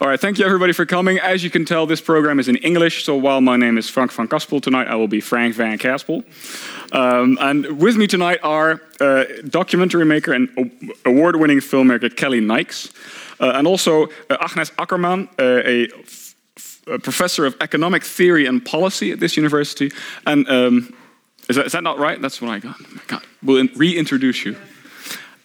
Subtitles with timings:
[0.00, 1.18] All right, thank you everybody for coming.
[1.18, 4.10] As you can tell, this program is in English, so while my name is Frank
[4.12, 6.24] van Kaspel tonight, I will be Frank van Kaspel.
[6.94, 10.48] Um, and with me tonight are uh, documentary maker and
[11.04, 12.90] award winning filmmaker Kelly Nyks,
[13.40, 15.88] uh, and also uh, Agnes Ackerman, uh, a,
[16.86, 19.92] a, professor of economic theory and policy at this university.
[20.26, 20.94] And um,
[21.50, 22.18] is, that, is, that not right?
[22.22, 22.76] That's what I got.
[23.06, 23.22] God.
[23.42, 24.56] We'll reintroduce you.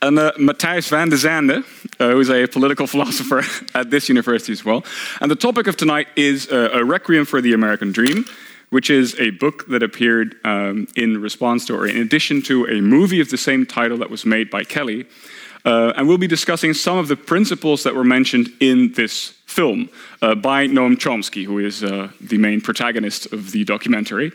[0.06, 1.64] And uh, Matthijs van de Sande,
[2.00, 3.44] uh, who is a political philosopher
[3.74, 4.84] at this university as well.
[5.20, 8.26] And the topic of tonight is uh, A Requiem for the American Dream,
[8.70, 12.82] which is a book that appeared um, in response to, or in addition to, a
[12.82, 15.08] movie of the same title that was made by Kelly.
[15.66, 19.90] Uh, and we'll be discussing some of the principles that were mentioned in this film
[20.22, 24.32] uh, by Noam Chomsky, who is uh, the main protagonist of the documentary.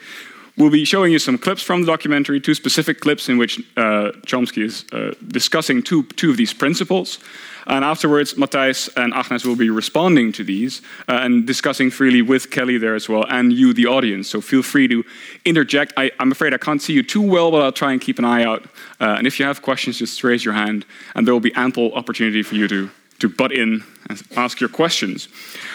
[0.60, 4.12] We'll be showing you some clips from the documentary, two specific clips in which uh,
[4.27, 7.18] Chomsky is uh, discussing two, two of these principles.
[7.66, 12.51] And afterwards, Matthijs and Agnes will be responding to these uh, and discussing freely with
[12.51, 14.29] Kelly there as well, and you, the audience.
[14.29, 15.02] So feel free to
[15.46, 15.95] interject.
[15.96, 18.27] I, am afraid I can't see you too well, but I'll try and keep an
[18.27, 18.62] eye out.
[19.01, 20.84] Uh, and if you have questions, just raise your hand,
[21.15, 22.90] and there will be ample opportunity for you to,
[23.21, 25.29] to butt in and ask your questions.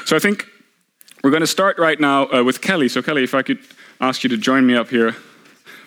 [0.06, 0.46] So I think
[1.24, 2.88] we're going to start right now uh, with Kelly.
[2.88, 3.58] So, Kelly, if I could
[4.00, 5.14] ask you to join me up here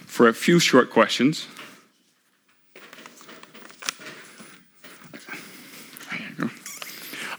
[0.06, 1.46] for a few short questions.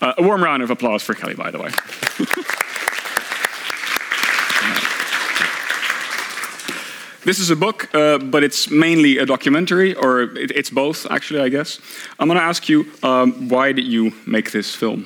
[0.02, 1.70] Uh, a warm round of applause for Kelly, by the way.
[7.26, 11.42] this is a book, uh, but it's mainly a documentary, or it, it's both, actually,
[11.42, 11.82] I guess.
[12.18, 15.06] I'm going to ask you um, why did you make this film?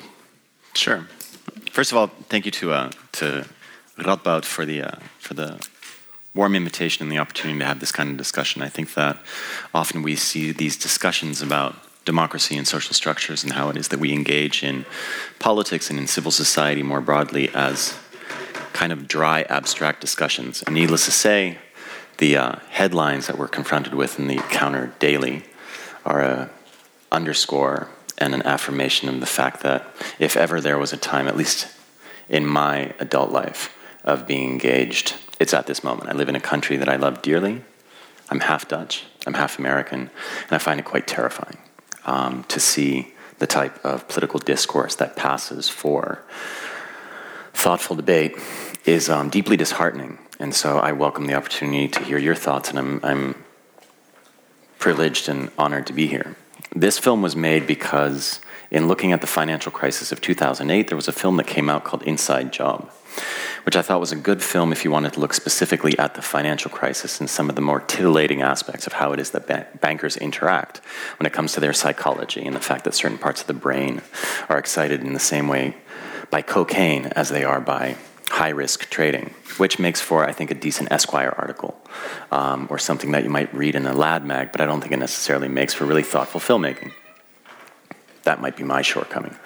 [0.74, 1.08] Sure.
[1.72, 3.46] First of all, thank you to, uh, to
[3.98, 5.66] Radboud for the, uh, for the
[6.34, 8.62] warm invitation and the opportunity to have this kind of discussion.
[8.62, 9.18] I think that
[9.72, 14.00] often we see these discussions about democracy and social structures and how it is that
[14.00, 14.84] we engage in
[15.38, 17.96] politics and in civil society more broadly as
[18.72, 20.62] kind of dry, abstract discussions.
[20.62, 21.58] And needless to say,
[22.18, 25.44] the uh, headlines that we're confronted with in the counter daily
[26.04, 26.50] are a
[27.10, 27.88] underscore
[28.18, 29.86] and an affirmation of the fact that
[30.18, 31.68] if ever there was a time, at least
[32.28, 36.10] in my adult life, of being engaged, it's at this moment.
[36.10, 37.62] I live in a country that I love dearly.
[38.30, 41.58] I'm half Dutch, I'm half American, and I find it quite terrifying
[42.04, 46.22] um, to see the type of political discourse that passes for
[47.52, 48.36] thoughtful debate
[48.84, 50.18] is um, deeply disheartening.
[50.38, 53.44] And so I welcome the opportunity to hear your thoughts, and I'm, I'm
[54.78, 56.36] privileged and honored to be here.
[56.74, 61.08] This film was made because, in looking at the financial crisis of 2008, there was
[61.08, 62.90] a film that came out called Inside Job
[63.64, 66.22] which I thought was a good film if you wanted to look specifically at the
[66.22, 69.66] financial crisis and some of the more titillating aspects of how it is that ba-
[69.80, 70.78] bankers interact
[71.18, 74.02] when it comes to their psychology and the fact that certain parts of the brain
[74.48, 75.74] are excited in the same way
[76.30, 77.96] by cocaine as they are by
[78.30, 81.80] high risk trading, which makes for, I think, a decent Esquire article
[82.32, 84.92] um, or something that you might read in a lad mag, but I don't think
[84.92, 86.92] it necessarily makes for really thoughtful filmmaking
[88.24, 89.36] that might be my shortcoming.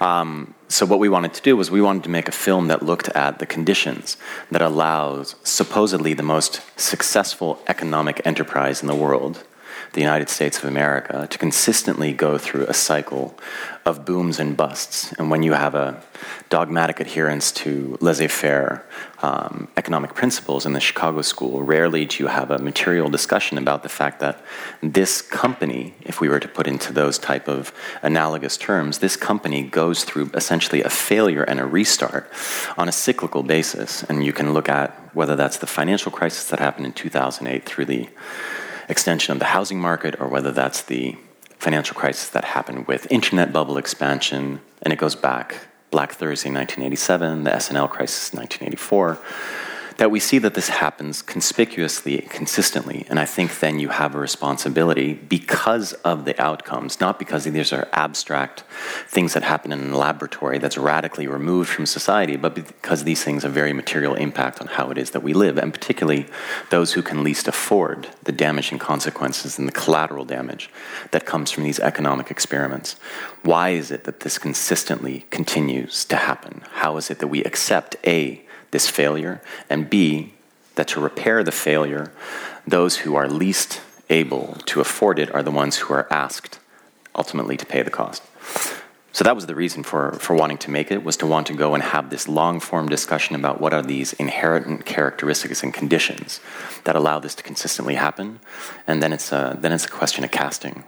[0.00, 2.82] Um, so what we wanted to do was we wanted to make a film that
[2.82, 4.16] looked at the conditions
[4.50, 9.44] that allows supposedly the most successful economic enterprise in the world
[9.92, 13.38] the United States of America to consistently go through a cycle
[13.84, 15.12] of booms and busts.
[15.14, 16.02] And when you have a
[16.48, 18.86] dogmatic adherence to laissez faire
[19.22, 23.82] um, economic principles in the Chicago School, rarely do you have a material discussion about
[23.82, 24.42] the fact that
[24.82, 29.62] this company, if we were to put into those type of analogous terms, this company
[29.62, 32.30] goes through essentially a failure and a restart
[32.78, 34.04] on a cyclical basis.
[34.04, 37.86] And you can look at whether that's the financial crisis that happened in 2008 through
[37.86, 38.08] the
[38.88, 41.16] extension of the housing market or whether that's the
[41.58, 47.44] financial crisis that happened with internet bubble expansion, and it goes back Black Thursday 1987,
[47.44, 49.18] the S&L crisis 1984
[49.98, 54.18] that we see that this happens conspicuously, consistently, and I think then you have a
[54.18, 58.64] responsibility because of the outcomes, not because these are abstract
[59.06, 63.42] things that happen in a laboratory that's radically removed from society, but because these things
[63.42, 66.26] have very material impact on how it is that we live, and particularly
[66.70, 70.70] those who can least afford the damaging consequences and the collateral damage
[71.10, 72.96] that comes from these economic experiments.
[73.42, 76.62] Why is it that this consistently continues to happen?
[76.72, 78.41] How is it that we accept A,
[78.72, 79.40] this failure,
[79.70, 80.34] and B,
[80.74, 82.12] that to repair the failure,
[82.66, 83.80] those who are least
[84.10, 86.58] able to afford it are the ones who are asked
[87.14, 88.22] ultimately to pay the cost.
[89.12, 91.54] So that was the reason for, for wanting to make it, was to want to
[91.54, 96.40] go and have this long form discussion about what are these inherent characteristics and conditions
[96.84, 98.40] that allow this to consistently happen.
[98.86, 100.84] And then it's a, then it's a question of casting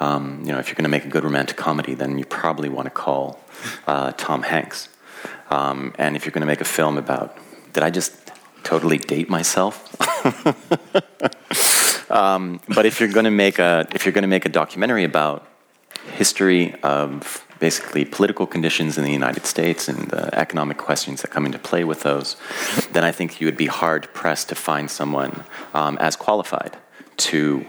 [0.00, 2.68] Um, you know, if you're going to make a good romantic comedy, then you probably
[2.68, 3.38] want to call
[3.86, 4.88] uh, Tom Hanks.
[5.52, 7.36] Um, and if you're going to make a film about,
[7.74, 8.32] did I just
[8.64, 9.74] totally date myself?
[12.10, 15.04] um, but if you're going to make a if you're going to make a documentary
[15.04, 15.46] about
[16.14, 21.44] history of basically political conditions in the United States and the economic questions that come
[21.44, 22.36] into play with those,
[22.92, 25.44] then I think you would be hard pressed to find someone
[25.74, 26.76] um, as qualified
[27.28, 27.64] to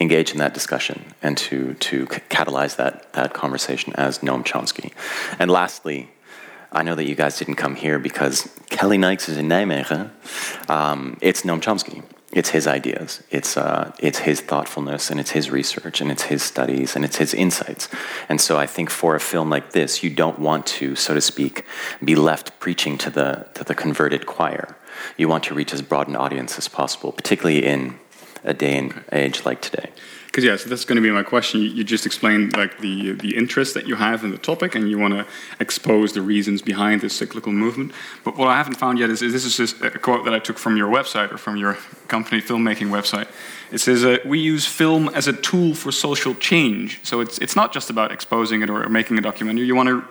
[0.00, 4.92] engage in that discussion and to, to catalyze that, that conversation as Noam Chomsky.
[5.38, 6.10] And lastly,
[6.76, 10.10] I know that you guys didn't come here because Kelly Nyks is in Nijmegen.
[10.70, 12.02] Um, it's Noam Chomsky
[12.32, 16.42] it's his ideas, it's, uh, it's his thoughtfulness, and it's his research, and it's his
[16.42, 17.88] studies, and it's his insights.
[18.28, 21.20] And so I think for a film like this, you don't want to, so to
[21.22, 21.64] speak,
[22.04, 24.76] be left preaching to the, to the converted choir.
[25.16, 27.98] You want to reach as broad an audience as possible, particularly in
[28.44, 29.90] a day and age like today
[30.26, 31.62] because yeah, so that's going to be my question.
[31.62, 34.90] You, you, just explained like the the interest that you have in the topic, and
[34.90, 35.26] you want to
[35.60, 37.92] expose the reasons behind this cyclical movement.
[38.24, 40.38] But what I haven't found yet is, is this is just a quote that I
[40.38, 41.74] took from your website or from your
[42.08, 43.28] company filmmaking website.
[43.72, 47.00] It says uh, we use film as a tool for social change.
[47.02, 49.66] So it's it's not just about exposing it or making a documentary.
[49.66, 50.04] You want to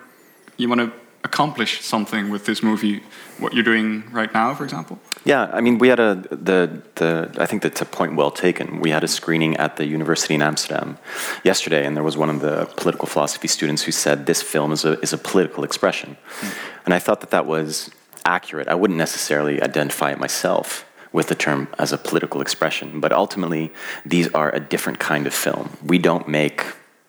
[0.57, 3.03] you want to accomplish something with this movie.
[3.39, 4.97] What you're doing right now, for example.
[5.25, 8.79] Yeah, I mean, we had a the the I think that's a point well taken.
[8.79, 10.97] We had a screening at the university in Amsterdam
[11.43, 14.85] yesterday, and there was one of the political philosophy students who said this film is
[14.85, 16.53] a is a political expression, mm.
[16.85, 17.89] and I thought that that was
[18.23, 18.67] accurate.
[18.67, 23.71] I wouldn't necessarily identify it myself with the term as a political expression, but ultimately
[24.05, 25.69] these are a different kind of film.
[25.93, 26.63] We don't make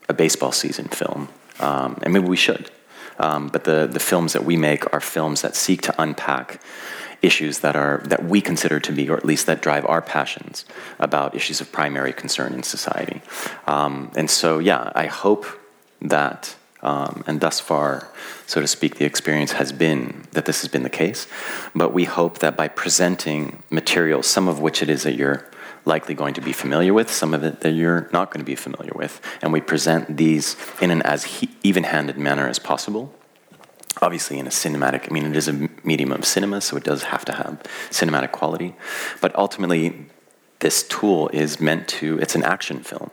[0.09, 1.29] a baseball season film,
[1.61, 2.71] um, and maybe we should.
[3.19, 6.61] Um, but the, the films that we make are films that seek to unpack
[7.23, 10.65] issues that are that we consider to be, or at least that drive our passions
[10.99, 13.23] about issues of primary concern in society.
[13.67, 15.47] Um, and so, yeah, I hope
[16.03, 18.09] that, um, and thus far,
[18.47, 21.27] so to speak, the experience has been that this has been the case.
[21.75, 25.51] But we hope that by presenting material, some of which it is that you're
[25.87, 28.57] likely going to be familiar with, some of it that you're not going to be
[28.57, 33.15] familiar with, and we present these in an as he- even-handed manner as possible.
[34.03, 37.05] Obviously in a cinematic i mean it is a medium of cinema so it does
[37.05, 38.75] have to have cinematic quality.
[39.23, 40.07] But ultimately
[40.59, 43.11] this tool is meant to it's an action film.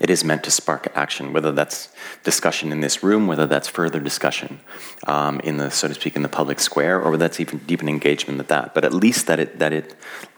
[0.00, 1.90] It is meant to spark action whether that's
[2.22, 4.60] discussion in this room whether that's further discussion
[5.06, 7.88] um, in the so to speak in the public square or whether that's even deepen
[7.90, 8.72] engagement at that.
[8.72, 9.94] But at least that it that it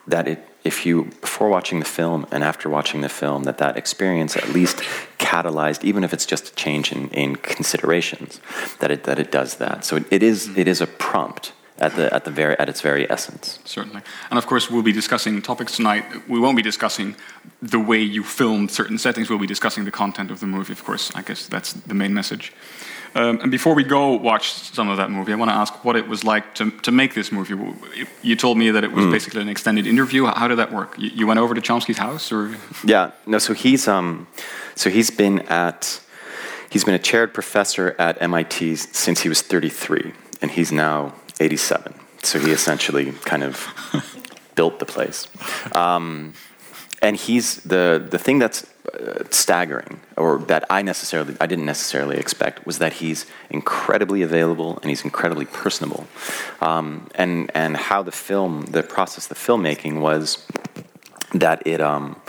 [0.08, 3.76] that it if you before watching the film and after watching the film that that
[3.76, 4.78] experience at least
[5.19, 8.40] catalyzed even if it's just a change in, in considerations
[8.81, 9.84] that it that it does that.
[9.84, 10.61] So it, it is, mm-hmm.
[10.61, 13.58] it is a prompt at the at the very at its very essence.
[13.64, 14.02] Certainly.
[14.31, 16.05] And of course we'll be discussing topics tonight.
[16.28, 17.17] We won't be discussing
[17.60, 19.28] the way you filmed certain settings.
[19.28, 21.14] We'll be discussing the content of the movie of course.
[21.14, 22.52] I guess that's the main message
[23.14, 25.94] um, and before we go watch some of that movie, I want to ask what
[25.94, 27.55] it was like to, to make this movie.
[28.22, 29.12] You told me that it was mm.
[29.12, 30.26] basically an extended interview.
[30.26, 30.99] How did that work?
[30.99, 33.38] You, you, went over to Chomsky's house, or yeah, no.
[33.38, 34.26] So he's um,
[34.75, 36.00] so he's been at
[36.70, 40.12] he's been a chaired professor at MIT since he was 33,
[40.43, 41.94] and he's now 87.
[42.22, 43.69] So he essentially kind of
[44.56, 45.28] built the place.
[45.72, 46.34] Um,
[47.00, 48.67] and he's the the thing that's
[49.31, 54.90] staggering, or that I necessarily I didn't necessarily expect, was that he's incredibly available and
[54.90, 56.06] he's incredibly personable,
[56.60, 60.46] um, and and how the film, the process, the filmmaking was
[61.34, 62.20] that it um,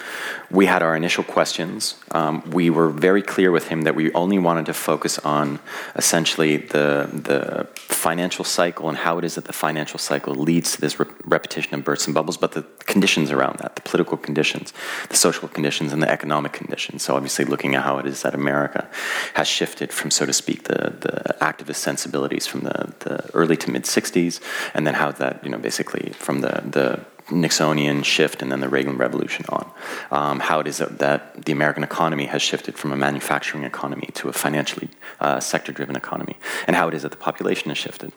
[0.50, 1.96] we had our initial questions.
[2.12, 5.60] Um, we were very clear with him that we only wanted to focus on
[5.96, 10.82] essentially the the financial cycle and how it is that the financial cycle leads to
[10.82, 14.74] this re- repetition of bursts and bubbles, but the conditions around that, the political conditions,
[15.10, 17.04] the social conditions, and the economic conditions.
[17.04, 18.90] So obviously, looking at how it is that America
[19.36, 23.70] has shifted from, so to speak, the the activist sensibilities from the, the early to
[23.70, 24.40] mid '60s,
[24.74, 28.70] and then how that you know basically from the the Nixonian shift and then the
[28.70, 29.72] Reagan Revolution on.
[30.12, 34.30] Um, how it is that, the American economy has shifted from a manufacturing economy to
[34.30, 34.90] a financially
[35.20, 38.12] uh, sector driven economy, and how it is that the population has shifted.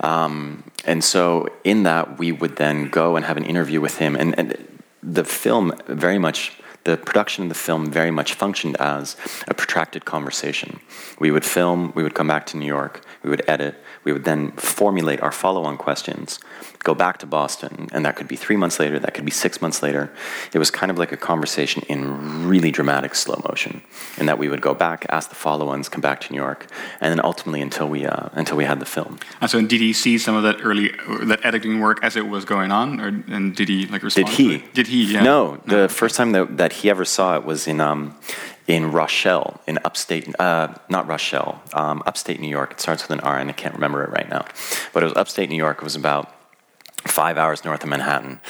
[0.00, 4.16] Um, and so, in that, we would then go and have an interview with him,
[4.16, 4.56] and, and
[5.02, 6.52] the film very much
[6.84, 9.16] the production of the film very much functioned as
[9.48, 10.80] a protracted conversation.
[11.18, 14.24] We would film, we would come back to New York, we would edit, we would
[14.24, 16.38] then formulate our follow on questions,
[16.84, 19.62] go back to Boston, and that could be three months later, that could be six
[19.62, 20.12] months later.
[20.52, 23.80] It was kind of like a conversation in really dramatic slow motion,
[24.18, 26.66] in that we would go back, ask the follow ons, come back to New York,
[27.00, 29.18] and then ultimately until we, uh, until we had the film.
[29.40, 32.44] And so, did he see some of that early, that editing work as it was
[32.44, 34.28] going on, or, and did he like respond?
[34.28, 34.64] Did he?
[34.74, 35.14] Did he?
[35.14, 35.22] Yeah.
[35.22, 35.88] No, the no.
[35.88, 37.80] first time that, that he ever saw it was in.
[37.80, 38.16] Um,
[38.66, 42.72] in Rochelle, in upstate, uh, not Rochelle, um, upstate New York.
[42.72, 44.46] It starts with an R, and I can't remember it right now.
[44.92, 45.78] But it was upstate New York.
[45.78, 46.34] It was about
[47.06, 48.40] five hours north of Manhattan.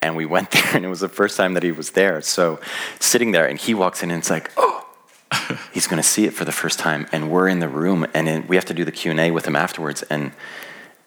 [0.00, 2.20] And we went there, and it was the first time that he was there.
[2.22, 2.60] So
[2.98, 4.86] sitting there, and he walks in, and it's like, oh,
[5.72, 7.06] he's going to see it for the first time.
[7.12, 10.02] And we're in the room, and we have to do the Q&A with him afterwards.
[10.04, 10.32] And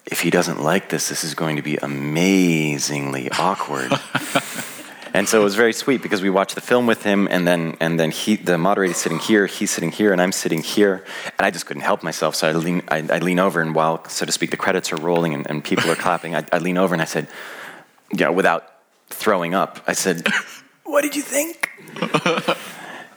[0.06, 3.92] if he doesn't like this, this is going to be amazingly awkward.
[5.14, 7.76] and so it was very sweet because we watched the film with him, and then
[7.80, 11.04] and then he, the moderator's sitting here, he's sitting here, and I'm sitting here,
[11.38, 12.34] and I just couldn't help myself.
[12.34, 14.96] So I lean, I, I lean over, and while, so to speak, the credits are
[14.96, 17.28] rolling and, and people are clapping, I, I lean over and I said,
[18.10, 18.72] you know, without
[19.10, 20.26] throwing up, I said,
[20.84, 21.68] "What did you think?"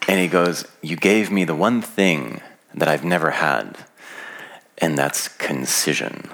[0.07, 2.41] and he goes, "You gave me the one thing
[2.73, 3.77] that I've never had,
[4.77, 6.29] and that's concision."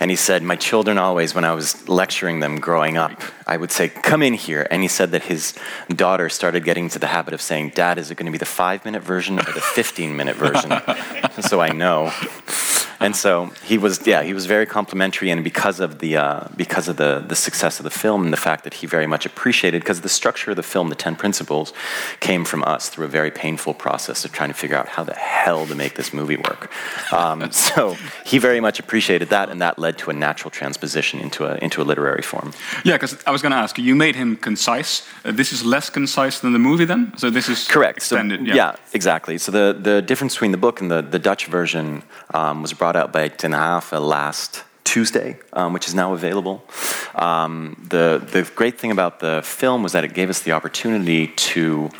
[0.00, 3.12] And he said, My children always, when I was lecturing them growing up,
[3.46, 4.66] I would say, Come in here.
[4.70, 5.54] And he said that his
[5.88, 8.44] daughter started getting into the habit of saying, Dad, is it going to be the
[8.46, 10.72] five minute version or the 15 minute version?
[11.42, 12.12] so I know
[13.00, 16.88] and so he was, yeah, he was very complimentary, and because of the uh, because
[16.88, 19.82] of the the success of the film and the fact that he very much appreciated,
[19.82, 21.72] because the structure of the film, the ten principles,
[22.20, 25.14] came from us through a very painful process of trying to figure out how the
[25.14, 26.70] hell to make this movie work.
[27.12, 31.44] Um, so he very much appreciated that, and that led to a natural transposition into
[31.44, 32.52] a into a literary form.
[32.84, 35.06] Yeah, because I was going to ask you, you made him concise.
[35.24, 37.12] Uh, this is less concise than the movie, then.
[37.16, 37.98] So this is correct.
[37.98, 38.40] Extended.
[38.40, 38.54] So, yeah.
[38.54, 38.76] yeah.
[38.92, 39.38] exactly.
[39.38, 42.02] So the the difference between the book and the the Dutch version
[42.34, 46.64] um, was brought brought out by Haven last Tuesday, um, which is now available.
[47.14, 51.26] Um, the, the great thing about the film was that it gave us the opportunity
[51.26, 51.90] to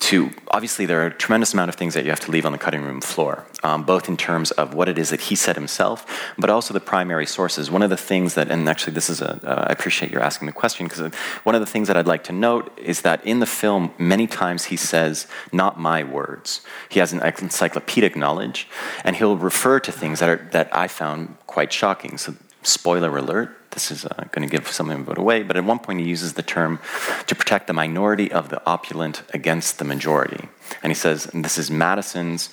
[0.00, 2.52] to obviously there are a tremendous amount of things that you have to leave on
[2.52, 5.54] the cutting room floor, um, both in terms of what it is that he said
[5.56, 6.06] himself,
[6.38, 7.70] but also the primary sources.
[7.70, 10.46] One of the things that, and actually this is a, uh, I appreciate your asking
[10.46, 11.14] the question because
[11.44, 14.26] one of the things that I'd like to note is that in the film, many
[14.26, 18.68] times he says, "Not my words." He has an encyclopedic knowledge,
[19.04, 22.16] and he'll refer to things that are that I found quite shocking.
[22.18, 25.64] So, spoiler alert this is uh, going to give something of it away, but at
[25.64, 26.80] one point he uses the term
[27.26, 30.48] to protect the minority of the opulent against the majority.
[30.82, 32.50] And he says, and this is Madison's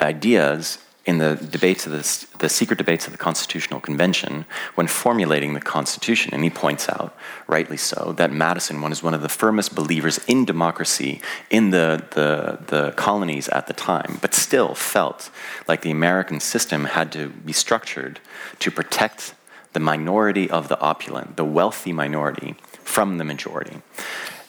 [0.00, 5.52] ideas in the debates of the, the secret debates of the Constitutional Convention when formulating
[5.52, 6.32] the Constitution.
[6.32, 7.14] And he points out,
[7.46, 11.20] rightly so, that Madison was one of the firmest believers in democracy
[11.50, 15.30] in the, the, the colonies at the time, but still felt
[15.68, 18.20] like the American system had to be structured
[18.60, 19.34] to protect
[19.74, 23.82] the minority of the opulent, the wealthy minority, from the majority.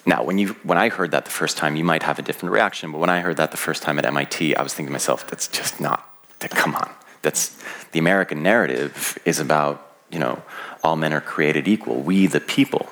[0.06, 2.54] Now, when, you, when I heard that the first time, you might have a different
[2.54, 4.94] reaction, but when I heard that the first time at MIT, I was thinking to
[4.94, 6.15] myself, that's just not,
[6.52, 6.92] come on.
[7.22, 7.58] That's,
[7.92, 10.42] the American narrative is about you know,
[10.84, 12.88] all men are created equal, we the people.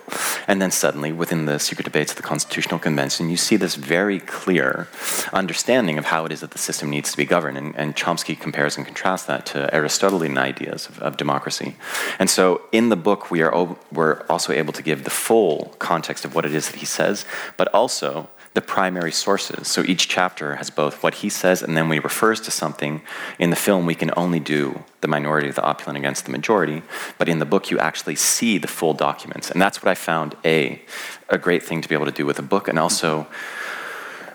[0.48, 4.20] And then suddenly, within the secret debates of the Constitutional Convention, you see this very
[4.20, 4.88] clear
[5.32, 7.58] understanding of how it is that the system needs to be governed.
[7.58, 11.76] And, and Chomsky compares and contrasts that to Aristotelian ideas of, of democracy.
[12.18, 16.26] And so, in the book, we are we're also able to give the full context
[16.26, 17.26] of what it is that he says,
[17.58, 19.68] but also the primary sources.
[19.68, 23.02] So each chapter has both what he says and then when he refers to something.
[23.40, 26.84] In the film, we can only do the minority of the opulent against the majority,
[27.18, 29.50] but in the book, you actually see the full documents.
[29.50, 30.82] And that's what I found a,
[31.30, 33.28] a great thing to be able to do with a book and also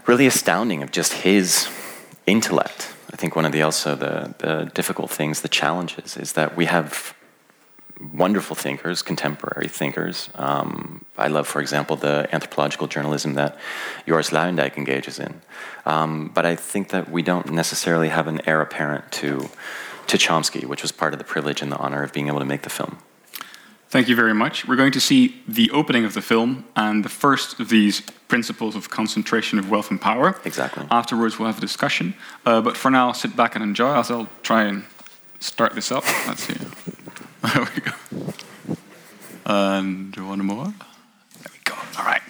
[0.07, 1.69] really astounding of just his
[2.27, 2.93] intellect.
[3.13, 6.67] I think one of the also the, the difficult things, the challenges, is that we
[6.67, 7.15] have
[8.13, 10.31] wonderful thinkers, contemporary thinkers.
[10.35, 13.59] Um, I love, for example, the anthropological journalism that
[14.07, 15.41] Joris Luyendijk engages in.
[15.85, 19.49] Um, but I think that we don't necessarily have an heir apparent to,
[20.07, 22.45] to Chomsky, which was part of the privilege and the honor of being able to
[22.45, 22.99] make the film.
[23.91, 24.69] Thank you very much.
[24.69, 28.77] We're going to see the opening of the film and the first of these principles
[28.77, 30.39] of concentration of wealth and power.
[30.45, 30.87] Exactly.
[30.91, 32.15] Afterwards, we'll have a discussion.
[32.45, 34.85] Uh, but for now, sit back and enjoy as I'll try and
[35.41, 36.05] start this up.
[36.27, 36.57] Let's see.
[37.55, 38.33] There we go.
[39.47, 40.65] And one more.
[40.65, 41.75] There we go.
[41.99, 42.23] All right.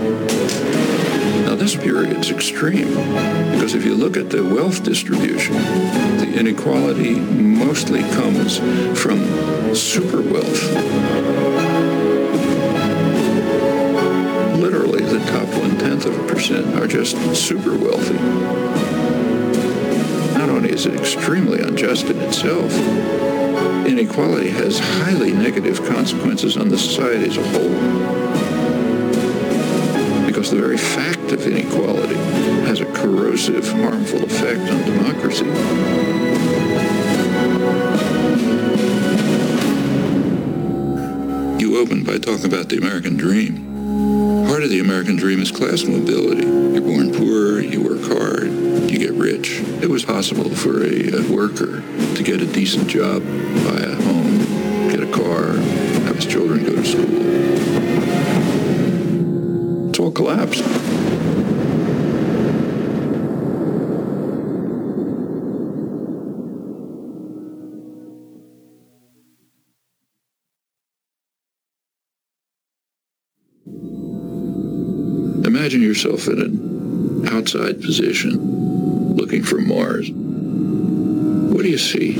[1.45, 2.89] Now this period's extreme
[3.53, 8.59] because if you look at the wealth distribution, the inequality mostly comes
[9.00, 10.62] from super wealth.
[14.57, 18.80] Literally, the top one-tenth of a percent are just super wealthy.
[20.71, 22.73] Is extremely unjust in itself,
[23.87, 27.75] inequality has highly negative consequences on the society as a whole.
[30.27, 32.15] Because the very fact of inequality
[32.67, 35.45] has a corrosive, harmful effect on democracy.
[41.62, 43.70] You opened by talking about the American dream.
[44.71, 46.47] The American dream is class mobility.
[46.47, 48.53] You're born poor, you work hard,
[48.89, 49.59] you get rich.
[49.83, 51.83] It was possible for a, a worker
[52.15, 54.39] to get a decent job, buy a home,
[54.89, 55.55] get a car,
[56.05, 57.09] have his children go to school.
[59.89, 60.62] It's all collapsed.
[76.02, 80.10] Yourself in an outside position looking for Mars.
[80.10, 82.19] What do you see?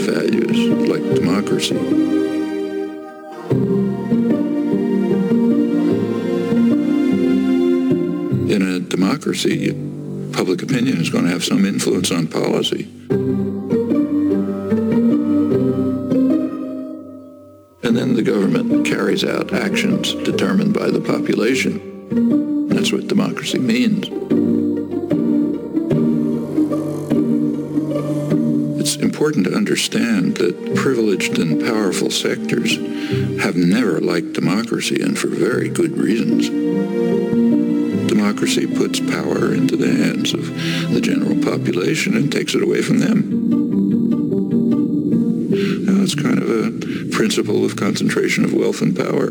[0.00, 1.76] Values like democracy.
[8.52, 9.72] In a democracy,
[10.32, 12.88] public opinion is going to have some influence on policy.
[17.82, 22.68] And then the government carries out actions determined by the population.
[22.68, 24.11] That's what democracy means.
[29.22, 32.74] Important to understand that privileged and powerful sectors
[33.40, 36.48] have never liked democracy, and for very good reasons.
[38.08, 40.44] Democracy puts power into the hands of
[40.92, 43.30] the general population and takes it away from them.
[45.86, 46.72] Now, it's kind of a
[47.12, 49.30] principle of concentration of wealth and power.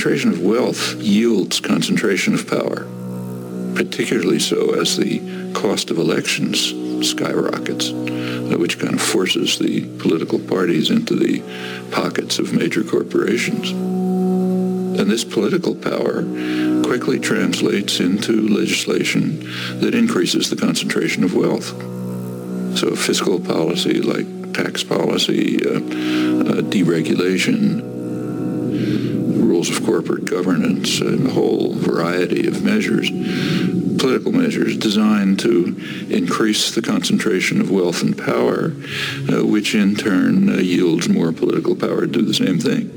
[0.00, 2.86] Concentration of wealth yields concentration of power,
[3.74, 6.72] particularly so as the cost of elections
[7.06, 11.42] skyrockets, which kind of forces the political parties into the
[11.92, 13.72] pockets of major corporations.
[13.72, 16.22] And this political power
[16.82, 19.40] quickly translates into legislation
[19.80, 21.68] that increases the concentration of wealth.
[22.78, 27.89] So fiscal policy like tax policy, uh, uh, deregulation,
[29.60, 33.10] rules of corporate governance, and a whole variety of measures,
[33.98, 35.76] political measures designed to
[36.08, 38.72] increase the concentration of wealth and power,
[39.30, 42.88] uh, which in turn uh, yields more political power to do the same thing.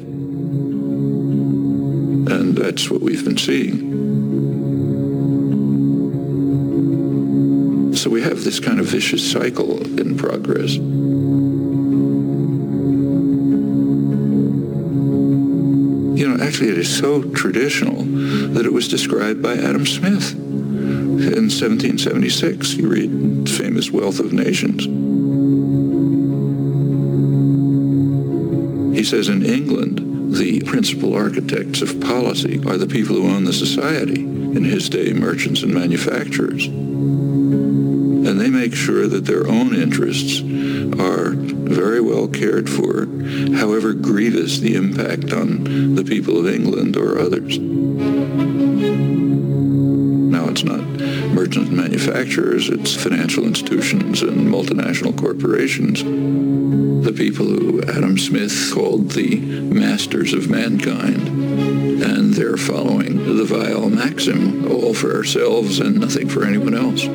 [2.32, 3.91] And that's what we've been seeing.
[7.93, 10.78] So we have this kind of vicious cycle in progress.
[16.54, 18.04] Actually it is so traditional
[18.54, 20.34] that it was described by Adam Smith.
[20.34, 24.84] In 1776, you read famous Wealth of Nations.
[28.96, 33.54] He says in England, the principal architects of policy are the people who own the
[33.54, 34.22] society.
[34.22, 36.68] In his day, merchants and manufacturers.
[36.68, 40.39] And they make sure that their own interests
[41.04, 43.06] are very well cared for,
[43.56, 47.58] however grievous the impact on the people of England or others.
[50.30, 50.82] Now it's not
[51.34, 56.04] merchants and manufacturers, it's financial institutions and multinational corporations.
[56.04, 61.28] The people who Adam Smith called the masters of mankind.
[62.04, 67.06] And they're following the vile maxim, all for ourselves and nothing for anyone else.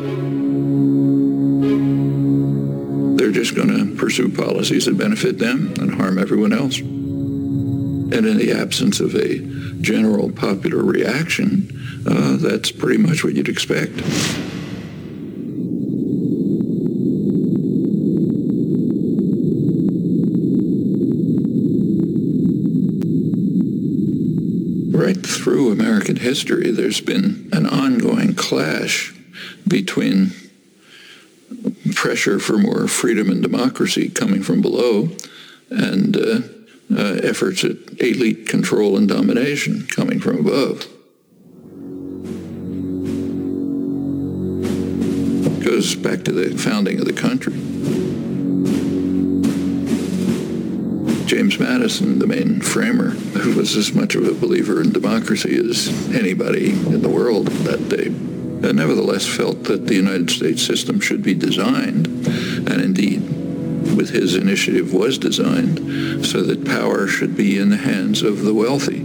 [3.51, 6.79] They're going to pursue policies that benefit them and harm everyone else.
[6.81, 9.39] And in the absence of a
[9.81, 11.71] general popular reaction,
[12.07, 13.93] uh, that's pretty much what you'd expect.
[24.95, 29.15] Right through American history, there's been an ongoing clash
[29.67, 30.33] between
[32.09, 35.11] pressure for more freedom and democracy coming from below
[35.69, 36.41] and uh,
[36.97, 40.87] uh, efforts at elite control and domination coming from above.
[45.63, 47.53] Goes back to the founding of the country.
[51.27, 55.89] James Madison, the main framer, who was as much of a believer in democracy as
[56.15, 58.09] anybody in the world that day,
[58.63, 62.09] Uh, nevertheless felt that the United States system should be designed,
[62.69, 63.21] and indeed,
[63.97, 68.53] with his initiative, was designed so that power should be in the hands of the
[68.53, 68.99] wealthy,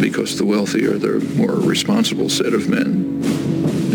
[0.00, 3.22] because the wealthy are the more responsible set of men,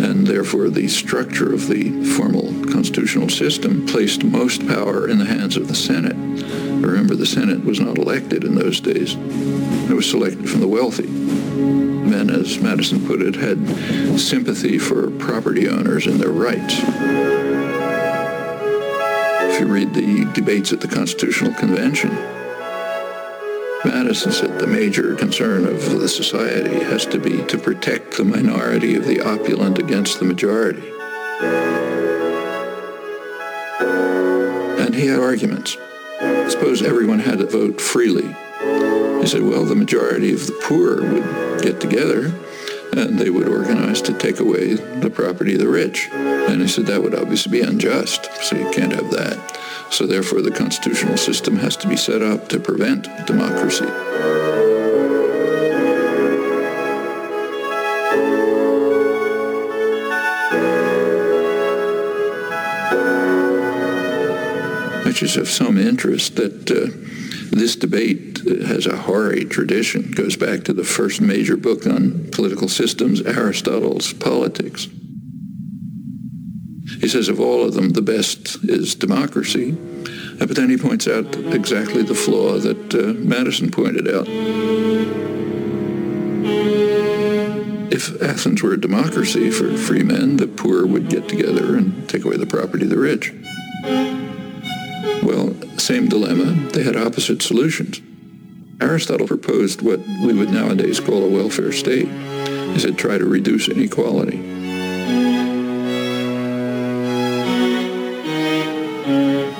[0.03, 5.55] and therefore the structure of the formal constitutional system placed most power in the hands
[5.55, 6.15] of the Senate.
[6.15, 9.15] Remember, the Senate was not elected in those days.
[9.15, 11.07] It was selected from the wealthy
[12.11, 13.65] men, as Madison put it, had
[14.19, 16.75] sympathy for property owners and their rights.
[19.49, 22.09] If you read the debates at the Constitutional Convention,
[23.85, 28.95] Madison said the major concern of the society has to be to protect the minority
[28.95, 30.91] of the opulent against the majority.
[34.83, 35.77] And he had arguments.
[36.51, 38.35] Suppose everyone had to vote freely.
[39.21, 42.33] He said, well, the majority of the poor would get together
[42.93, 46.09] and they would organize to take away the property of the rich.
[46.11, 49.59] And he said that would obviously be unjust, so you can't have that.
[49.91, 53.85] So therefore the constitutional system has to be set up to prevent democracy.
[65.05, 66.87] Which is of some interest that uh,
[67.55, 72.29] this debate has a hoary tradition, it goes back to the first major book on
[72.31, 74.87] political systems, Aristotle's Politics.
[76.99, 79.77] He says of all of them, the best is democracy.
[80.39, 84.27] Uh, but then he points out exactly the flaw that uh, Madison pointed out.
[87.93, 92.25] If Athens were a democracy for free men, the poor would get together and take
[92.25, 93.33] away the property of the rich.
[95.23, 96.69] Well, same dilemma.
[96.71, 98.01] They had opposite solutions.
[98.81, 102.07] Aristotle proposed what we would nowadays call a welfare state.
[102.07, 104.37] He said try to reduce inequality.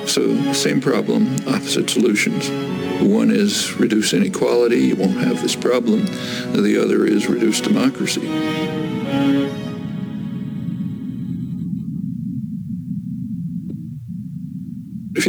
[0.08, 2.50] So same problem, opposite solutions.
[3.00, 6.04] One is reduce inequality, you won't have this problem.
[6.52, 8.81] The other is reduce democracy.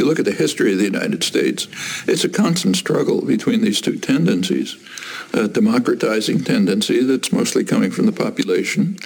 [0.04, 1.66] You look at the history of the United States,
[2.06, 4.76] it's a constant struggle between these two tendencies.
[5.32, 8.98] A democratizing tendency that's mostly coming from the population,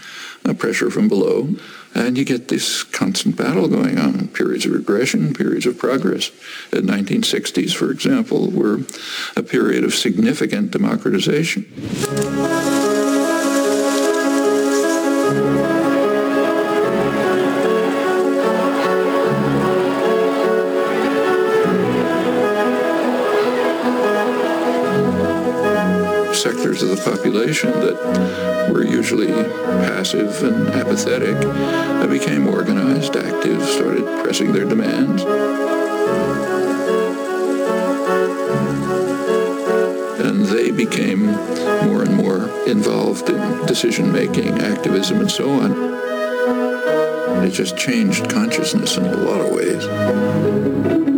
[0.58, 1.48] pressure from below,
[1.94, 6.30] and you get this constant battle going on, periods of regression, periods of progress.
[6.70, 8.80] The 1960s, for example, were
[9.36, 11.66] a period of significant democratization.
[26.48, 31.36] Sectors of the population that were usually passive and apathetic
[32.08, 35.22] became organized, active, started pressing their demands.
[40.24, 41.26] And they became
[41.86, 47.44] more and more involved in decision making, activism, and so on.
[47.44, 51.17] It just changed consciousness in a lot of ways.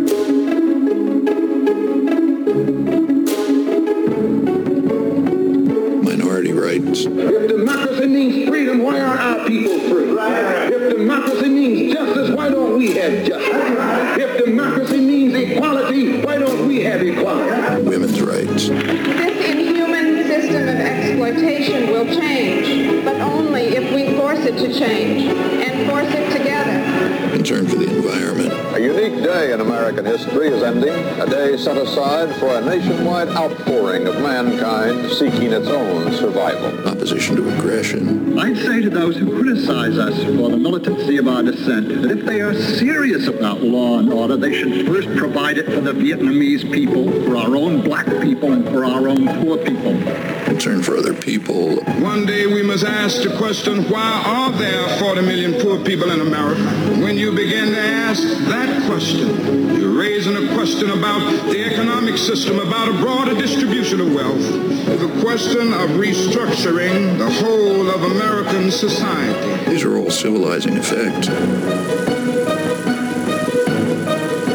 [24.50, 27.30] It to change and force it together.
[27.30, 28.52] Concern for the environment.
[28.74, 33.28] A unique day in American history is ending, a day set aside for a nationwide
[33.28, 36.88] outpouring of mankind seeking its own survival.
[36.88, 38.38] Opposition to aggression.
[38.38, 42.24] I'd say to those who criticize us for the militancy of our dissent that if
[42.24, 46.70] they are serious about law and order, they should first provide it for the Vietnamese
[46.72, 50.29] people, for our own black people, and for our own poor people.
[50.60, 51.76] Concern for other people.
[52.02, 56.20] One day we must ask the question, why are there 40 million poor people in
[56.20, 56.60] America?
[57.00, 62.58] When you begin to ask that question, you're raising a question about the economic system,
[62.58, 64.42] about a broader distribution of wealth,
[64.84, 69.70] the question of restructuring the whole of American society.
[69.70, 71.28] These are all civilizing effects.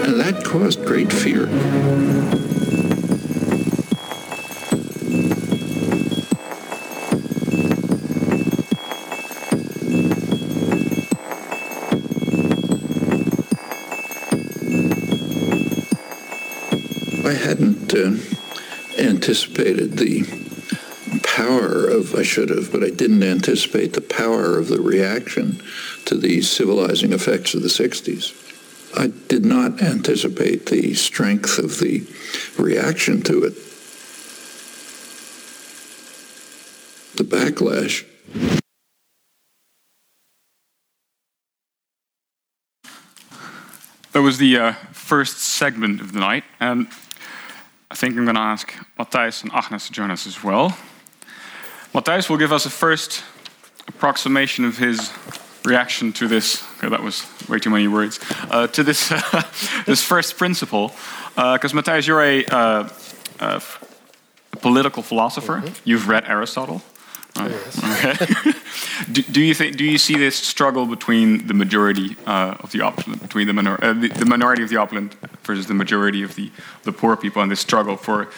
[0.04, 1.48] And that caused great fear.
[19.26, 20.22] Anticipated the
[21.24, 25.64] power of, I should have, but I didn't anticipate the power of the reaction
[26.06, 28.36] to the civilizing effects of the 60s.
[28.96, 32.06] I did not anticipate the strength of the
[32.60, 33.56] reaction to it.
[37.18, 38.06] The backlash.
[44.12, 46.88] That was the uh, first segment of the night, and
[47.96, 50.78] I think I'm going to ask Matthijs and Agnes to join us as well.
[51.94, 53.24] Matthijs will give us a first
[53.88, 55.14] approximation of his
[55.64, 56.62] reaction to this.
[56.78, 58.20] Okay, that was way too many words.
[58.52, 59.08] Uh, to this
[59.86, 60.90] this first principle,
[61.36, 62.90] because uh, Matthijs, you're a, uh,
[63.40, 63.62] a
[64.60, 65.56] political philosopher.
[65.56, 65.80] Mm -hmm.
[65.86, 66.82] You've read Aristotle.
[67.38, 68.54] Okay.
[69.12, 69.76] do, do, you think?
[69.76, 73.78] Do you see this struggle between the majority uh, of the opulent, between the, minor,
[73.84, 76.50] uh, the, the, minority of the opulent versus the majority of the
[76.84, 78.30] the poor people, and this struggle for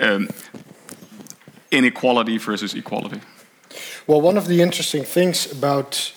[0.00, 0.28] um,
[1.70, 3.20] inequality versus equality?
[4.06, 6.12] Well, one of the interesting things about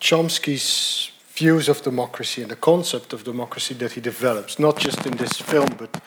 [0.00, 5.16] Chomsky's views of democracy and the concept of democracy that he develops, not just in
[5.18, 6.02] this film, but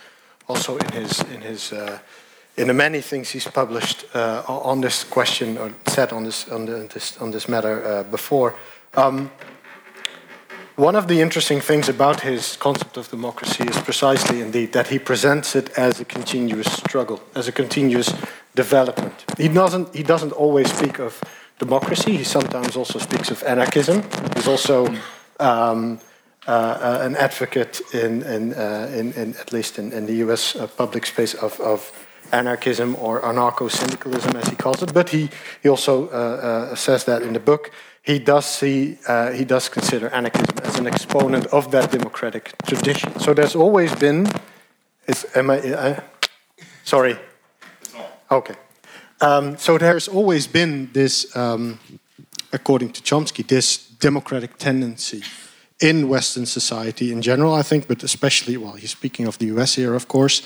[0.48, 2.00] also in his in his uh,
[2.60, 6.65] in the many things he's published uh, on this question or said on this on,
[6.65, 8.54] the, this, on this matter uh, before.
[8.95, 9.32] Um,
[10.76, 15.00] one of the interesting things about his concept of democracy is precisely indeed that he
[15.00, 18.13] presents it as a continuous struggle, as a continuous
[18.56, 19.26] development.
[19.38, 21.22] He doesn't he doesn't always speak of
[21.60, 22.17] democracy.
[22.17, 24.04] He sometimes also speaks of anarchism.
[24.36, 24.93] He's also
[25.39, 26.00] um,
[26.48, 30.56] uh, uh, an advocate in, in, uh, in, in, at least in, in the U.S.
[30.56, 31.91] Uh, public space of, of
[32.32, 34.94] anarchism or anarcho-syndicalism, as he calls it.
[34.94, 35.30] But he,
[35.62, 37.72] he also uh, uh, says that in the book.
[38.02, 43.20] He does see, uh, he does consider anarchism as an exponent of that democratic tradition.
[43.20, 44.28] So there's always been,
[45.08, 46.00] is, am I, uh,
[46.84, 47.18] sorry,
[48.32, 48.56] okay.
[49.22, 51.80] Um, so there's always been this, um,
[52.54, 55.24] according to Chomsky, this democratic tendency
[55.80, 59.76] in Western society in general, I think, but especially, well, he's speaking of the US
[59.76, 60.42] here, of course,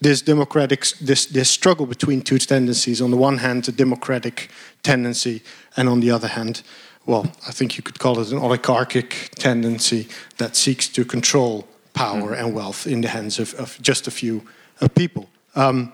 [0.00, 3.00] this democratic, this, this struggle between two tendencies.
[3.00, 4.48] On the one hand, a democratic
[4.82, 5.42] tendency,
[5.76, 6.62] and on the other hand,
[7.04, 12.34] well, I think you could call it an oligarchic tendency that seeks to control power
[12.34, 12.38] mm.
[12.38, 14.42] and wealth in the hands of, of just a few
[14.80, 15.28] uh, people.
[15.54, 15.92] Um,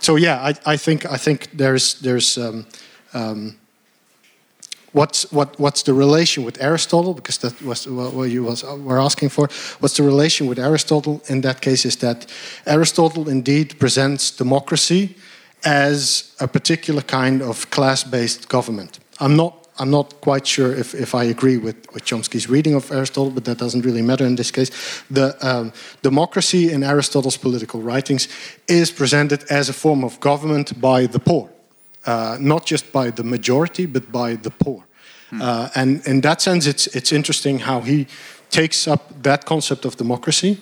[0.00, 2.66] so yeah, I, I, think I think there's there's um,
[3.12, 3.58] um,
[4.92, 7.14] what's what what's the relation with Aristotle?
[7.14, 9.48] Because that was what you was were asking for.
[9.80, 11.22] What's the relation with Aristotle?
[11.28, 12.26] In that case, is that
[12.66, 15.16] Aristotle indeed presents democracy
[15.64, 18.98] as a particular kind of class-based government.
[19.18, 19.56] I'm not.
[19.78, 23.46] I'm not quite sure if, if I agree with, with Chomsky's reading of Aristotle, but
[23.46, 24.70] that doesn't really matter in this case.
[25.10, 25.72] The um,
[26.02, 28.28] democracy in Aristotle's political writings
[28.68, 31.48] is presented as a form of government by the poor
[32.06, 34.84] uh, not just by the majority, but by the poor.
[35.30, 35.42] Hmm.
[35.42, 38.06] Uh, and in that sense, it's, it's interesting how he
[38.50, 40.58] takes up that concept of democracy.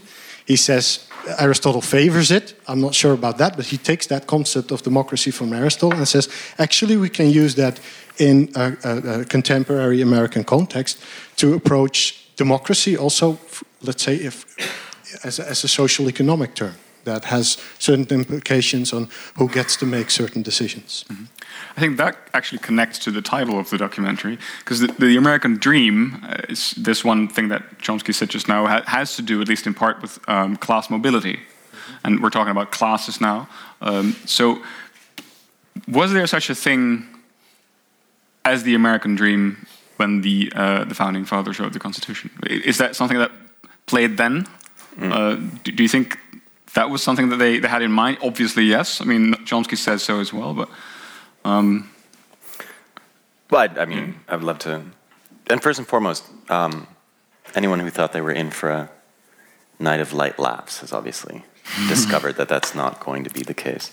[0.46, 1.06] He says,
[1.38, 2.54] Aristotle favors it.
[2.66, 6.08] I'm not sure about that, but he takes that concept of democracy from Aristotle and
[6.08, 7.80] says, actually, we can use that
[8.18, 11.02] in a, a, a contemporary American context
[11.36, 13.38] to approach democracy also,
[13.82, 14.44] let's say, if,
[15.24, 16.74] as, a, as a social economic term
[17.04, 21.04] that has certain implications on who gets to make certain decisions.
[21.08, 21.26] Mm -hmm.
[21.76, 25.58] I think that actually connects to the title of the documentary because the, the, American
[25.58, 29.40] dream uh, is this one thing that Chomsky said just now ha has to do,
[29.40, 31.34] at least in part, with um, class mobility.
[31.34, 32.02] Mm -hmm.
[32.02, 33.48] And we're talking about classes now.
[33.80, 34.58] Um, so,
[35.86, 37.04] was there such a thing
[38.42, 39.56] as the American dream
[39.96, 42.30] when the uh, the founding fathers wrote the Constitution?
[42.46, 43.30] Is that something that
[43.84, 44.46] played then?
[44.96, 45.12] Mm.
[45.12, 46.18] Uh, do, do, you think
[46.74, 48.18] that was something that they, they had in mind?
[48.22, 49.00] Obviously, yes.
[49.00, 50.68] I mean, Chomsky says so as well, but.
[51.44, 51.90] Um,
[53.48, 54.20] but I mean.
[54.28, 54.82] I would love to.
[55.48, 56.86] And first and foremost, um,
[57.54, 58.90] anyone who thought they were in for a
[59.78, 61.44] night of light laughs has obviously
[61.88, 63.90] discovered that that's not going to be the case.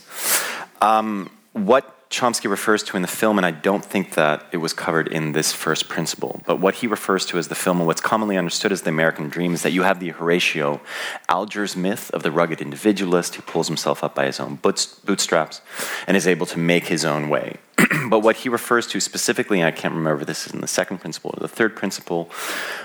[0.82, 4.74] Um, what Chomsky refers to in the film, and I don't think that it was
[4.74, 8.02] covered in this first principle, but what he refers to as the film, and what's
[8.02, 10.82] commonly understood as the American dream, is that you have the Horatio
[11.28, 15.62] Alger's myth of the rugged individualist who pulls himself up by his own bootstraps
[16.08, 17.58] and is able to make his own way.
[18.10, 21.00] but what he refers to specifically, and I can't remember this is in the second
[21.00, 22.30] principle or the third principle,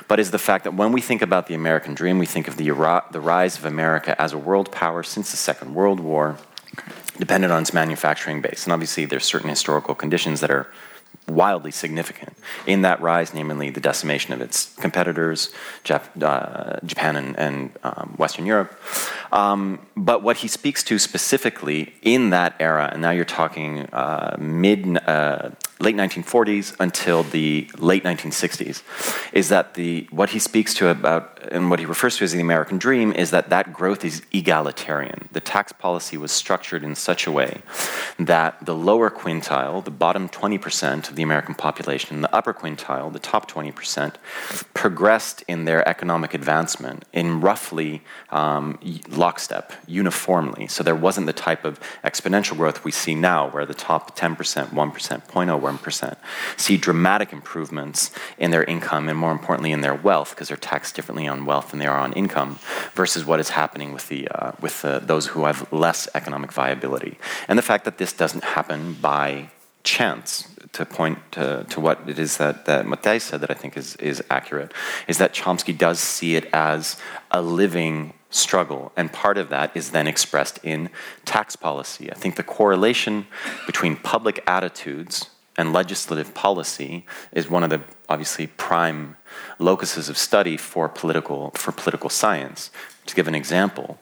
[0.08, 2.56] but is the fact that when we think about the American dream, we think of
[2.56, 2.70] the,
[3.12, 6.38] the rise of America as a world power since the Second World War
[7.20, 8.64] dependent on its manufacturing base.
[8.64, 10.66] And obviously, there's certain historical conditions that are
[11.28, 15.52] wildly significant in that rise, namely the decimation of its competitors,
[15.84, 18.70] Jap- uh, Japan and, and um, Western Europe.
[19.32, 24.36] Um, but what he speaks to specifically in that era, and now you're talking uh,
[24.38, 28.82] mid, uh, late 1940s until the late 1960s,
[29.32, 32.40] is that the what he speaks to about and what he refers to as the
[32.40, 35.28] American dream is that that growth is egalitarian.
[35.32, 37.62] The tax policy was structured in such a way
[38.18, 43.12] that the lower quintile, the bottom 20% of the American population, and the upper quintile,
[43.12, 44.14] the top 20%,
[44.74, 50.66] progressed in their economic advancement in roughly um, lockstep, uniformly.
[50.66, 54.36] So there wasn't the type of exponential growth we see now, where the top 10%,
[54.36, 55.69] 1%, 0.01%
[56.56, 60.96] see dramatic improvements in their income and, more importantly, in their wealth, because they're taxed
[60.96, 62.58] differently on wealth than they are on income,
[62.94, 67.18] versus what is happening with, the, uh, with uh, those who have less economic viability.
[67.48, 69.50] And the fact that this doesn't happen by
[69.82, 73.76] chance to point to, to what it is that, that Matthijs said that I think
[73.76, 74.72] is, is accurate,
[75.08, 76.96] is that Chomsky does see it as
[77.30, 78.92] a living struggle.
[78.96, 80.90] And part of that is then expressed in
[81.24, 82.12] tax policy.
[82.12, 83.26] I think the correlation
[83.66, 89.16] between public attitudes and legislative policy is one of the obviously prime
[89.58, 92.70] locuses of study for political, for political science.
[93.06, 93.98] To give an example,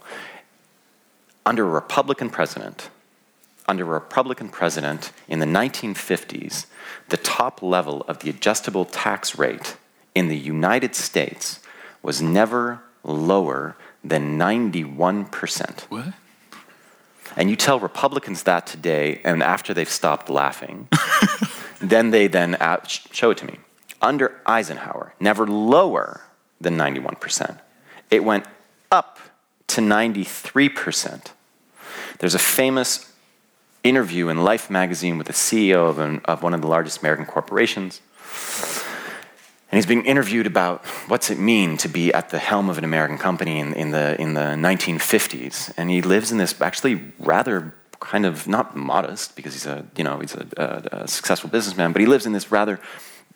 [1.46, 2.90] under a Republican president,
[3.66, 6.66] under a Republican president in the 1950s,
[7.08, 9.76] the top level of the adjustable tax rate
[10.14, 11.60] in the United States
[12.02, 15.80] was never lower than 91%.
[15.82, 16.12] What?
[17.38, 20.88] And you tell Republicans that today, and after they've stopped laughing,
[21.80, 22.56] then they then
[23.12, 23.60] show it to me.
[24.02, 26.22] Under Eisenhower, never lower
[26.60, 27.60] than 91%.
[28.10, 28.44] It went
[28.90, 29.20] up
[29.68, 31.26] to 93%.
[32.18, 33.12] There's a famous
[33.84, 37.24] interview in Life magazine with the CEO of, an, of one of the largest American
[37.24, 38.00] corporations.
[39.70, 42.84] And he's being interviewed about what's it mean to be at the helm of an
[42.84, 45.74] American company in, in, the, in the 1950s.
[45.76, 50.04] And he lives in this actually rather kind of not modest because he's a you
[50.04, 52.80] know he's a, a, a successful businessman, but he lives in this rather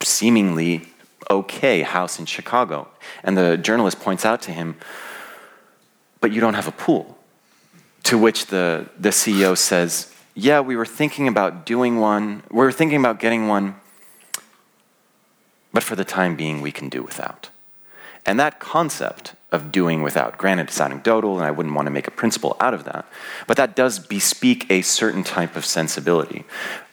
[0.01, 0.89] seemingly
[1.31, 2.89] okay house in Chicago.
[3.25, 4.77] And the journalist points out to him,
[6.21, 7.19] "But you don't have a pool."
[8.05, 12.43] To which the the CEO says, yeah, we were thinking about doing one.
[12.51, 13.75] We were thinking about getting one,
[15.73, 17.51] but for the time being, we can do without.
[18.25, 22.07] And that concept of doing without, granted, it's anecdotal, and I wouldn't want to make
[22.07, 23.07] a principle out of that,
[23.47, 26.45] but that does bespeak a certain type of sensibility,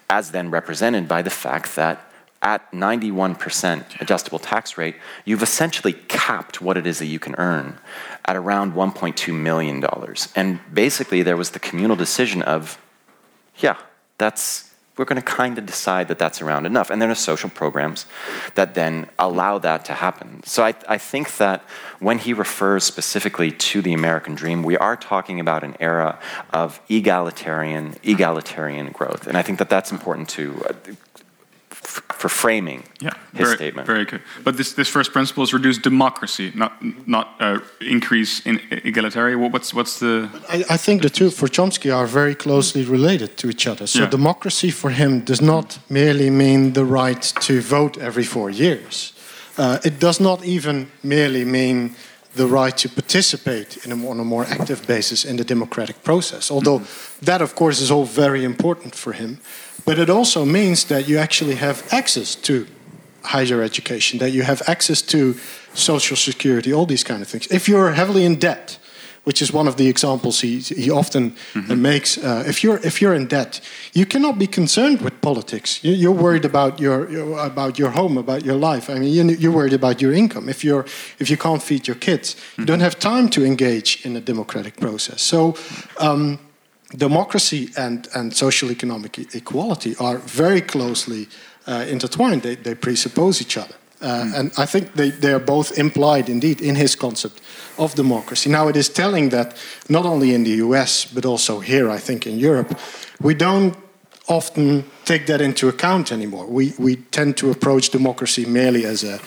[0.09, 2.05] as then represented by the fact that
[2.41, 7.77] at 91% adjustable tax rate, you've essentially capped what it is that you can earn
[8.25, 9.83] at around $1.2 million.
[10.35, 12.79] And basically, there was the communal decision of
[13.57, 13.77] yeah,
[14.17, 14.68] that's
[14.99, 16.89] we're going to kind of decide that that's around enough.
[16.89, 18.05] And there are social programs
[18.55, 20.43] that then allow that to happen.
[20.43, 21.61] So I, I, think that
[21.99, 26.19] when he refers specifically to the American dream, we are talking about an era
[26.51, 29.25] of egalitarian, egalitarian growth.
[29.25, 30.65] And I think that that's important to.
[32.19, 33.87] For framing Yeah, his very, statement.
[33.87, 34.21] very good.
[34.43, 36.71] But this, this first principle is reduce democracy, not
[37.07, 39.51] not uh, increase in egalitarian.
[39.51, 43.47] What's what's the I, I think the two for Chomsky are very closely related to
[43.47, 43.87] each other.
[43.87, 44.09] So Yeah.
[44.09, 49.13] democracy for him does not merely mean the right to vote every four years.
[49.57, 51.89] Uh, it does not even merely mean
[52.35, 55.95] the right to participate in a, more- on a more active basis in the democratic
[56.03, 56.51] process.
[56.51, 56.81] Although
[57.25, 59.37] that, of course, is all very important for him.
[59.89, 62.67] But it also means that you actually have access to
[63.23, 65.33] higher education, that you have access to
[65.73, 67.47] social security, all these kind of things.
[67.47, 68.77] If you're heavily in debt,
[69.23, 73.01] which is one of the examples he, he often uh, makes, uh, if you're if
[73.01, 73.61] you're in debt,
[73.93, 75.83] you cannot be concerned with politics.
[75.83, 78.91] You, you're worried about your, your about your home, about your life.
[78.91, 80.49] I mean, you, you're worried about your income.
[80.49, 80.85] If you're
[81.17, 84.77] if you can't feed your kids, you don't have time to engage in a democratic
[84.77, 85.23] process.
[85.23, 85.55] So.
[85.99, 86.37] Um,
[86.97, 91.27] democracy and, and social economic e- equality are very closely
[91.67, 92.41] uh, intertwined.
[92.41, 93.75] They, they presuppose each other.
[94.01, 97.41] Uh, And I think they, they are both implied, indeed, in his concept
[97.77, 98.49] of democracy.
[98.49, 102.25] Now, it is telling that not only in the US, but also here, I think,
[102.25, 102.77] in Europe,
[103.21, 103.75] we don't
[104.27, 106.45] often take that into account anymore.
[106.47, 109.19] We, we tend to approach democracy merely as a,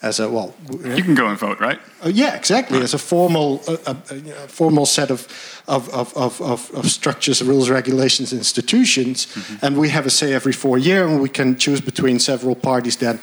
[0.00, 1.78] as a well, you can go and vote, right?
[2.04, 2.80] uh, yeah, exactly.
[2.80, 5.26] As a formal, uh, uh, uh, formal set of
[5.66, 9.26] of, of, of, of structures, rules, regulations, institutions,
[9.62, 12.96] and we have a say every four year, and we can choose between several parties
[12.96, 13.18] that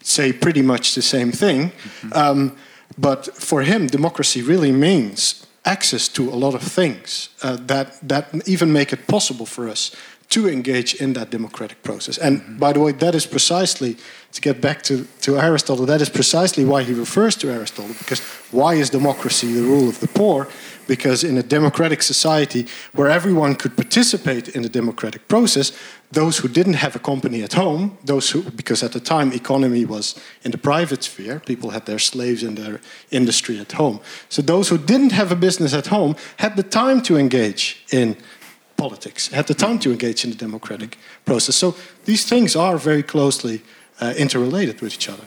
[0.00, 1.72] say pretty much the same thing.
[2.12, 2.56] Um,
[2.98, 8.28] but for him, democracy really means access to a lot of things uh, that that
[8.46, 9.92] even make it possible for us
[10.28, 12.18] to engage in that democratic process.
[12.18, 13.96] And by the way, that is precisely
[14.32, 15.86] to get back to, to Aristotle.
[15.86, 17.94] That is precisely why he refers to Aristotle.
[17.98, 18.20] Because
[18.50, 20.48] why is democracy the rule of the poor?
[20.86, 25.72] Because in a democratic society where everyone could participate in the democratic process,
[26.12, 29.84] those who didn't have a company at home, those who, because at the time economy
[29.84, 34.00] was in the private sphere, people had their slaves in their industry at home.
[34.28, 38.16] So those who didn't have a business at home had the time to engage in
[38.76, 41.56] politics, had the time to engage in the democratic process.
[41.56, 41.74] So
[42.04, 43.62] these things are very closely
[44.00, 45.24] uh, interrelated with each other.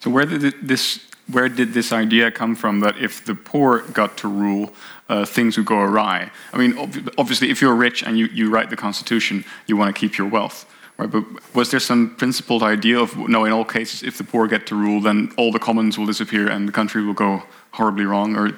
[0.00, 1.00] So where did this
[1.30, 4.72] where did this idea come from that if the poor got to rule,
[5.08, 6.30] uh, things would go awry?
[6.52, 9.94] I mean, ob- obviously, if you're rich and you, you write the constitution, you want
[9.94, 10.64] to keep your wealth,
[10.96, 11.10] right?
[11.10, 14.66] But was there some principled idea of no, in all cases, if the poor get
[14.68, 17.42] to rule, then all the commons will disappear and the country will go
[17.72, 18.34] horribly wrong?
[18.34, 18.52] Or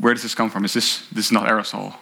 [0.00, 0.64] where does this come from?
[0.64, 1.94] Is this this is not Aristotle?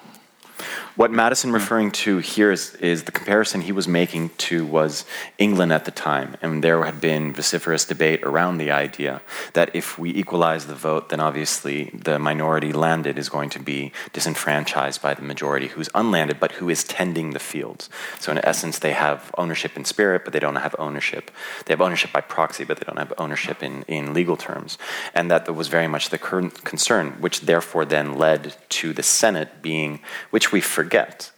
[0.98, 1.54] What Madison hmm.
[1.54, 5.04] referring to here is, is the comparison he was making to was
[5.38, 9.22] England at the time, and there had been vociferous debate around the idea
[9.52, 13.92] that if we equalize the vote, then obviously the minority landed is going to be
[14.12, 17.88] disenfranchised by the majority who's unlanded, but who is tending the fields.
[18.18, 21.30] So in essence, they have ownership in spirit, but they don't have ownership.
[21.66, 24.78] They have ownership by proxy, but they don't have ownership in, in legal terms,
[25.14, 29.62] and that was very much the cur- concern, which therefore then led to the Senate
[29.62, 30.87] being, which we forget,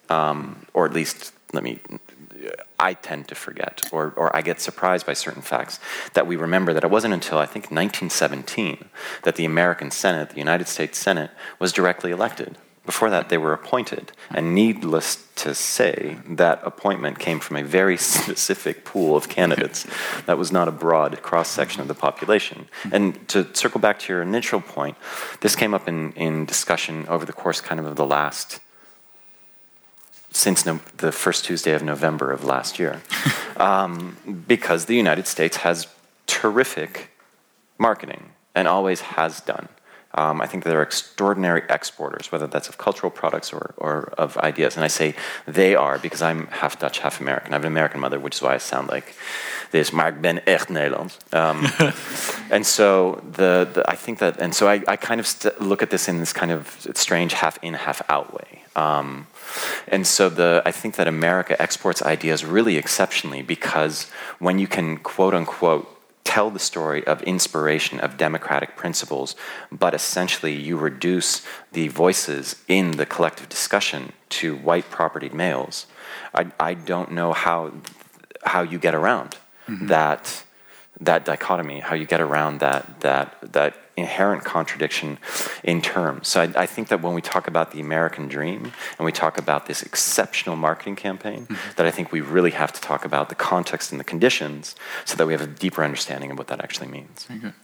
[0.08, 1.80] um, or at least let me.
[2.78, 5.78] I tend to forget, or, or I get surprised by certain facts,
[6.14, 8.88] that we remember that it wasn't until I think 1917
[9.24, 12.56] that the American Senate, the United States Senate, was directly elected.
[12.86, 14.12] Before that, they were appointed.
[14.30, 19.86] And needless to say, that appointment came from a very specific pool of candidates.
[20.26, 22.68] That was not a broad cross section of the population.
[22.90, 24.96] And to circle back to your initial point,
[25.40, 28.60] this came up in, in discussion over the course kind of of the last
[30.30, 33.02] since no, the first Tuesday of November of last year,
[33.56, 34.16] um,
[34.46, 35.86] because the United States has
[36.26, 37.10] terrific
[37.78, 39.68] marketing and always has done.
[40.12, 44.74] Um, I think they're extraordinary exporters, whether that's of cultural products or, or of ideas.
[44.74, 45.14] And I say
[45.46, 47.52] they are because I'm half Dutch, half American.
[47.52, 49.14] I have an American mother, which is why I sound like
[49.70, 49.92] this.
[49.92, 51.16] Maar ik ben echt Nederlands.
[51.32, 51.64] Um,
[52.50, 55.82] and so the, the, I think that, and so I, I kind of st- look
[55.82, 58.62] at this in this kind of strange half in, half out way.
[58.74, 59.26] Um,
[59.88, 64.98] and so the, I think that America exports ideas really exceptionally because when you can
[64.98, 69.34] quote unquote tell the story of inspiration of democratic principles,
[69.72, 75.86] but essentially you reduce the voices in the collective discussion to white propertied males,
[76.32, 77.72] I, I don't know how,
[78.44, 79.36] how you get around
[79.66, 79.88] mm-hmm.
[79.88, 80.44] that,
[81.00, 85.18] that dichotomy, how you get around that, that, that inherent contradiction
[85.62, 86.28] in terms.
[86.28, 89.38] So I, I think that when we talk about the American dream and we talk
[89.38, 91.76] about this exceptional marketing campaign, mm-hmm.
[91.76, 94.74] that I think we really have to talk about the context and the conditions
[95.04, 97.24] so that we have a deeper understanding of what that actually means.
[97.24, 97.54] Very good.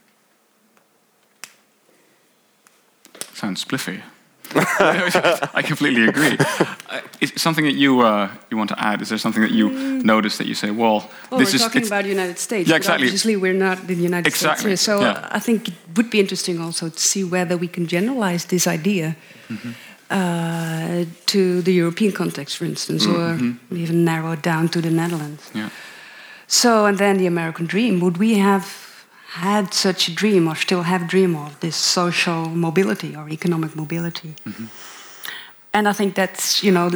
[3.34, 4.02] Sounds spliffy.
[5.54, 6.36] I completely agree.
[6.38, 9.02] Uh, is something that you uh, you want to add?
[9.02, 10.02] Is there something that you Mm.
[10.04, 12.68] notice that you say, well, Well, this we're is talking about the United States.
[12.68, 13.06] Yeah, exactly.
[13.06, 14.82] Obviously, we're not the United Exactly, States.
[14.82, 15.36] So yeah.
[15.38, 19.14] I think it would be interesting also to see whether we can generalize this idea
[19.48, 19.70] Mm-hmm.
[20.10, 23.14] uh, to the European context, for instance, Mhm.
[23.70, 25.42] or even narrow it down to the Netherlands.
[25.54, 25.68] Yeah.
[26.46, 28.00] So, and then the American dream.
[28.00, 28.64] Would we have
[29.28, 33.74] had such a dream, or still have a dream of this social mobility or economic
[33.76, 34.34] mobility?
[35.72, 36.90] And I think that's you know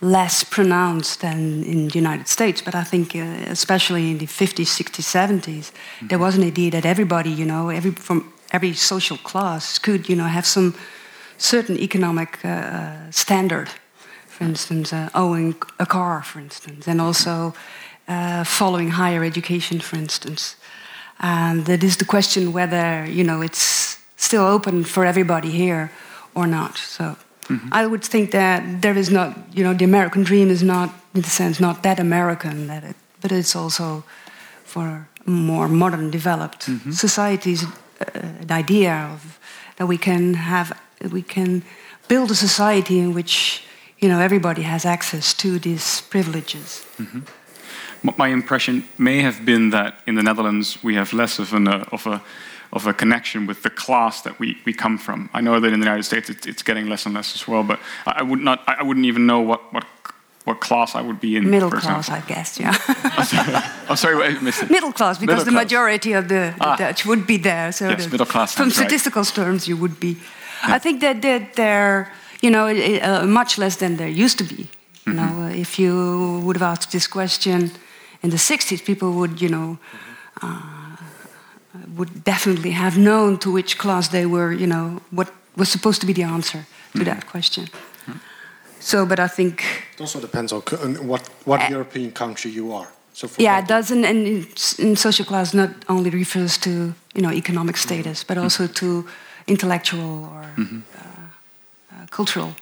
[0.00, 2.60] less pronounced than in the United States.
[2.60, 3.20] But I think, uh,
[3.50, 5.70] especially in the 50s, 60s, 70s,
[6.08, 10.16] there was an idea that everybody, you know, every from every social class could, you
[10.16, 10.74] know, have some
[11.38, 13.68] certain economic uh, standard.
[14.26, 17.54] For instance, uh, owning a car, for instance, and also
[18.08, 20.56] uh, following higher education, for instance.
[21.22, 25.90] And that is the question whether you know it's still open for everybody here
[26.34, 26.78] or not.
[26.78, 27.04] So
[27.48, 27.68] mm-hmm.
[27.72, 31.20] I would think that there is not, you know, the American dream is not, in
[31.20, 34.04] a sense, not that American, that it, but it's also
[34.64, 36.92] for more modern, developed mm-hmm.
[36.92, 37.68] societies, uh,
[38.40, 39.38] an idea of
[39.76, 40.72] that we can have,
[41.10, 41.62] we can
[42.08, 43.62] build a society in which,
[43.98, 46.86] you know, everybody has access to these privileges.
[46.98, 47.24] M-
[48.18, 51.84] My impression may have been that in the Netherlands we have less of, an, uh,
[51.92, 52.20] of, a,
[52.72, 55.28] of a connection with the class that we, we come from.
[55.32, 57.62] I know that in the United States it, it's getting less and less as well,
[57.62, 59.84] but I, I would not, I wouldn't even know what, what,
[60.44, 61.48] what class I would be in.
[61.48, 62.34] Middle class, example.
[62.34, 63.86] I guess, yeah.
[63.88, 64.70] Oh, sorry, I missed it.
[64.70, 65.64] Middle class, because Middle the class.
[65.64, 66.76] majority of the, the Ah.
[66.76, 67.70] Dutch would be there.
[67.72, 68.88] So Yes, middle class From sounds right.
[68.88, 70.16] statistical terms, you would be.
[70.64, 74.62] I think that, that they're, you know, uh, much less than there used to be.
[74.64, 74.68] You
[75.04, 75.16] Mm-hmm.
[75.16, 77.72] know, if you would have asked this question
[78.22, 79.78] in the 60s, people would, you know,
[80.42, 80.96] uh,
[81.96, 86.06] would definitely have known to which class they were, you know, what was supposed to
[86.06, 87.04] be the answer to Mm-hmm.
[87.04, 87.68] that question.
[88.80, 89.62] So, but I think
[89.94, 90.60] It also depends on,
[91.08, 92.88] what, what Uh, European country you are.
[93.14, 94.46] So for yeah, it doesn't, and in,
[94.78, 96.70] in social class not only refers to
[97.14, 99.04] you know economic status, but also to
[99.46, 100.64] intellectual or uh,
[101.92, 102.54] uh, cultural.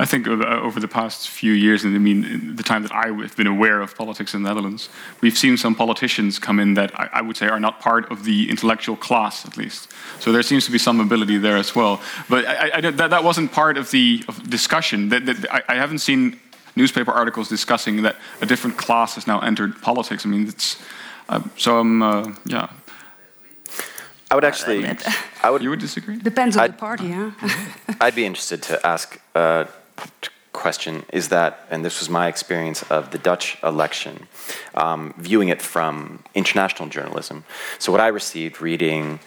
[0.00, 0.32] I think uh,
[0.62, 3.82] over the past few years, and I mean the time that I have been aware
[3.82, 4.88] of politics in the Netherlands,
[5.20, 8.24] we've seen some politicians come in that I, I would say are not part of
[8.24, 9.92] the intellectual class, at least.
[10.18, 12.00] So there seems to be some mobility there as well.
[12.30, 15.10] But I, I, I that, that wasn't part of the of discussion.
[15.10, 16.40] That, that, I, I haven't seen
[16.76, 20.24] newspaper articles discussing that a different class has now entered politics.
[20.24, 20.82] I mean, it's
[21.28, 22.70] uh, so I'm uh, yeah.
[24.30, 24.86] I would actually,
[25.42, 25.60] I would.
[25.62, 26.16] You would disagree?
[26.16, 27.32] Depends on I'd- the party, huh?
[28.00, 29.66] I'd be interested to ask a
[30.52, 34.26] question is that, and this was my experience of the Dutch election,
[34.74, 37.44] um, viewing it from international journalism.
[37.78, 39.20] So, what I received reading,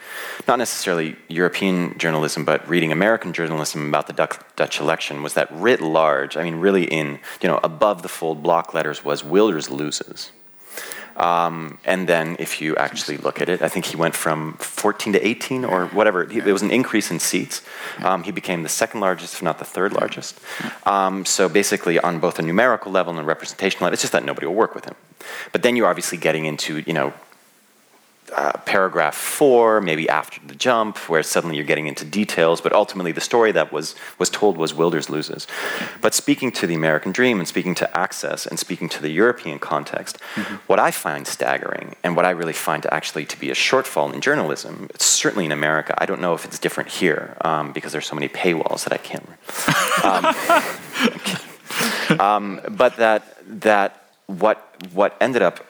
[0.48, 5.50] not necessarily European journalism, but reading American journalism about the Dutch, Dutch election was that
[5.52, 9.70] writ large, I mean, really in, you know, above the fold block letters was Wilders
[9.70, 10.32] loses.
[11.18, 15.14] Um, and then, if you actually look at it, I think he went from 14
[15.14, 16.26] to 18 or whatever.
[16.26, 17.62] There was an increase in seats.
[18.04, 20.40] Um, he became the second largest, if not the third largest.
[20.86, 24.26] Um, so, basically, on both a numerical level and a representational level, it's just that
[24.26, 24.96] nobody will work with him.
[25.52, 27.14] But then you're obviously getting into, you know,
[28.36, 32.62] uh, paragraph four, maybe after the jump, where suddenly you're getting into details.
[32.62, 35.48] But ultimately, the story that was was told was Wilders loses.
[36.02, 39.60] But speaking to the American dream and speaking to access and speaking to the European
[39.60, 40.20] context,
[40.68, 44.22] what I find staggering and what I really find actually to be a shortfall in
[44.22, 45.94] journalism, it's certainly in America.
[45.98, 48.98] I don't know if it's different here um, because there's so many paywalls that I
[48.98, 49.28] can't.
[50.04, 50.26] Um,
[52.20, 55.66] um, but that that what what ended up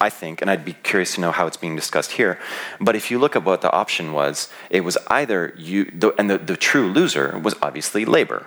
[0.00, 2.38] I think, and I'd be curious to know how it's being discussed here.
[2.80, 6.38] But if you look at what the option was, it was either you, and the,
[6.38, 8.46] the true loser was obviously labor.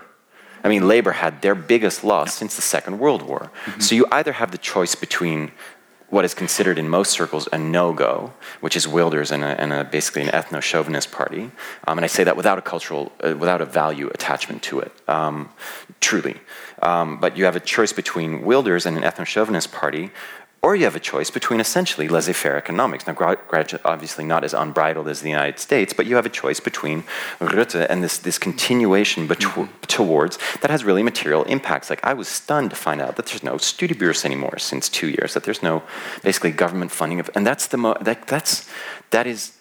[0.64, 3.52] I mean, labor had their biggest loss since the Second World War.
[3.80, 5.52] So you either have the choice between
[6.10, 9.84] what is considered in most circles a no-go, which is Wilders and, a, and a,
[9.84, 11.52] basically an ethno-chauvinist party,
[11.88, 14.92] um, and I say that without a cultural, uh, without a value attachment to it,
[15.10, 15.50] um,
[16.02, 16.40] truly.
[16.84, 20.12] Um, but you have a choice between Wilders and an ethno-chauvinist party,
[20.64, 23.06] or you have a choice between essentially laissez-faire economics.
[23.06, 23.16] Now,
[23.84, 27.04] obviously not as unbridled as the United States, but you have a choice between
[27.40, 29.82] Rutte and this, this continuation betw- mm-hmm.
[29.82, 31.90] towards that has really material impacts.
[31.90, 35.34] Like I was stunned to find out that there's no Studiebeurs anymore since two years.
[35.34, 35.84] That there's no
[36.24, 38.70] basically government funding of, and that's the mo- that, that's
[39.12, 39.58] that is.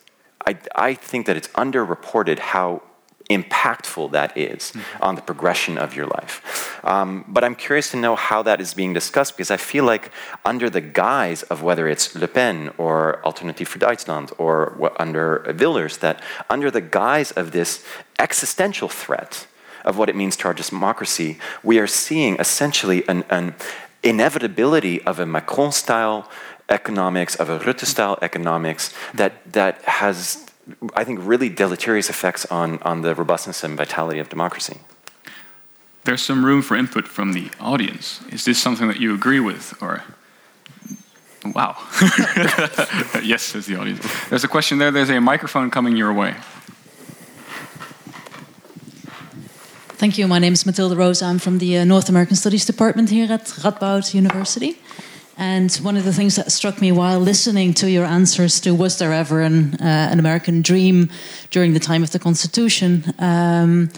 [0.47, 2.83] I, I think that it's underreported how
[3.31, 6.81] impactful that is on the progression of your life.
[6.85, 10.11] Um, but I'm curious to know how that is being discussed because I feel like,
[10.45, 15.99] under the guise of whether it's Le Pen or Alternative for Duitsland or under Wilders,
[15.99, 17.85] that under the guise of this
[18.19, 19.47] existential threat
[19.85, 23.55] of what it means to our democracy, we are seeing essentially an, an
[24.03, 26.31] inevitability of a Macron style
[26.69, 30.47] economics, of a Rutte style economics that, that has
[30.95, 34.79] I think, really deleterious effects on, on the robustness and vitality of democracy.
[36.05, 38.21] There's some room for input from the audience.
[38.31, 40.03] Is this something that you agree with, or
[41.45, 41.77] wow?
[43.23, 44.05] yes, says the audience.
[44.29, 44.91] There's a question there.
[44.91, 46.35] There's a microphone coming your way.
[50.03, 50.27] Thank you.
[50.27, 51.23] My name is Matilda Rose.
[51.23, 54.81] I'm from the uh, North American Studies Department here at Radboud University.
[55.39, 58.99] And one of the things that struck me while listening to your answers to was
[58.99, 61.11] there ever an, uh, an American dream
[61.51, 63.15] during the time of the Constitution?
[63.19, 63.91] Um,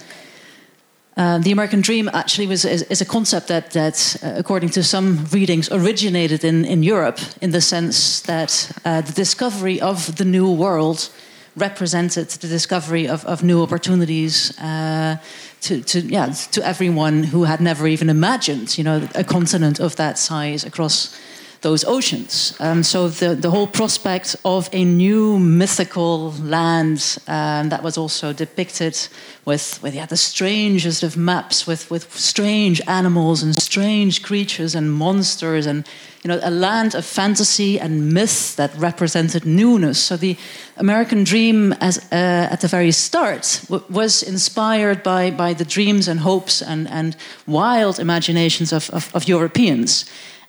[1.16, 4.82] uh, the American dream actually was is, is a concept that, that uh, according to
[4.82, 10.24] some readings, originated in, in Europe in the sense that uh, the discovery of the
[10.24, 11.10] new world
[11.56, 15.16] represented the discovery of, of new opportunities uh,
[15.60, 19.96] to, to, yeah, to everyone who had never even imagined, you know, a continent of
[19.96, 21.16] that size across
[21.64, 22.54] those oceans.
[22.60, 28.32] Um, so the, the whole prospect of a new mythical land um, that was also
[28.32, 28.96] depicted
[29.44, 34.92] with, with yeah, the strangest of maps, with, with strange animals and strange creatures and
[34.92, 35.88] monsters, and
[36.22, 39.98] you know, a land of fantasy and myth that represented newness.
[39.98, 40.36] So the
[40.76, 46.20] American dream, as, uh, at the very start, was inspired by, by the dreams and
[46.20, 50.04] hopes and, and wild imaginations of, of, of Europeans.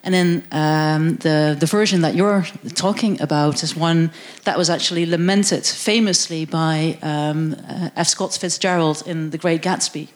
[0.06, 2.46] And then um, the, the version that you're
[2.76, 4.12] talking about is one
[4.44, 8.08] that was actually lamented famously by um, uh, F.
[8.08, 10.08] Scott Fitzgerald in The Great Gatsby,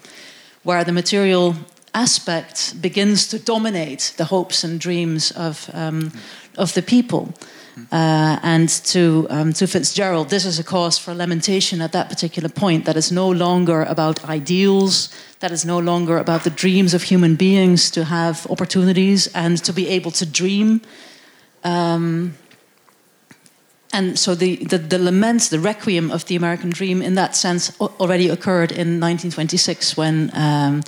[0.62, 1.56] where the material
[1.96, 6.12] aspect begins to dominate the hopes and dreams of, um,
[6.56, 7.34] of the people.
[7.92, 12.50] Uh, and to, um, to Fitzgerald, this is a cause for lamentation at that particular
[12.50, 15.10] point that is no longer about ideals,
[15.40, 19.74] that is no longer about the dreams of human beings to have opportunities and to
[19.74, 20.82] be able to dream.
[21.64, 22.36] Um,
[23.92, 27.80] and so the, the, the, lament, the requiem of the American dream, in that sense,
[27.80, 30.84] already occurred in 1926 when um,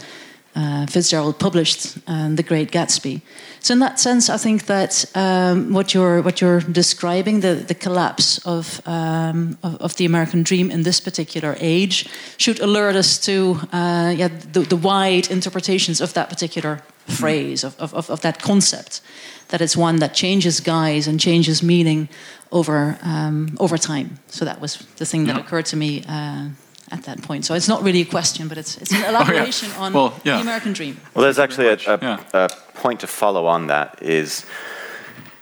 [0.55, 3.21] uh, Fitzgerald published um, *The Great Gatsby*.
[3.59, 7.75] So, in that sense, I think that um, what you're what you're describing, the, the
[7.75, 13.19] collapse of, um, of, of the American dream in this particular age, should alert us
[13.25, 18.41] to uh, yeah, the, the, wide interpretations of that particular phrase of, of, of that
[18.41, 19.01] concept.
[19.49, 22.09] That it's one that changes guise and changes meaning
[22.51, 24.17] over um, over time.
[24.27, 26.03] So that was the thing that occurred to me.
[26.07, 26.49] Uh,
[26.91, 27.45] at that point.
[27.45, 29.85] So it's not really a question, but it's, it's an elaboration oh, yeah.
[29.85, 30.35] on well, yeah.
[30.35, 30.99] the American dream.
[31.13, 32.23] Well, there's actually a, a, yeah.
[32.33, 34.43] a, point to follow on that is,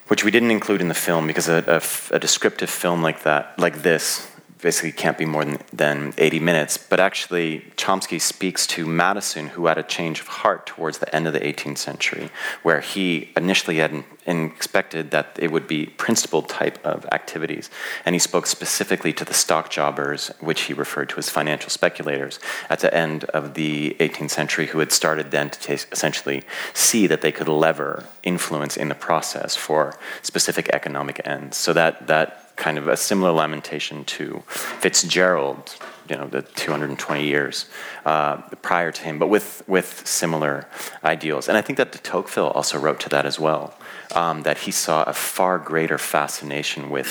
[0.07, 1.81] which we didn't include in the film because a,
[2.11, 4.28] a descriptive film like that, like this,
[4.61, 6.77] basically can't be more than, than 80 minutes.
[6.77, 11.27] But actually, Chomsky speaks to Madison, who had a change of heart towards the end
[11.27, 12.29] of the 18th century,
[12.63, 17.69] where he initially had expected that it would be principled type of activities.
[18.05, 22.39] And he spoke specifically to the stock jobbers, which he referred to as financial speculators,
[22.69, 26.43] at the end of the 18th century, who had started then to essentially
[26.73, 31.57] see that they could lever influence in the process for specific economic ends.
[31.57, 35.75] So that, that kind of a similar lamentation to Fitzgerald,
[36.09, 37.65] you know, the 220 years
[38.05, 40.67] uh, prior to him, but with, with similar
[41.03, 41.47] ideals.
[41.47, 43.73] And I think that de Tocqueville also wrote to that as well,
[44.13, 47.09] um, that he saw a far greater fascination with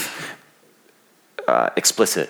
[1.49, 2.29] uh, explicit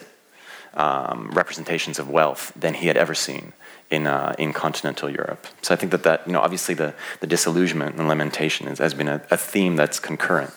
[0.74, 3.52] um, representations of wealth than he had ever seen
[3.90, 5.44] in, uh, in continental Europe.
[5.62, 9.08] So I think that, that you know, obviously the, the disillusionment and lamentation has been
[9.08, 10.52] a, a theme that's concurrent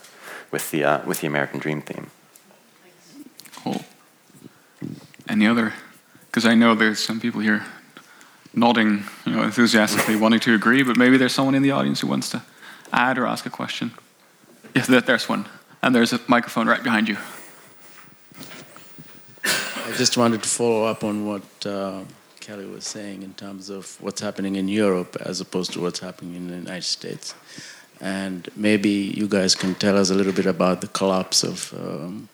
[0.51, 2.11] with the, uh, with the American dream theme.
[3.63, 3.83] Cool.
[5.27, 5.73] Any other?
[6.27, 7.65] Because I know there's some people here
[8.53, 12.07] nodding, you know, enthusiastically, wanting to agree, but maybe there's someone in the audience who
[12.07, 12.41] wants to
[12.91, 13.91] add or ask a question.
[14.75, 15.45] Yes, there's one,
[15.81, 17.17] and there's a microphone right behind you.
[19.43, 22.03] I just wanted to follow up on what uh,
[22.39, 26.35] Kelly was saying in terms of what's happening in Europe as opposed to what's happening
[26.35, 27.35] in the United States.
[27.99, 32.29] And maybe you guys can tell us a little bit about the collapse of um,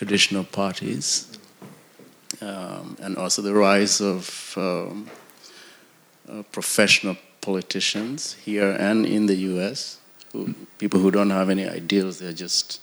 [0.00, 1.28] traditional parties,
[2.40, 5.10] um, and also the rise of um,
[6.26, 9.98] uh, professional politicians here and in the US,
[10.32, 12.80] who, people who don't have any ideals, they're just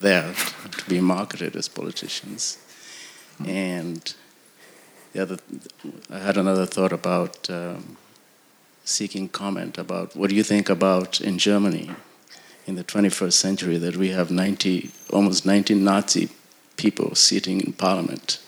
[0.00, 0.34] there
[0.72, 2.58] to be marketed as politicians.
[3.46, 4.02] And
[5.12, 5.38] the other,
[6.10, 7.96] I had another thought about um,
[8.84, 11.90] seeking comment about what do you think about in Germany
[12.66, 16.28] in the 21st century that we have 90, almost 90 Nazi
[16.76, 18.38] people sitting in parliament.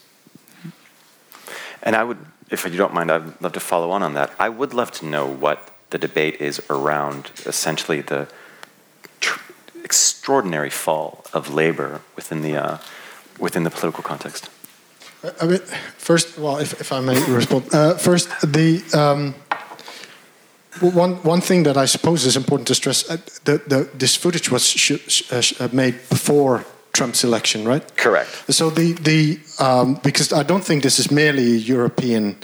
[1.82, 2.18] And I would,
[2.50, 4.30] if you don't mind, I'd love to follow on on that.
[4.38, 8.28] I would love to know what the debate is around essentially the
[9.20, 9.40] tr-
[9.84, 12.78] extraordinary fall of labor within the uh,
[13.38, 14.50] within the political context.
[15.40, 15.58] I mean,
[15.96, 18.82] first, well, if, if I may respond, uh, first the.
[18.92, 19.34] Um,
[20.80, 24.50] one, one thing that I suppose is important to stress: uh, the, the, this footage
[24.50, 27.96] was sh- sh- uh, made before Trump's election, right?
[27.96, 28.30] Correct.
[28.52, 32.36] So the the um, because I don't think this is merely a European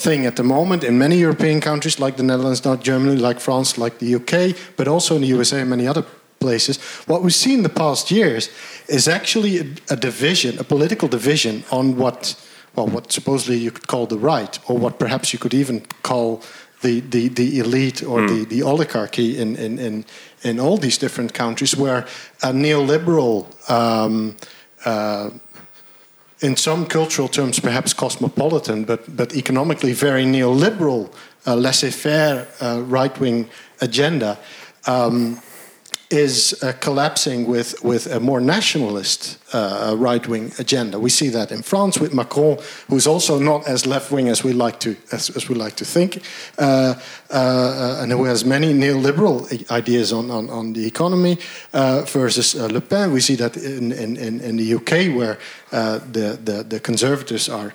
[0.00, 0.84] thing at the moment.
[0.84, 4.88] In many European countries, like the Netherlands, not Germany, like France, like the UK, but
[4.88, 6.04] also in the USA and many other
[6.40, 8.48] places, what we've seen in the past years
[8.88, 12.34] is actually a, a division, a political division on what,
[12.74, 16.42] well, what supposedly you could call the right, or what perhaps you could even call
[16.82, 18.28] the, the, the elite or mm.
[18.28, 20.04] the, the oligarchy in, in, in,
[20.42, 22.06] in all these different countries, where
[22.42, 24.36] a neoliberal, um,
[24.84, 25.30] uh,
[26.40, 31.12] in some cultural terms, perhaps cosmopolitan, but, but economically very neoliberal,
[31.46, 33.48] uh, laissez faire uh, right wing
[33.80, 34.38] agenda.
[34.86, 35.40] Um,
[36.10, 40.98] is uh, collapsing with, with a more nationalist uh, right wing agenda.
[40.98, 42.58] We see that in France with Macron,
[42.88, 45.84] who's also not as left wing as we like to as, as we like to
[45.84, 46.22] think,
[46.58, 46.94] uh,
[47.30, 51.38] uh and who has many neoliberal ideas on, on, on the economy.
[51.72, 55.38] Uh, versus uh, Le Pen, we see that in, in, in the UK, where
[55.70, 57.72] the, the, the conservatives are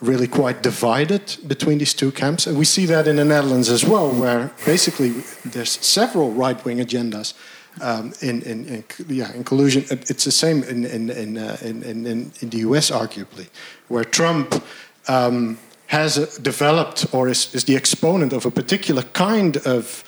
[0.00, 2.46] really quite divided between these two camps.
[2.46, 5.10] And we see that in the Netherlands as well, where basically
[5.44, 7.34] there's several right wing agendas
[7.80, 9.84] um, in, in, in, yeah, in collusion.
[9.90, 12.06] It's the same in, in, in, uh, in, in,
[12.40, 13.48] in, the US, arguably,
[13.88, 14.62] where Trump
[15.08, 20.04] um, has developed or is, is the exponent of a particular kind of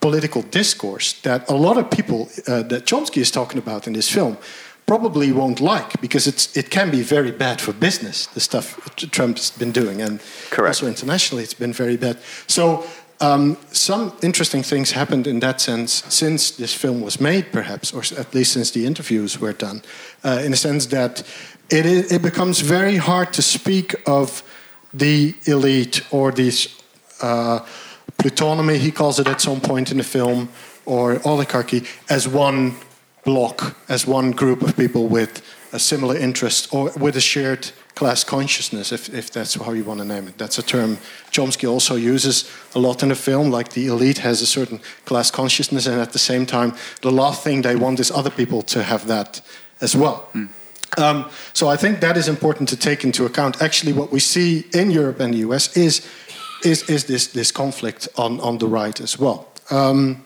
[0.00, 4.08] political discourse that a lot of people uh, that Chomsky is talking about in this
[4.08, 4.36] film
[4.86, 9.50] probably won't like because it's it can be very bad for business the stuff Trump's
[9.50, 10.20] been doing and
[10.50, 10.68] Correct.
[10.68, 12.84] also internationally it's been very bad so
[13.22, 18.02] um, some interesting things happened in that sense since this film was made, perhaps, or
[18.18, 19.82] at least since the interviews were done,
[20.24, 21.22] uh, in the sense that
[21.70, 24.42] it, it becomes very hard to speak of
[24.92, 26.68] the elite or these
[27.22, 27.60] uh,
[28.18, 30.48] plutonomy, he calls it at some point in the film,
[30.84, 32.74] or oligarchy, as one
[33.24, 35.42] block, as one group of people with
[35.72, 40.00] a similar interest or with a shared class consciousness, if, if that's how you want
[40.00, 40.38] to name it.
[40.38, 40.98] That's a term
[41.30, 45.30] Chomsky also uses a lot in the film, like the elite has a certain class
[45.30, 48.82] consciousness, and at the same time, the last thing they want is other people to
[48.82, 49.40] have that
[49.80, 50.28] as well.
[50.34, 50.48] Mm.
[50.98, 53.62] Um, so I think that is important to take into account.
[53.62, 56.06] Actually, what we see in Europe and the US is,
[56.64, 59.48] is, is this, this conflict on, on the right as well.
[59.70, 60.24] Um,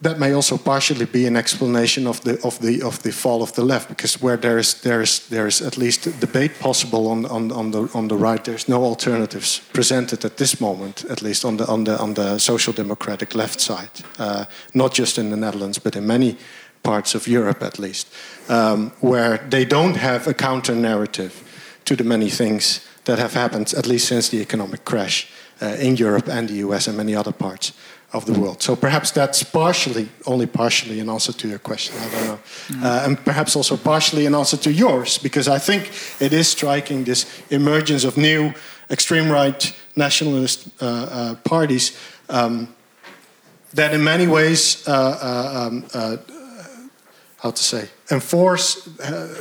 [0.00, 3.52] that may also partially be an explanation of the of the of the fall of
[3.52, 7.26] the left, because where there is there is there is at least debate possible on
[7.26, 11.44] on, on the on the right, there's no alternatives presented at this moment, at least
[11.44, 15.36] on the on the on the social democratic left side, uh, not just in the
[15.36, 16.36] Netherlands, but in many
[16.82, 18.06] parts of Europe at least,
[18.48, 21.32] um, where they don't have a counter narrative
[21.84, 25.26] to the many things that have happened, at least since the economic crash
[25.60, 27.72] uh, in Europe and the US and many other parts
[28.12, 28.62] of the world.
[28.62, 31.94] So perhaps that's partially, only partially, an answer to your question.
[31.98, 32.38] I don't know,
[32.68, 32.82] mm.
[32.82, 35.90] uh, and perhaps also partially an answer to yours, because I think
[36.20, 38.52] it is striking this emergence of new
[38.90, 41.92] extreme right nationalist uh, uh, parties
[42.30, 42.68] um,
[43.74, 46.16] that, in many ways, uh, uh, um, uh,
[47.36, 48.88] how to say, enforce,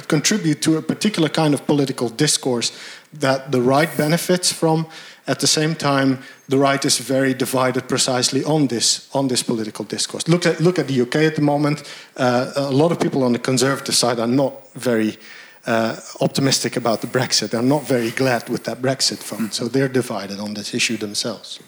[0.08, 2.72] contribute to a particular kind of political discourse
[3.14, 4.86] that the right benefits from
[5.26, 6.20] at the same time,
[6.50, 10.28] the right is very divided precisely on this on this political discourse.
[10.28, 11.84] Look at look at the UK at the moment.
[12.16, 15.18] Uh, a lot of people on the conservative side are not very
[15.66, 17.50] uh, optimistic about the Brexit.
[17.50, 19.40] They're not very glad with that Brexit vote.
[19.40, 19.54] Mm.
[19.54, 21.60] So they're divided on this issue themselves.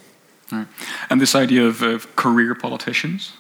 [0.52, 0.68] Right.
[1.10, 3.34] And this idea of, of career politicians.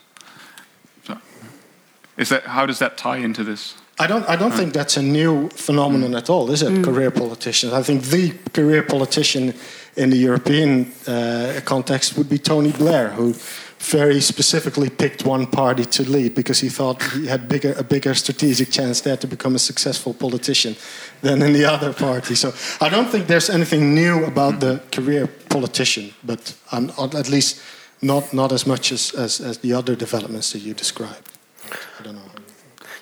[2.20, 3.76] Is that how does that tie into this?
[3.98, 4.28] I don't.
[4.30, 6.70] I don't think that's a new phenomenon at all, is it?
[6.70, 6.84] Mm.
[6.84, 7.74] Career politicians.
[7.74, 9.54] I think the career politician
[10.00, 13.34] in the European uh, context would be Tony Blair, who
[13.80, 18.14] very specifically picked one party to lead because he thought he had bigger, a bigger
[18.14, 20.76] strategic chance there to become a successful politician
[21.22, 22.36] than in the other party.
[22.36, 27.62] So I don't think there's anything new about the career politician, but um, at least
[28.02, 31.32] not, not as much as, as, as the other developments that you described.
[32.00, 32.39] I don't know.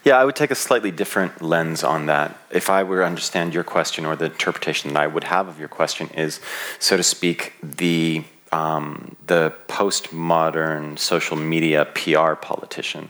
[0.07, 2.39] Yeah, I would take a slightly different lens on that.
[2.49, 5.59] If I were to understand your question or the interpretation that I would have of
[5.59, 6.39] your question is,
[6.79, 13.09] so to speak, the um, the postmodern social media PR politician.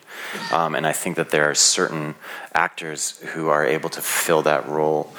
[0.52, 2.16] Um, and I think that there are certain
[2.56, 5.14] actors who are able to fill that role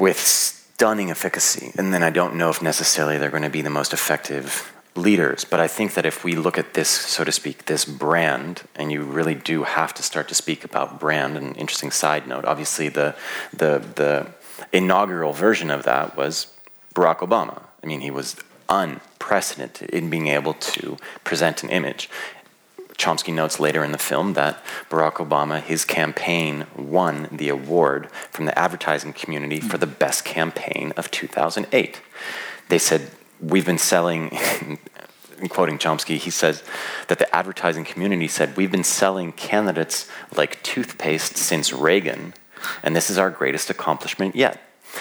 [0.00, 1.70] with stunning efficacy.
[1.78, 5.44] And then I don't know if necessarily they're going to be the most effective leaders.
[5.44, 8.92] But I think that if we look at this, so to speak, this brand, and
[8.92, 11.36] you really do have to start to speak about brand.
[11.36, 13.14] An interesting side note: obviously, the
[13.52, 14.26] the the
[14.72, 16.48] inaugural version of that was
[16.94, 17.62] Barack Obama.
[17.82, 18.36] I mean, he was
[18.68, 22.08] unprecedented in being able to present an image.
[22.94, 28.44] Chomsky notes later in the film that Barack Obama, his campaign won the award from
[28.44, 32.00] the advertising community for the best campaign of 2008.
[32.68, 33.10] They said
[33.42, 34.30] we've been selling,
[35.48, 36.62] quoting Chomsky, he says
[37.08, 42.34] that the advertising community said, We've been selling candidates like toothpaste since Reagan,
[42.82, 44.60] and this is our greatest accomplishment yet.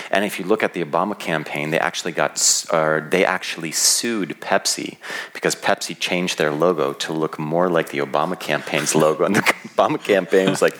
[0.10, 4.30] And if you look at the Obama campaign, they actually got, or they actually sued
[4.39, 4.98] Pepsi
[5.34, 9.42] because Pepsi changed their logo to look more like the Obama campaign's logo, and the
[9.76, 10.78] Obama campaign was like,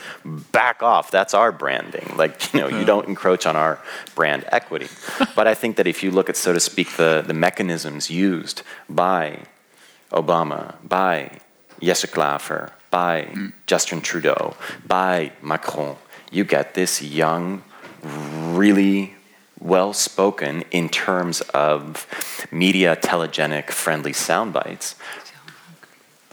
[0.52, 1.12] "Back off!
[1.12, 2.14] That's our branding.
[2.16, 3.80] Like, you know, you don't encroach on our
[4.16, 4.88] brand equity."
[5.36, 8.64] but I think that if you look at, so to speak, the the mechanisms used
[8.90, 9.40] by
[10.12, 11.40] Obama, by
[11.82, 13.54] Jesse Klaver, by mm.
[13.66, 14.56] Justin Trudeau,
[14.86, 15.96] by Macron,
[16.32, 17.64] you get this young
[18.04, 19.16] really
[19.60, 22.08] well spoken in terms of
[22.52, 24.96] media telegenic friendly sound bites.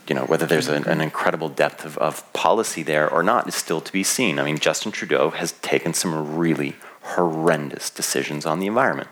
[0.07, 3.53] You know, whether there's an, an incredible depth of, of policy there or not is
[3.53, 4.39] still to be seen.
[4.39, 6.75] I mean, Justin Trudeau has taken some really
[7.15, 9.09] horrendous decisions on the environment.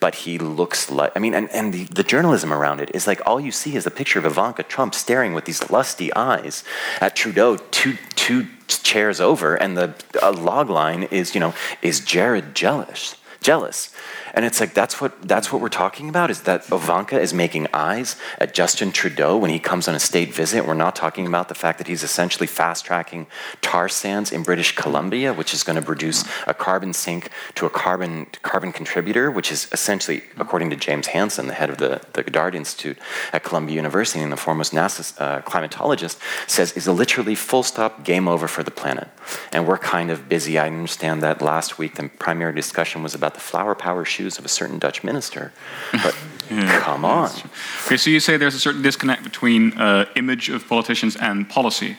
[0.00, 3.20] But he looks like, I mean, and, and the, the journalism around it is like
[3.24, 6.64] all you see is a picture of Ivanka Trump staring with these lusty eyes
[7.00, 12.00] at Trudeau two, two chairs over, and the uh, log line is, you know, is
[12.00, 13.16] Jared jealous?
[13.42, 13.90] Jealous.
[14.34, 17.66] And it's like that's what that's what we're talking about is that Ivanka is making
[17.74, 20.66] eyes at Justin Trudeau when he comes on a state visit.
[20.66, 23.26] We're not talking about the fact that he's essentially fast tracking
[23.60, 27.70] tar sands in British Columbia, which is going to produce a carbon sink to a
[27.70, 32.22] carbon carbon contributor, which is essentially, according to James Hansen, the head of the, the
[32.22, 32.98] Goddard Institute
[33.32, 36.18] at Columbia University and the foremost NASA uh, climatologist,
[36.48, 39.08] says is a literally full stop game over for the planet.
[39.52, 40.58] And we're kind of busy.
[40.58, 44.44] I understand that last week the primary discussion was about the flower power shoes of
[44.44, 45.52] a certain Dutch minister.
[45.92, 46.16] But
[46.50, 47.30] yeah, come on.
[47.86, 51.96] Okay, so you say there's a certain disconnect between uh, image of politicians and policy.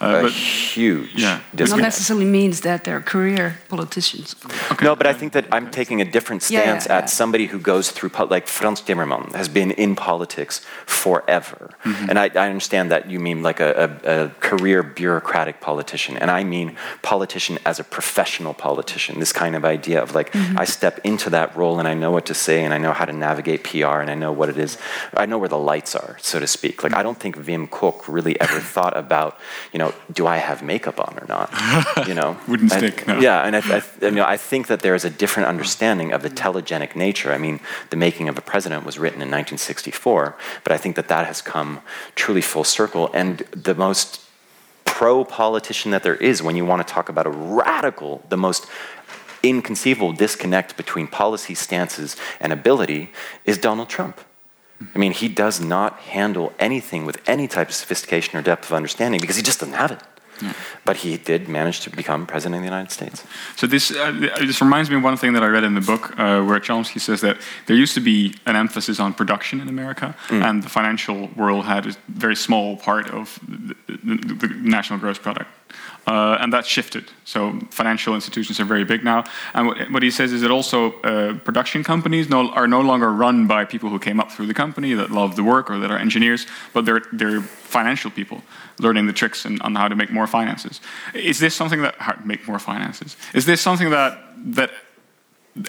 [0.00, 1.40] Uh, a but, huge yeah.
[1.54, 1.70] disconnect.
[1.70, 4.36] Not necessarily means that they're career politicians.
[4.70, 4.84] Okay.
[4.84, 7.58] No, but I think that I'm taking a different stance yeah, yeah, at somebody who
[7.58, 11.70] goes through, like Frans Timmermans has been in politics forever.
[11.84, 12.10] Mm-hmm.
[12.10, 16.16] And I, I, understand that you mean like a, a, a career bureaucratic politician.
[16.16, 20.58] And I mean politician as a professional politician, this kind of idea of like, mm-hmm.
[20.58, 22.92] I step into that role role and I know what to say and I know
[22.92, 24.78] how to navigate PR and I know what it is.
[25.14, 26.82] I know where the lights are, so to speak.
[26.82, 29.38] Like I don't think Wim Kok really ever thought about,
[29.72, 31.50] you know, do I have makeup on or not?
[32.06, 33.06] You know, wouldn't I, stick.
[33.06, 33.20] No.
[33.20, 36.22] Yeah, and I, I, you know, I think that there is a different understanding of
[36.22, 37.32] the telegenic nature.
[37.32, 37.60] I mean,
[37.90, 41.40] the making of a president was written in 1964, but I think that that has
[41.40, 41.80] come
[42.14, 43.10] truly full circle.
[43.14, 44.20] And the most
[44.84, 48.66] pro politician that there is when you want to talk about a radical, the most
[49.42, 53.10] inconceivable disconnect between policy stances and ability
[53.44, 54.20] is Donald Trump.
[54.94, 58.72] I mean, he does not handle anything with any type of sophistication or depth of
[58.72, 60.00] understanding because he just doesn't have it.
[60.40, 60.54] Yeah.
[60.84, 63.24] But he did manage to become president of the United States.
[63.54, 66.18] So this uh, this reminds me of one thing that I read in the book,
[66.18, 67.36] uh, where Chomsky says that
[67.66, 70.42] there used to be an emphasis on production in America, mm.
[70.42, 75.18] and the financial world had a very small part of the, the, the national gross
[75.18, 75.48] product.
[76.04, 77.04] Uh, and that shifted.
[77.24, 79.22] So financial institutions are very big now.
[79.54, 83.12] And what, what he says is that also uh, production companies no, are no longer
[83.12, 85.92] run by people who came up through the company that love the work or that
[85.92, 88.42] are engineers, but they're, they're financial people
[88.80, 90.80] learning the tricks and, on how to make more finances.
[91.14, 93.16] Is this something that how, make more finances?
[93.32, 94.18] Is this something that
[94.56, 94.70] that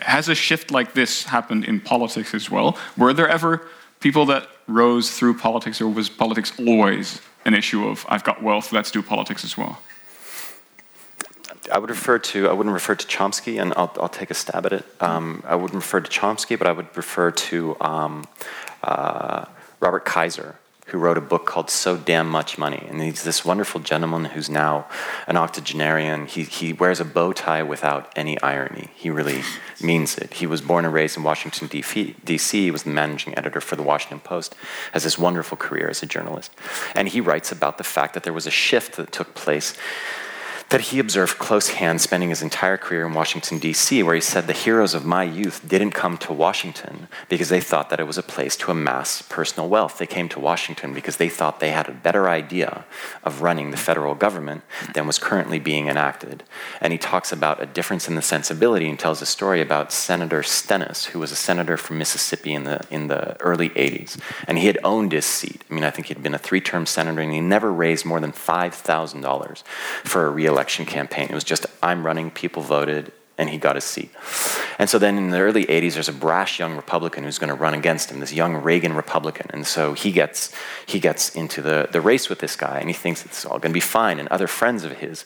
[0.01, 2.77] has a shift like this happened in politics as well?
[2.97, 3.67] Were there ever
[3.99, 8.71] people that rose through politics, or was politics always an issue of I've got wealth,
[8.71, 9.77] let's do politics as well?
[11.72, 14.66] I would refer to, I wouldn't refer to Chomsky, and I'll, I'll take a stab
[14.66, 14.86] at it.
[14.99, 18.28] Um, I wouldn't refer to Chomsky, but I would refer to um,
[18.84, 19.45] uh,
[19.80, 20.55] Robert Kaiser,
[20.88, 22.86] who wrote a book called So Damn Much Money.
[22.89, 24.88] And he's this wonderful gentleman who's now
[25.28, 26.26] an octogenarian.
[26.26, 28.89] He, he wears a bow tie without any irony.
[28.93, 29.41] He really
[29.82, 30.34] means it.
[30.34, 33.84] He was born and raised in Washington, D.C., he was the managing editor for the
[33.84, 34.55] Washington Post,
[34.91, 36.51] has this wonderful career as a journalist.
[36.95, 39.76] And he writes about the fact that there was a shift that took place
[40.74, 44.47] that he observed close hand spending his entire career in Washington, D.C., where he said
[44.47, 48.17] the heroes of my youth didn't come to Washington because they thought that it was
[48.17, 49.99] a place to amass personal wealth.
[49.99, 52.86] They came to Washington because they thought they had a better idea
[53.24, 54.63] of running the federal government
[54.95, 56.43] than was currently being enacted.
[56.82, 60.41] And he talks about a difference in the sensibility and tells a story about Senator
[60.41, 64.19] Stennis, who was a senator from Mississippi in the, in the early 80s.
[64.47, 65.63] And he had owned his seat.
[65.69, 68.19] I mean, I think he'd been a three term senator and he never raised more
[68.19, 69.63] than $5,000
[70.03, 71.28] for a reelection election campaign.
[71.30, 74.11] It was just, I'm running, people voted, and he got his seat.
[74.77, 77.55] And so then in the early 80s, there's a brash young Republican who's going to
[77.55, 79.47] run against him, this young Reagan Republican.
[79.51, 80.53] And so he gets,
[80.86, 83.71] he gets into the, the race with this guy, and he thinks it's all going
[83.71, 84.19] to be fine.
[84.19, 85.25] And other friends of his,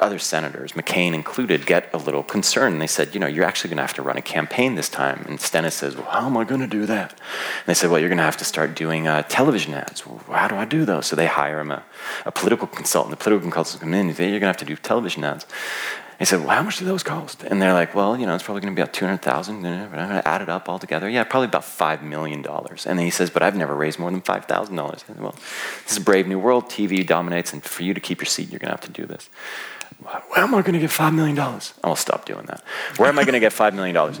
[0.00, 2.74] other senators, McCain included, get a little concerned.
[2.74, 4.88] And they said, you know, you're actually going to have to run a campaign this
[4.88, 5.24] time.
[5.28, 7.12] And Stennis says, well, how am I going to do that?
[7.12, 10.06] And they said, well, you're going to have to start doing uh, television ads.
[10.06, 11.06] Well, how do I do those?
[11.06, 11.82] So they hire him a,
[12.24, 13.10] a political consultant.
[13.18, 15.46] The political consultant comes in, and say, you're going to have to do television ads.
[16.22, 17.42] He said, well, how much do those cost?
[17.42, 20.08] And they're like, well, you know, it's probably going to be about 200000 I'm going
[20.08, 21.08] to add it up all together.
[21.08, 22.46] Yeah, probably about $5 million.
[22.86, 25.04] And he says, but I've never raised more than $5,000.
[25.04, 25.34] Said, well,
[25.82, 26.66] this is a brave new world.
[26.66, 29.04] TV dominates, and for you to keep your seat, you're going to have to do
[29.04, 29.30] this.
[30.28, 31.36] Where am I going to get $5 million?
[31.82, 32.62] I'll stop doing that.
[32.98, 34.14] Where am I going to get $5 million?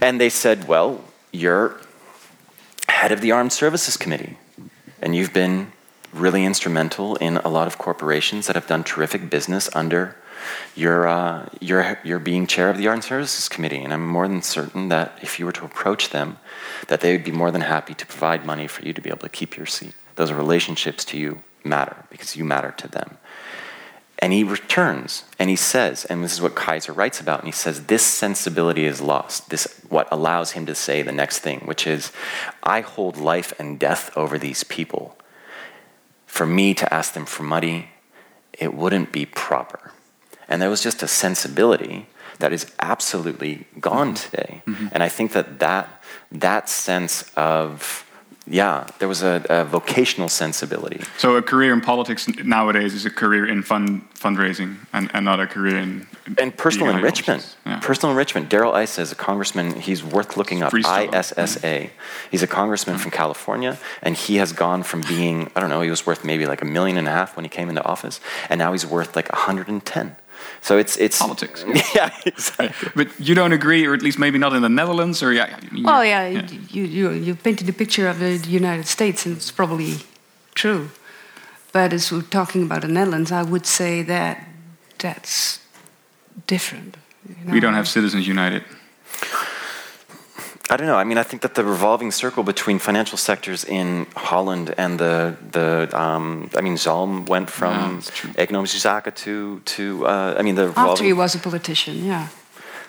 [0.00, 1.78] And they said, well, you're
[2.88, 4.38] head of the Armed Services Committee,
[5.02, 5.72] and you've been
[6.14, 10.16] really instrumental in a lot of corporations that have done terrific business under
[10.74, 14.42] you're, uh, you're, you're being chair of the Armed Services Committee, and I'm more than
[14.42, 16.38] certain that if you were to approach them,
[16.88, 19.20] that they would be more than happy to provide money for you to be able
[19.20, 19.94] to keep your seat.
[20.16, 23.18] Those relationships to you matter because you matter to them.
[24.18, 27.52] And he returns and he says, and this is what Kaiser writes about, and he
[27.52, 29.50] says, this sensibility is lost.
[29.50, 32.12] This what allows him to say the next thing, which is,
[32.62, 35.18] I hold life and death over these people.
[36.26, 37.90] For me to ask them for money,
[38.52, 39.92] it wouldn't be proper.
[40.52, 42.06] And there was just a sensibility
[42.40, 44.30] that is absolutely gone mm-hmm.
[44.30, 44.62] today.
[44.66, 44.88] Mm-hmm.
[44.92, 48.04] And I think that, that that sense of
[48.46, 51.00] yeah, there was a, a, vocational sensibility.
[51.16, 55.38] So a career in politics nowadays is a career in fund fundraising and, and not
[55.38, 57.56] a career in and personal enrichment.
[57.64, 57.78] Yeah.
[57.80, 58.48] Personal enrichment.
[58.48, 59.80] Darrell Issa is a congressman.
[59.80, 60.74] He's worth looking up.
[60.74, 61.90] ISSA.
[62.30, 63.02] He's a congressman mm-hmm.
[63.02, 65.80] from California, and he has gone from being I don't know.
[65.80, 68.20] He was worth maybe like a million and a half when he came into office,
[68.50, 70.16] and now he's worth like 110.
[70.62, 71.64] So it's it's politics.
[71.94, 72.90] Yeah, exactly.
[72.94, 75.58] But you don't agree, or at least maybe not in the Netherlands, or yeah.
[75.72, 76.48] Well, oh, yeah, yeah.
[76.70, 79.96] You, you you painted a picture of the United States, and it's probably
[80.54, 80.90] true.
[81.72, 84.46] But as we're talking about the Netherlands, I would say that
[84.98, 85.58] that's
[86.46, 86.96] different.
[87.28, 87.52] You know?
[87.52, 88.62] We don't have Citizens United.
[90.72, 90.96] I don't know.
[90.96, 95.36] I mean, I think that the revolving circle between financial sectors in Holland and the
[95.50, 100.54] the um, I mean, Zalm went from yeah, economische zaken to to uh, I mean
[100.54, 102.28] the after he was a politician, yeah.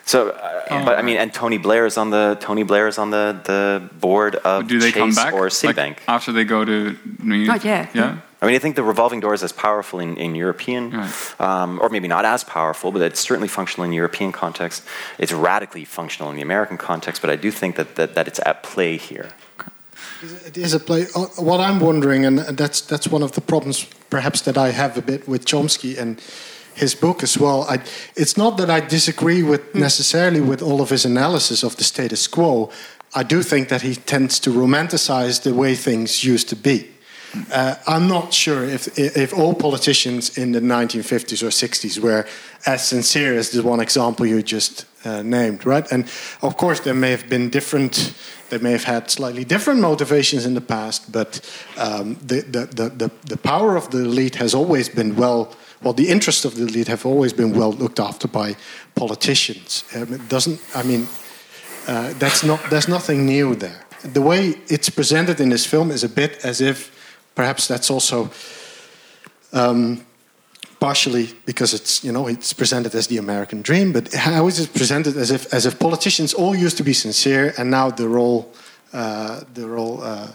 [0.06, 3.10] So, uh, but I mean, and Tony Blair is on the Tony Blair is on
[3.10, 6.64] the the board of Do they Chase come back or Citibank like after they go
[6.64, 7.48] to New York?
[7.48, 7.94] Not yet.
[7.94, 8.16] Yeah.
[8.44, 11.40] I mean, I think the revolving door is as powerful in, in European, right.
[11.40, 14.84] um, or maybe not as powerful, but it's certainly functional in the European context.
[15.18, 18.38] It's radically functional in the American context, but I do think that, that, that it's
[18.44, 19.30] at play here.
[20.44, 21.06] It is a play.
[21.16, 24.98] Uh, what I'm wondering, and that's that's one of the problems perhaps that I have
[24.98, 26.20] a bit with Chomsky and
[26.74, 27.64] his book as well.
[27.64, 27.78] I,
[28.14, 29.80] it's not that I disagree with hmm.
[29.80, 32.70] necessarily with all of his analysis of the status quo.
[33.14, 36.93] I do think that he tends to romanticize the way things used to be.
[37.52, 42.26] Uh, I'm not sure if, if all politicians in the 1950s or 60s were
[42.66, 45.90] as sincere as the one example you just uh, named, right?
[45.90, 46.04] And
[46.42, 48.14] of course, there may have been different,
[48.50, 51.40] they may have had slightly different motivations in the past, but
[51.76, 55.92] um, the, the, the, the, the power of the elite has always been well, well,
[55.92, 58.56] the interests of the elite have always been well looked after by
[58.94, 59.84] politicians.
[59.94, 61.06] Um, it doesn't, I mean,
[61.86, 63.80] uh, that's not, there's nothing new there.
[64.02, 66.93] The way it's presented in this film is a bit as if
[67.34, 68.30] perhaps that's also
[69.52, 70.04] um,
[70.80, 74.72] partially because it's you know it's presented as the American dream, but how is it
[74.74, 78.52] presented as if as if politicians all used to be sincere and now they're all
[78.92, 80.28] uh, they're all uh,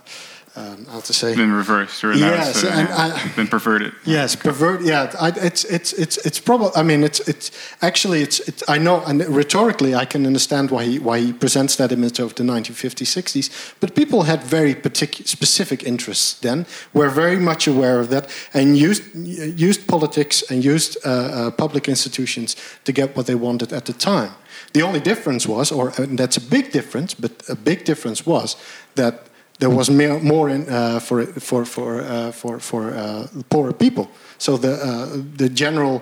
[0.60, 3.94] um, how to say been reversed or yes, and I, been perverted.
[4.06, 4.82] Yes, pervert.
[4.82, 6.72] Yeah, I, it's it's it's it's probably.
[6.76, 7.52] I mean, it's it's
[7.82, 11.76] actually it's, it's I know and rhetorically I can understand why he why he presents
[11.78, 13.74] that image of the 1950s 60s.
[13.80, 16.66] But people had very particular specific interests then.
[16.94, 21.88] Were very much aware of that and used used politics and used uh, uh, public
[21.88, 24.32] institutions to get what they wanted at the time.
[24.74, 28.56] The only difference was, or that's a big difference, but a big difference was
[28.96, 29.29] that
[29.60, 34.10] there was more in, uh, for for for uh, for for uh, poorer people.
[34.38, 36.02] So the uh, the general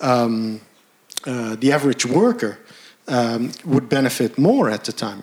[0.00, 0.60] um,
[1.26, 2.58] uh, the average worker
[3.08, 5.22] um, would benefit more at the time.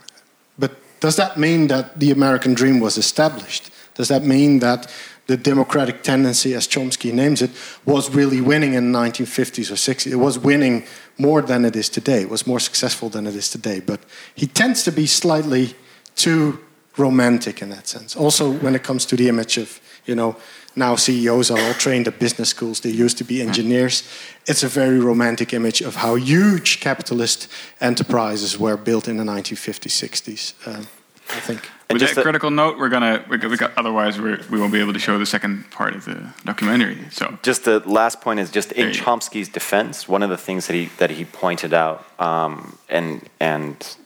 [0.58, 3.70] But does that mean that the American dream was established?
[3.94, 4.92] Does that mean that
[5.28, 7.52] the democratic tendency, as Chomsky names it,
[7.86, 10.12] was really winning in the 1950s or 60s?
[10.12, 10.84] It was winning
[11.18, 12.22] more than it is today.
[12.22, 13.80] It was more successful than it is today.
[13.80, 14.02] But
[14.36, 15.76] he tends to be slightly
[16.16, 16.60] too
[16.98, 18.16] romantic in that sense.
[18.16, 20.36] Also, when it comes to the image of, you know,
[20.76, 24.04] now CEOs are all trained at business schools, they used to be engineers.
[24.46, 27.48] It's a very romantic image of how huge capitalist
[27.80, 30.84] enterprises were built in the 1950s, 60s, uh,
[31.30, 31.70] I think.
[31.88, 33.24] And With that critical note, we're gonna.
[33.30, 36.34] We got, otherwise, we're, we won't be able to show the second part of the
[36.44, 36.98] documentary.
[37.12, 40.08] So, just the last point is just in Chomsky's defense.
[40.08, 43.98] One of the things that he that he pointed out, um, and and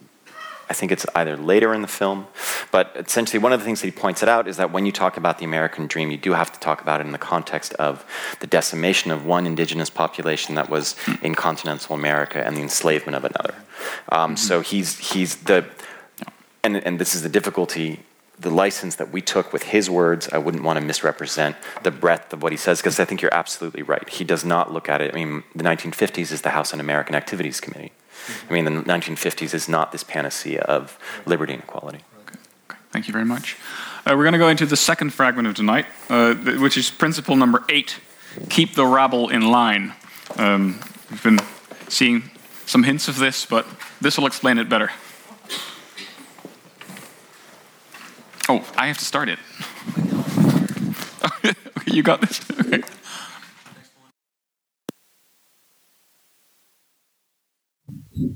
[0.69, 2.27] I think it's either later in the film.
[2.71, 4.91] But essentially, one of the things that he points it out is that when you
[4.91, 7.73] talk about the American dream, you do have to talk about it in the context
[7.73, 8.05] of
[8.39, 13.25] the decimation of one indigenous population that was in continental America and the enslavement of
[13.25, 13.55] another.
[14.11, 14.35] Um, mm-hmm.
[14.35, 15.65] So he's, he's the,
[16.63, 18.01] and, and this is the difficulty
[18.39, 22.31] the license that we took with his words, I wouldn't want to misrepresent the breadth
[22.31, 24.07] of what he says because I think you're absolutely right.
[24.07, 25.13] He does not look at it.
[25.13, 27.91] I mean, the 1950s is the House Un American Activities Committee.
[28.49, 31.99] I mean, the 1950s is not this panacea of liberty and equality.
[32.27, 32.39] Okay.
[32.91, 33.57] Thank you very much.
[34.05, 37.35] Uh, we're going to go into the second fragment of tonight, uh, which is principle
[37.35, 37.99] number eight
[38.49, 39.93] keep the rabble in line.
[40.37, 41.39] Um, we've been
[41.87, 42.29] seeing
[42.65, 43.65] some hints of this, but
[43.99, 44.91] this will explain it better.
[48.47, 49.39] Oh, I have to start it.
[51.85, 52.41] you got this?
[52.69, 52.83] Okay.
[58.19, 58.27] There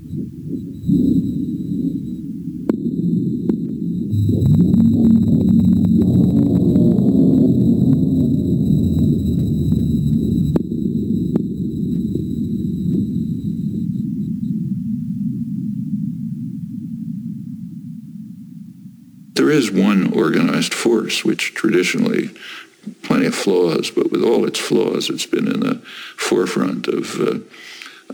[19.49, 22.29] is one organized force which traditionally
[23.01, 25.81] plenty of flaws, but with all its flaws, it's been in the
[26.15, 27.39] forefront of uh,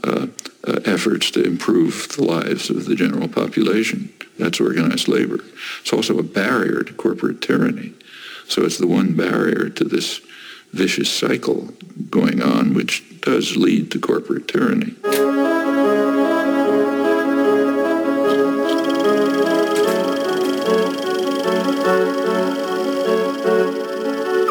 [0.03, 0.27] uh,
[0.67, 4.13] uh, efforts to improve the lives of the general population.
[4.37, 5.39] That's organized labor.
[5.81, 7.93] It's also a barrier to corporate tyranny.
[8.47, 10.21] So it's the one barrier to this
[10.71, 11.69] vicious cycle
[12.09, 14.95] going on, which does lead to corporate tyranny.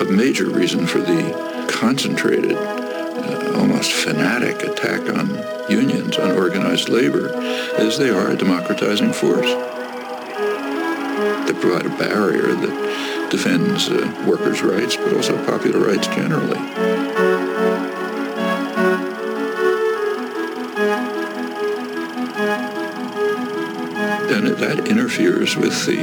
[0.01, 2.78] A major reason for the concentrated
[3.79, 7.31] almost fanatic attack on unions, on organized labor,
[7.79, 9.47] is they are a democratizing force.
[11.47, 16.59] They provide a barrier that defends uh, workers' rights, but also popular rights generally.
[24.35, 25.99] And that interferes with the,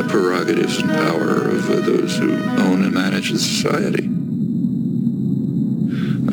[0.00, 4.09] the prerogatives and power of uh, those who own and manage the society.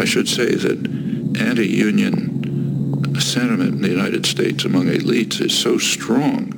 [0.08, 6.54] I should say that anti-union sentiment in the United States among elites is so strong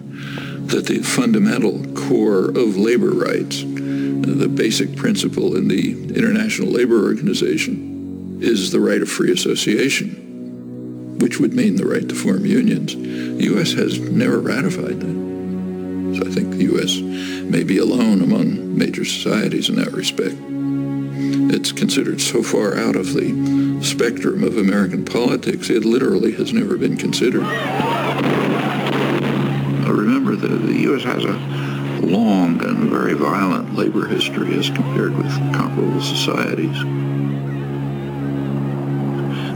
[0.68, 8.38] that the fundamental core of labor rights, the basic principle in the International Labor Organization,
[8.40, 12.94] is the right of free association, which would mean the right to form unions.
[12.94, 13.72] The U.S.
[13.72, 16.20] has never ratified that.
[16.20, 17.00] So I think the U.S.
[17.50, 20.36] may be alone among major societies in that respect.
[21.52, 26.78] It's considered so far out of the spectrum of American politics, it literally has never
[26.78, 27.42] been considered.
[29.88, 31.04] Remember, the, the U.S.
[31.04, 31.34] has a
[32.06, 36.78] long and very violent labor history as compared with comparable societies.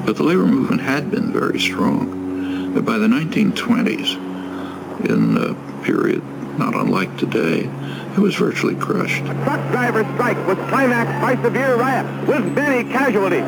[0.04, 2.74] But the labor movement had been very strong.
[2.74, 6.24] But by the 1920s, in a period
[6.58, 7.70] not unlike today,
[8.14, 9.24] it was virtually crushed.
[9.24, 13.46] A truck driver strike was climaxed by severe riot with many casualties.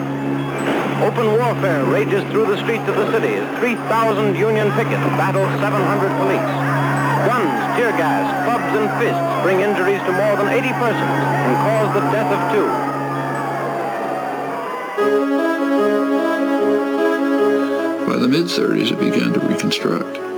[1.04, 3.36] Open warfare rages through the streets of the city.
[3.60, 6.50] 3,000 Union pickets battle 700 police.
[7.28, 11.94] Guns, tear gas, clubs, and fists bring injuries to more than 80 persons and cause
[11.94, 12.96] the death of two.
[18.10, 20.35] By the mid-30s, it began to reconstruct.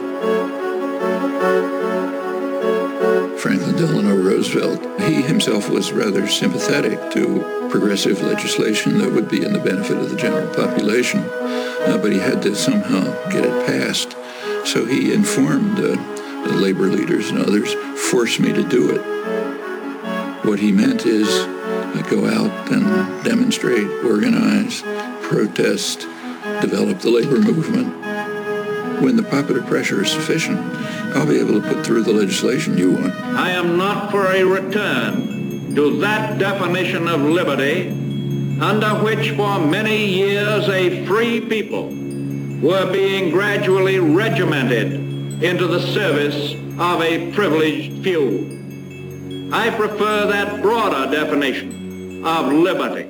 [3.78, 9.60] Delano Roosevelt, he himself was rather sympathetic to progressive legislation that would be in the
[9.60, 14.16] benefit of the general population, uh, but he had to somehow get it passed.
[14.66, 15.96] So he informed uh,
[16.48, 17.74] the labor leaders and others,
[18.10, 19.02] force me to do it.
[20.44, 24.82] What he meant is uh, go out and demonstrate, organize,
[25.22, 26.02] protest,
[26.62, 27.94] develop the labor movement.
[29.04, 30.58] When the popular pressure is sufficient,
[31.16, 33.14] I'll be able to put through the legislation you want.
[33.14, 37.90] I am not for a return to that definition of liberty
[38.60, 41.90] under which for many years a free people
[42.62, 44.94] were being gradually regimented
[45.44, 49.50] into the service of a privileged few.
[49.54, 53.10] I prefer that broader definition of liberty.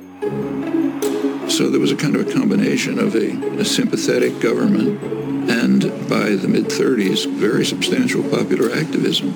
[1.50, 5.00] So there was a kind of a combination of a, a sympathetic government
[5.48, 9.32] and by the mid-30s, very substantial popular activism.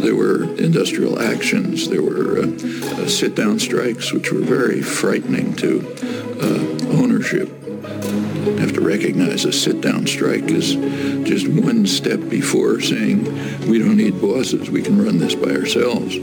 [0.00, 1.88] There were industrial actions.
[1.88, 5.80] There were uh, uh, sit-down strikes, which were very frightening to
[6.40, 7.48] uh, ownership.
[7.64, 10.74] You have to recognize a sit-down strike is
[11.28, 13.24] just one step before saying,
[13.68, 16.16] we don't need bosses, we can run this by ourselves.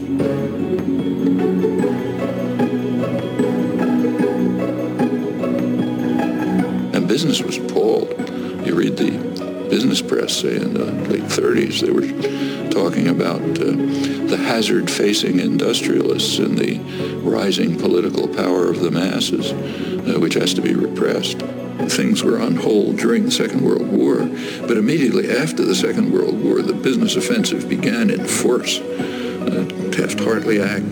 [6.94, 8.66] And business was appalled.
[8.66, 9.12] You read the
[9.70, 13.72] business press, say in the late 30s, they were talking about uh,
[14.28, 16.80] the hazard facing industrialists and the
[17.20, 21.40] rising political power of the masses, uh, which has to be repressed.
[21.90, 24.26] Things were on hold during the Second World War,
[24.62, 28.80] but immediately after the Second World War, the business offensive began in force.
[28.80, 30.86] Uh, Taft-Hartley Act.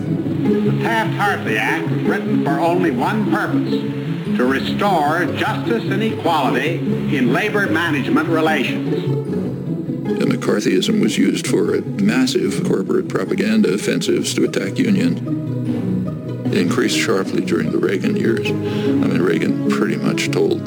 [0.44, 4.03] The Taft-Hartley Act was written for only one purpose,
[4.36, 6.76] to restore justice and equality
[7.16, 8.94] in labor management relations.
[8.94, 15.20] And McCarthyism was used for massive corporate propaganda offensives to attack unions.
[16.46, 18.48] It increased sharply during the Reagan years.
[18.48, 20.64] I mean, Reagan pretty much told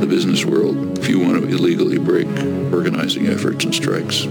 [0.00, 2.26] the business world, if you want to illegally break
[2.72, 4.24] organizing efforts and strikes,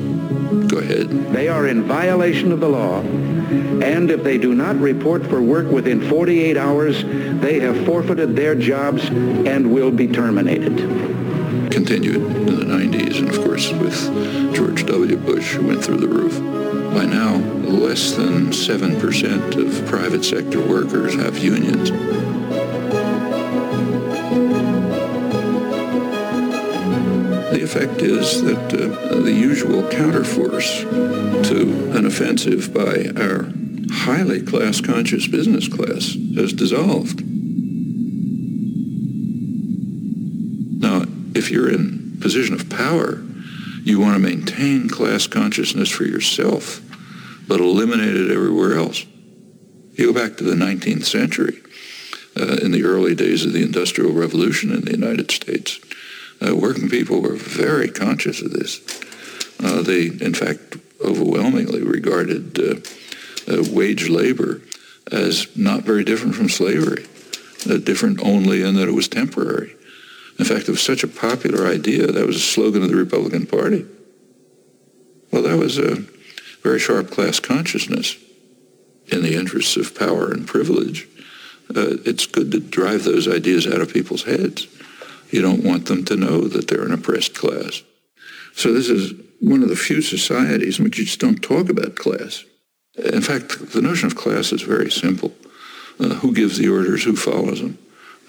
[0.68, 1.10] go ahead.
[1.31, 5.72] They are in violation of the law, and if they do not report for work
[5.72, 7.03] within 48 hours,
[7.41, 10.77] they have forfeited their jobs and will be terminated.
[11.71, 15.17] Continued in the 90s, and of course with George W.
[15.17, 16.39] Bush, who went through the roof.
[16.93, 21.91] By now, less than 7% of private sector workers have unions.
[27.51, 30.81] The effect is that uh, the usual counterforce
[31.47, 33.51] to an offensive by our
[33.91, 37.28] highly class-conscious business class has dissolved.
[41.39, 43.23] If you're in position of power,
[43.83, 46.81] you want to maintain class consciousness for yourself,
[47.47, 49.05] but eliminate it everywhere else.
[49.93, 51.61] You go back to the 19th century,
[52.37, 55.79] uh, in the early days of the Industrial Revolution in the United States,
[56.45, 58.79] uh, working people were very conscious of this.
[59.63, 62.75] Uh, they, in fact, overwhelmingly regarded uh,
[63.51, 64.61] uh, wage labor
[65.11, 67.05] as not very different from slavery,
[67.69, 69.75] uh, different only in that it was temporary.
[70.39, 73.45] In fact, it was such a popular idea, that was a slogan of the Republican
[73.45, 73.85] Party.
[75.31, 75.97] Well, that was a
[76.63, 78.15] very sharp class consciousness
[79.07, 81.07] in the interests of power and privilege.
[81.75, 84.67] Uh, it's good to drive those ideas out of people's heads.
[85.29, 87.83] You don't want them to know that they're an oppressed class.
[88.53, 91.95] So this is one of the few societies in which you just don't talk about
[91.95, 92.45] class.
[92.97, 95.33] In fact, the notion of class is very simple.
[95.99, 97.77] Uh, who gives the orders, who follows them?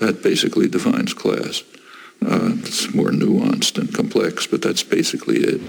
[0.00, 1.62] That basically defines class.
[2.22, 5.60] Uh, it's more nuanced and complex, but that's basically it.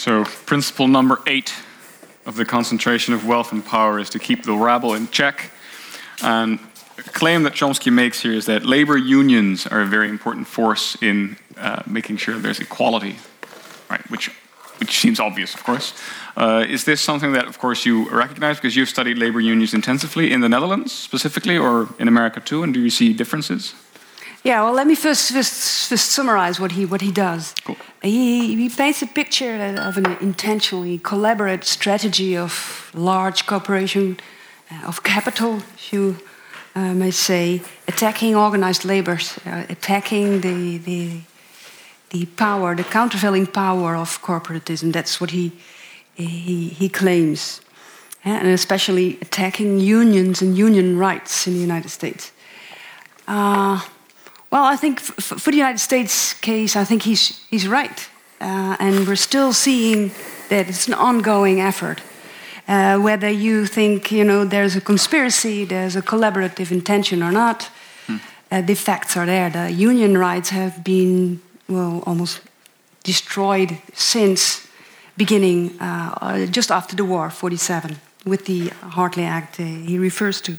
[0.00, 1.52] So, principle number eight
[2.24, 5.50] of the concentration of wealth and power is to keep the rabble in check.
[6.22, 6.58] And
[6.96, 10.96] a claim that Chomsky makes here is that labor unions are a very important force
[11.02, 13.16] in uh, making sure there's equality,
[13.90, 14.10] right?
[14.10, 14.30] Which,
[14.80, 15.94] which seems obvious, of course.
[16.36, 20.32] Uh, is this something that, of course, you recognize because you've studied labor unions intensively
[20.32, 22.62] in the Netherlands specifically, or in America too?
[22.62, 23.74] And do you see differences?
[24.42, 27.54] Yeah, well, let me first, first, first summarize what he, what he does.
[27.64, 27.76] Cool.
[28.02, 34.18] He, he paints a picture of an intentionally collaborative strategy of large cooperation,
[34.70, 36.16] uh, of capital, if you
[36.74, 41.20] I may say, attacking organized labor, uh, attacking the, the,
[42.10, 44.92] the power, the countervailing power of corporatism.
[44.92, 45.52] That's what he,
[46.14, 47.60] he, he claims.
[48.24, 52.32] And especially attacking unions and union rights in the United States.
[53.26, 53.80] Uh,
[54.50, 58.08] well, I think for the United States case, I think he's, he's right.
[58.40, 60.10] Uh, and we're still seeing
[60.48, 62.02] that it's an ongoing effort.
[62.66, 67.68] Uh, whether you think you know there's a conspiracy, there's a collaborative intention or not,
[68.06, 68.16] hmm.
[68.50, 69.50] uh, the facts are there.
[69.50, 72.40] The union rights have been well almost
[73.04, 74.66] destroyed since
[75.16, 80.40] beginning uh, uh just after the war, 47, with the Hartley Act uh, he refers
[80.40, 80.52] to.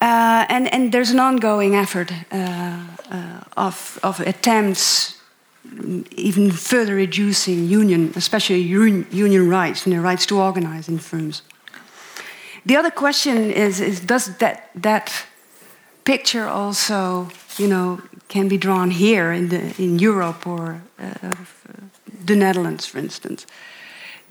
[0.00, 2.12] Uh, and, and there's an ongoing effort
[3.56, 5.16] of, of attempts
[6.16, 11.42] even further reducing union, especially union rights and the rights to organize in firms.
[12.64, 15.26] The other question is, is does that, that
[16.04, 17.28] picture also,
[17.58, 21.34] you know, can be drawn here in, the, in Europe or uh,
[22.24, 23.46] the Netherlands, for instance?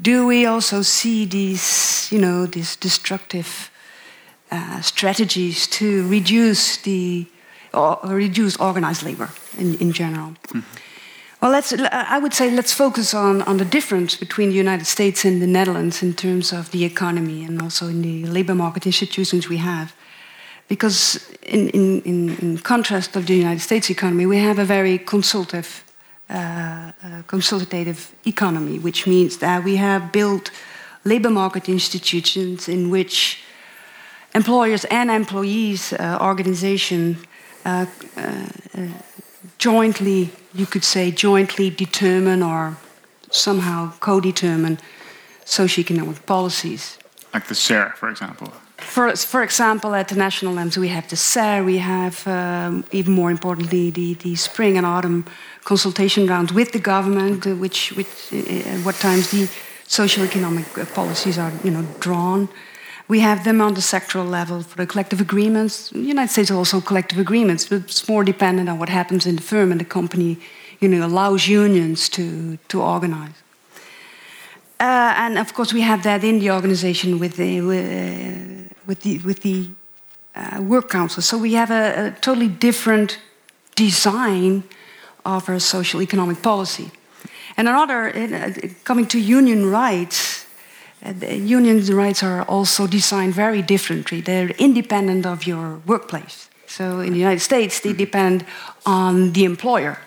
[0.02, 3.72] Do we also see these, you know, these destructive
[4.52, 7.28] uh, strategies to reduce the
[7.74, 10.28] or reduce organized labor in, in general?
[10.28, 10.64] Mm -hmm.
[11.46, 15.26] Well, let's, I would say let's focus on, on the difference between the United States
[15.26, 19.48] and the Netherlands in terms of the economy and also in the labor market institutions
[19.48, 19.94] we have.
[20.68, 25.84] Because, in, in, in contrast to the United States economy, we have a very consultative,
[26.30, 30.52] uh, uh, consultative economy, which means that we have built
[31.04, 33.44] labor market institutions in which
[34.34, 37.18] employers and employees uh, organization
[37.64, 37.86] uh,
[38.18, 38.46] uh,
[39.58, 42.78] jointly you could say, jointly determine or
[43.30, 44.80] somehow co determine
[45.46, 46.98] socioeconomic policies.
[47.34, 48.52] Like the SER, for example.
[48.78, 53.14] For, for example, at the national levels, we have the SER, we have, um, even
[53.14, 55.26] more importantly, the, the spring and autumn
[55.64, 59.48] consultation rounds with the government, uh, which, which uh, what times the
[59.88, 62.50] socioeconomic uh, policies are you know, drawn.
[63.08, 65.92] We have them on the sectoral level for the collective agreements.
[65.92, 69.44] The United States also collective agreements, but it's more dependent on what happens in the
[69.44, 70.38] firm and the company.
[70.80, 73.45] You know, allows unions to to organize.
[74.80, 79.20] Uh, and of course, we have that in the organization with the uh, with the
[79.20, 79.70] with the
[80.36, 81.24] uh, work council.
[81.24, 83.20] So we have a, a totally different
[83.76, 84.64] design
[85.24, 86.92] of our social economic policy.
[87.58, 88.52] And another, uh,
[88.84, 90.46] coming to union rights,
[91.06, 94.22] uh, union rights are also designed very differently.
[94.22, 96.50] They're independent of your workplace.
[96.68, 98.46] So in the United States, they depend
[98.86, 99.98] on the employer.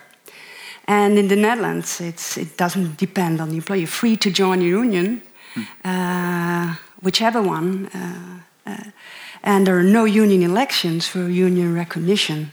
[0.89, 3.77] And in the Netherlands, it doesn't depend on the employer.
[3.77, 5.21] You're free to join a union,
[5.85, 7.85] uh, whichever one.
[7.85, 8.83] Uh, uh,
[9.43, 12.51] and there are no union elections for union recognition.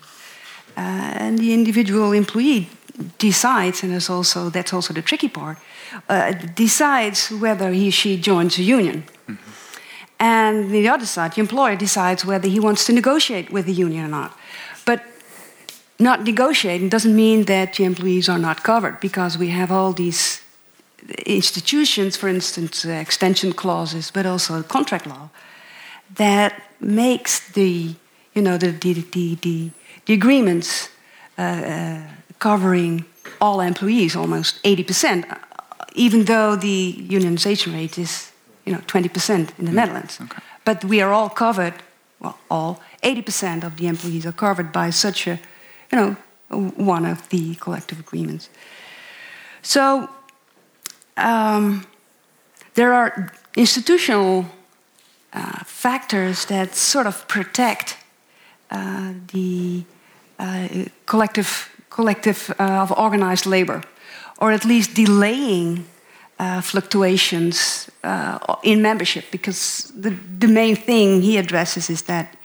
[0.76, 0.80] Uh,
[1.16, 2.68] and the individual employee
[3.16, 5.56] decides, and that's also, that's also the tricky part,
[6.10, 8.96] uh, decides whether he or she joins a union.
[8.96, 9.56] Mm -hmm.
[10.18, 14.04] And the other side, the employer decides whether he wants to negotiate with the union
[14.04, 14.32] or not.
[15.98, 20.42] Not negotiating doesn't mean that the employees are not covered because we have all these
[21.24, 25.28] institutions, for instance, uh, extension clauses, but also contract law,
[26.16, 27.94] that makes the
[28.34, 29.70] you know the the the, the,
[30.04, 30.90] the agreements
[31.38, 32.02] uh, uh,
[32.38, 33.04] covering
[33.40, 35.24] all employees almost 80 percent
[35.96, 38.30] even though the unionization rate is
[38.64, 39.74] you know 20% in the mm.
[39.74, 40.18] Netherlands.
[40.20, 40.42] Okay.
[40.64, 41.74] But we are all covered,
[42.20, 45.38] well, all 80% of the employees are covered by such a,
[45.96, 46.16] you know,
[46.76, 48.50] one of the collective agreements.
[49.62, 50.08] So
[51.16, 51.86] um,
[52.74, 54.44] there are institutional
[55.32, 57.96] uh, factors that sort of protect
[58.70, 59.84] uh, the
[60.38, 60.68] uh,
[61.06, 63.80] collective collective uh, of organized labor
[64.38, 65.86] or at least delaying
[66.38, 72.36] uh, fluctuations uh, in membership because the, the main thing he addresses is that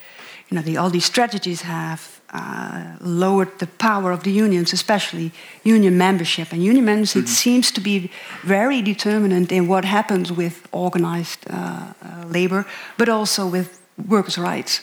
[0.48, 5.32] you know the, all these strategies have uh, lowered the power of the unions, especially
[5.64, 6.52] union membership.
[6.52, 7.42] And union membership mm -hmm.
[7.42, 8.10] seems to be
[8.42, 14.82] very determinant in what happens with organized uh, uh, labor, but also with workers' rights.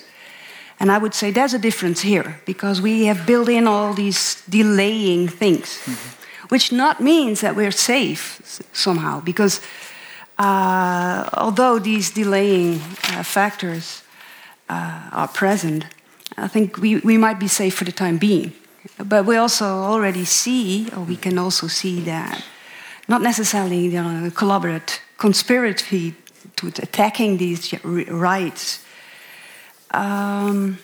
[0.77, 4.38] And I would say there's a difference here because we have built in all these
[4.45, 5.80] delaying things.
[5.85, 6.17] Mm -hmm
[6.49, 9.61] which not means that we're safe somehow, because
[10.38, 14.03] uh, although these delaying uh, factors
[14.67, 15.85] uh, are present,
[16.40, 18.53] I think we, we might be safe for the time being.
[18.98, 22.44] But we also already see, or we can also see that
[23.07, 26.16] not necessarily you know, collaborate, conspiracy
[26.56, 28.86] to attacking these rights
[29.91, 30.78] um,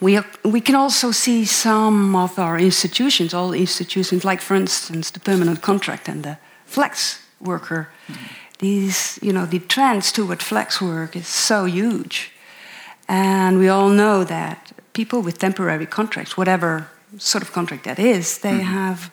[0.00, 5.20] we, we can also see some of our institutions, all institutions, like for instance the
[5.20, 7.88] permanent contract and the flex worker.
[8.58, 12.32] These, you know, the trends toward flex work is so huge,
[13.08, 16.88] and we all know that people with temporary contracts, whatever
[17.18, 19.10] sort of contract that is, they have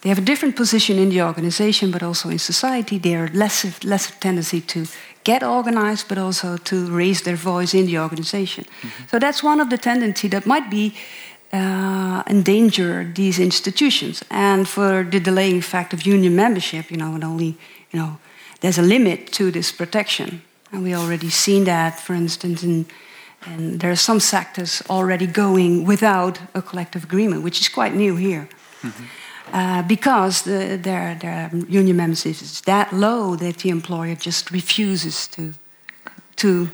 [0.00, 2.98] they have a different position in the organization, but also in society.
[2.98, 4.86] They are less of, less tendency to
[5.24, 8.64] get organized, but also to raise their voice in the organization.
[8.64, 9.04] Mm-hmm.
[9.08, 10.92] So that's one of the tendency that might be
[11.54, 14.22] uh, endanger these institutions.
[14.30, 17.56] And for the delaying fact of union membership, you know, it only,
[17.90, 18.18] you know,
[18.60, 22.84] there's a limit to this protection, and we already seen that, for instance, in.
[23.46, 28.16] And there are some sectors already going without a collective agreement, which is quite new
[28.16, 28.48] here.
[28.82, 29.04] Mm-hmm.
[29.52, 35.28] Uh, because the, their, their union membership is that low that the employer just refuses
[35.28, 35.54] to,
[36.36, 36.68] to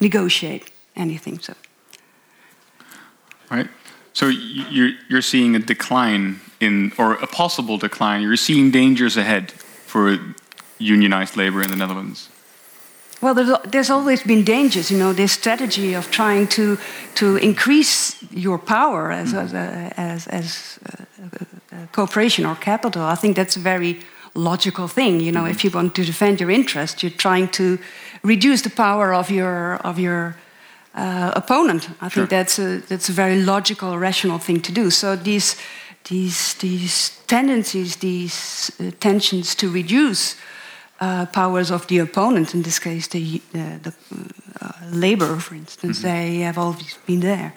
[0.00, 1.38] negotiate anything.
[1.40, 1.54] So.
[3.50, 3.68] Right.
[4.12, 8.22] So you're, you're seeing a decline in, or a possible decline.
[8.22, 10.18] You're seeing dangers ahead for
[10.78, 12.28] unionized labor in the Netherlands.
[13.20, 16.78] Well, there's, there's, always been dangers, you know, this strategy of trying to,
[17.16, 19.42] to increase your power as, mm.
[19.42, 19.54] as,
[19.96, 20.78] as, as
[21.72, 23.02] uh, cooperation or capital.
[23.02, 24.00] I think that's a very
[24.34, 25.20] logical thing.
[25.20, 25.50] You know, mm-hmm.
[25.50, 27.78] if you want to defend your interest, you're trying to
[28.22, 30.36] reduce the power of your, of your
[30.94, 31.90] uh, opponent.
[32.00, 32.22] I sure.
[32.22, 34.90] think that's a, that's a very logical, rational thing to do.
[34.90, 35.56] So these,
[36.08, 40.36] these, these tendencies, these uh, tensions to reduce
[41.00, 43.92] uh, powers of the opponent, in this case the, the
[44.60, 46.12] uh, labor, for instance, mm -hmm.
[46.12, 47.52] they have always been there.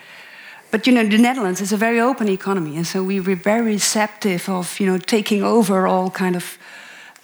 [0.72, 3.74] But you know, the Netherlands is a very open economy, and so we were very
[3.74, 6.58] receptive of you know taking over all kind of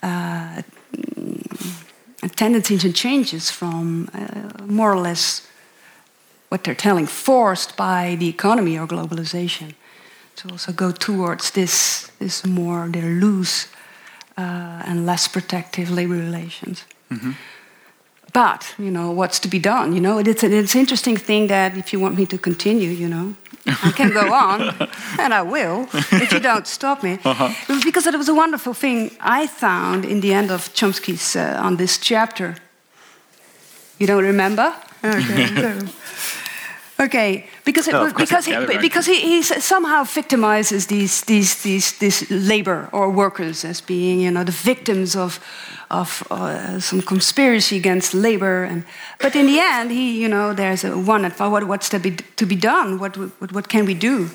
[0.04, 0.62] uh,
[2.36, 5.48] tendencies and changes from uh, more or less
[6.50, 9.74] what they're telling, forced by the economy or globalization,
[10.36, 13.68] to also go towards this this more their loose
[14.40, 16.86] uh, and less protective labor relations.
[17.12, 17.32] Mm-hmm.
[18.32, 19.96] But you know what's to be done.
[19.96, 23.08] You know it's an it's interesting thing that if you want me to continue, you
[23.08, 23.36] know,
[23.66, 24.62] I can go on,
[25.20, 27.18] and I will if you don't stop me.
[27.24, 27.50] Uh-huh.
[27.84, 31.78] Because it was a wonderful thing I found in the end of Chomsky's uh, on
[31.78, 32.56] this chapter.
[34.00, 34.74] You don't remember?
[35.02, 35.80] Okay.
[37.02, 42.90] Okay, because it, because he, because he, he somehow victimizes these these these these labor
[42.92, 45.40] or workers as being you know the victims of
[45.90, 48.84] of uh, some conspiracy against labor and
[49.20, 52.46] but in the end he you know there's a one what what's to be to
[52.46, 53.00] be done?
[53.00, 54.30] What what what can we do?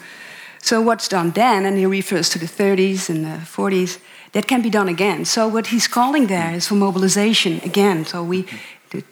[0.63, 1.67] So what's done then?
[1.67, 3.99] And he refers to the 30s and the 40s
[4.33, 5.27] that can be done again.
[5.27, 8.07] So what he's calling there is for mobilization again.
[8.07, 8.47] So we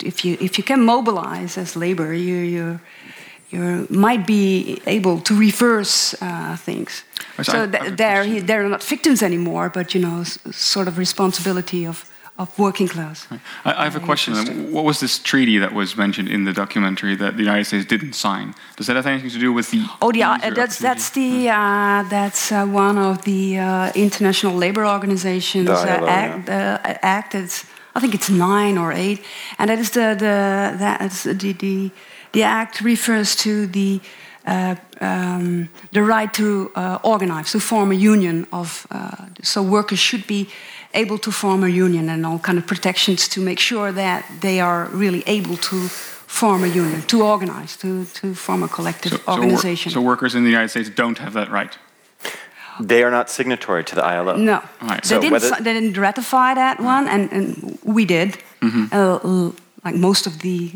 [0.03, 2.81] if you if you can mobilize as labor you you
[3.53, 7.05] you might be able to reverse uh, things.
[7.43, 10.25] so th they're, they're not victims anymore, but you know,
[10.75, 11.97] sort of responsibility of,
[12.37, 13.27] of working class.
[13.65, 14.33] I, I have a question.
[14.77, 18.15] What was this treaty that was mentioned in the documentary that the United States didn't
[18.15, 18.55] sign?
[18.77, 19.81] Does that have anything to do with the?
[20.01, 25.69] Oh, yeah, that's that's the uh, that's uh, one of the uh, international labor organizations
[25.69, 26.49] uh, act.
[27.17, 27.35] act.
[27.35, 27.65] It's,
[27.95, 29.21] I think it's nine or eight,
[29.59, 30.37] and that is the the
[30.85, 31.91] that's the the
[32.33, 34.01] the act refers to the
[34.45, 38.87] uh, um, the right to uh, organize, to form a union of.
[38.91, 39.11] Uh,
[39.43, 40.49] so workers should be
[40.95, 44.61] able to form a union and all kind of protections to make sure that they
[44.61, 45.89] are really able to
[46.27, 49.93] form a union, to organize, to, to form a collective so, organization.
[49.93, 51.77] So, so workers in the United States don't have that right.
[52.81, 54.37] They are not signatory to the ILO.
[54.37, 55.03] No, right.
[55.05, 58.39] they, didn't, they, didn't, ratify that one, and, and we did.
[58.61, 59.53] Mm -hmm.
[59.85, 60.71] like most of the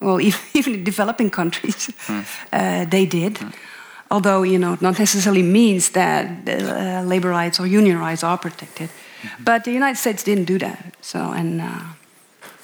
[0.00, 0.20] well,
[0.54, 2.20] even in developing countries, hmm.
[2.52, 3.38] uh, they did.
[3.38, 3.50] Hmm.
[4.08, 8.88] Although, you know, not necessarily means that uh, labor rights or union rights are protected.
[8.88, 9.44] Mm-hmm.
[9.44, 10.94] But the United States didn't do that.
[11.00, 11.80] So, and uh,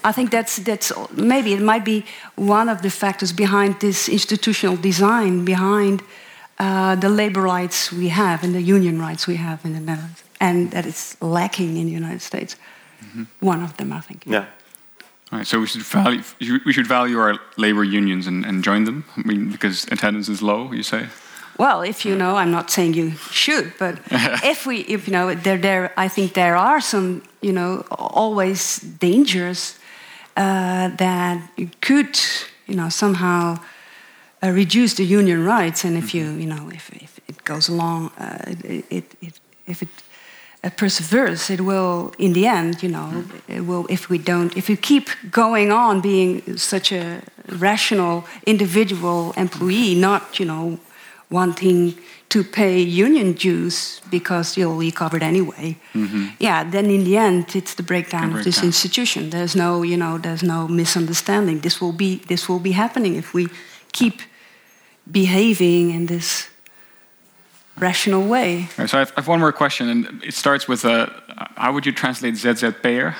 [0.04, 2.04] I think that's, that's maybe it might be
[2.36, 6.02] one of the factors behind this institutional design, behind
[6.60, 10.22] uh, the labor rights we have and the union rights we have in the Netherlands.
[10.40, 12.56] And that is lacking in the United States.
[13.00, 13.24] Mm-hmm.
[13.40, 14.24] One of them, I think.
[14.26, 14.46] Yeah.
[15.32, 16.22] Right, so we should value
[16.66, 19.04] we should value our labor unions and, and join them.
[19.16, 21.06] I mean, because attendance is low, you say.
[21.58, 23.98] Well, if you know, I'm not saying you should, but
[24.44, 28.78] if we, if you know, there, there, I think there are some, you know, always
[28.78, 29.78] dangers
[30.36, 32.18] uh, that you could,
[32.66, 33.58] you know, somehow
[34.42, 38.10] uh, reduce the union rights, and if you, you know, if, if it goes along,
[38.18, 39.88] uh, it, it, it, if it
[40.64, 43.86] uh, perseveres, it will, in the end, you know, it will.
[43.88, 47.20] If we don't, if we keep going on being such a
[47.58, 50.78] rational individual employee, not you know
[51.30, 51.94] wanting
[52.28, 55.76] to pay union dues because you'll be covered anyway.
[55.94, 56.28] Mm-hmm.
[56.38, 58.68] Yeah, then in the end, it's the breakdown The of this breakdown.
[58.68, 59.30] institution.
[59.30, 61.60] There's no, you know, there's no misunderstanding.
[61.60, 63.48] This will be, this will be happening if we
[63.92, 64.22] keep
[65.10, 66.48] behaving in this
[67.78, 68.68] rational way.
[68.78, 71.06] Okay, so I have, I have one more question, and it starts with uh,
[71.56, 73.14] how would you translate ZZP'er?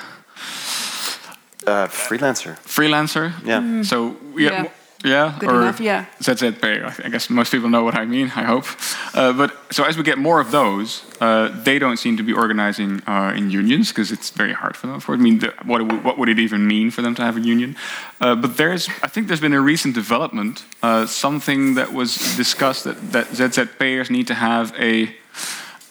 [1.67, 2.57] Uh, freelancer.
[2.65, 3.33] Freelancer.
[3.45, 3.61] Yeah.
[3.61, 3.85] Mm.
[3.85, 4.69] So yeah, Yeah.
[5.05, 6.05] M- yeah, Good or enough, yeah.
[6.21, 7.05] ZZP'er.
[7.05, 8.27] I guess most people know what I mean.
[8.37, 8.67] I hope.
[9.15, 12.33] Uh, but so as we get more of those, uh, they don't seem to be
[12.33, 15.01] organizing uh, in unions because it's very hard for them.
[15.01, 17.37] For I mean, the, what would- what would it even mean for them to have
[17.37, 17.77] a union?
[18.21, 22.85] Uh, but there's, I think, there's been a recent development, uh, something that was discussed
[22.85, 25.15] that that ZZP'ers need to have a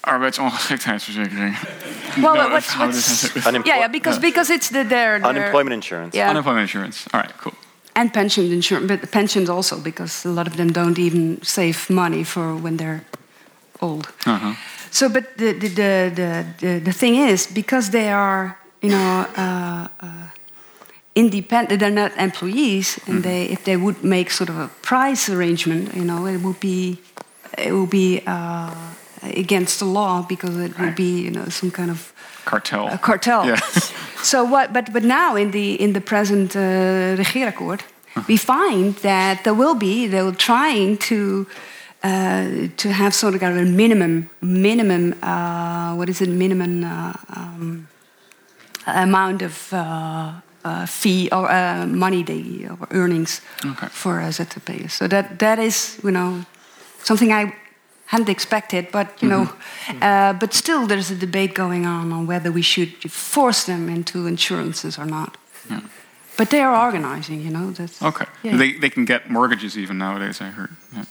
[0.04, 1.56] arbeidsongeschiktheidsverzekering.
[2.22, 5.26] Well, No, what's, how what's does that- yeah, yeah, because because it's the their, their
[5.30, 6.14] Unemployment insurance.
[6.14, 6.30] Yeah.
[6.30, 7.08] Unemployment insurance.
[7.14, 7.54] All right, cool.
[7.96, 12.24] And pension insurance, but pensions also because a lot of them don't even save money
[12.24, 13.04] for when they're
[13.82, 14.08] old.
[14.26, 14.54] Uh-huh.
[14.92, 19.26] So, but the the the the, the, the thing is because they are you know
[19.36, 20.28] uh, uh,
[21.16, 25.96] independent, they're not employees, and they if they would make sort of a price arrangement,
[25.96, 27.00] you know, it would be
[27.58, 28.74] it would be uh,
[29.22, 32.14] against the law because it would be you know some kind of
[32.52, 32.88] Cartel.
[32.88, 33.46] a cartel.
[33.46, 33.60] Yeah.
[34.24, 34.72] So what?
[34.74, 36.60] But but now in the in the present uh,
[37.22, 37.82] regeerakkoord,
[38.28, 41.46] we find that there will be they were trying to.
[42.04, 47.88] Uh, to have sort of a minimum minimum uh, what is it minimum uh, um,
[48.88, 50.32] amount of uh,
[50.66, 53.88] uh, fee or uh, money they or earnings Okay.
[53.92, 54.92] for uh, ZZP'ers.
[54.92, 56.44] So that that is you know
[57.04, 57.54] something I
[58.12, 59.44] hadn't expected, but you know,
[60.02, 64.28] uh, but still there's a debate going on on whether we should force them into
[64.28, 65.38] insurances or not.
[65.70, 65.80] Yeah.
[66.38, 67.72] But they are organizing, you know.
[67.72, 68.26] That's, Okay.
[68.44, 68.58] Yeah.
[68.58, 70.42] They they can get mortgages even nowadays.
[70.42, 70.70] I heard.
[70.94, 71.06] Yeah.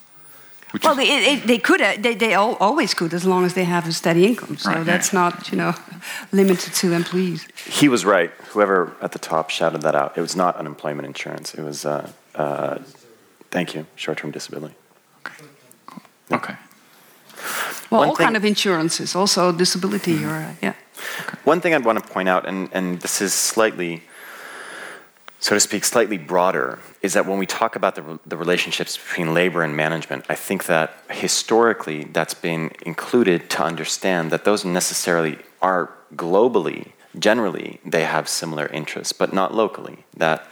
[0.72, 3.54] Which well, they, they, they could, uh, they, they al- always could, as long as
[3.54, 4.56] they have a steady income.
[4.56, 5.74] So Right, that's not, you know,
[6.32, 7.48] limited to employees.
[7.66, 8.30] He was right.
[8.52, 10.16] Whoever at the top shouted that out.
[10.16, 11.54] It was not unemployment insurance.
[11.58, 12.78] It was, uh, uh,
[13.50, 14.76] thank you, short-term disability.
[16.30, 16.54] okay.
[17.90, 20.74] Well, One all kind of insurances, also disability or uh, yeah.
[21.44, 24.02] One thing I'd want to point out, and, and this is slightly,
[25.40, 29.34] so to speak, slightly broader, is that when we talk about the, the relationships between
[29.34, 35.38] labor and management, I think that historically that's been included to understand that those necessarily
[35.62, 40.04] are globally, generally, they have similar interests, but not locally.
[40.16, 40.46] That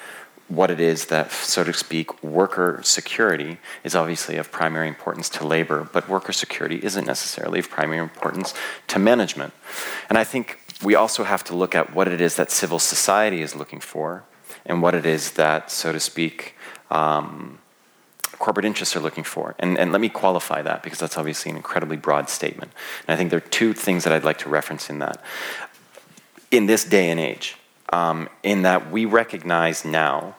[0.49, 5.47] what it is that, so to speak, worker security is obviously of primary importance to
[5.47, 8.55] labor, but worker security isn't necessarily of primary importance
[8.89, 9.53] to management.
[10.09, 13.43] And I think we also have to look at what it is that civil society
[13.43, 14.25] is looking for
[14.65, 16.55] and what it is that, so to speak,
[16.91, 17.59] um,
[18.39, 19.55] corporate interests are looking for.
[19.59, 22.73] And, and let me qualify that because that's obviously an incredibly broad statement.
[23.07, 25.23] And I think there are two things that I'd like to reference in that.
[26.51, 27.57] In this day and age,
[27.93, 30.37] um, in that we recognize now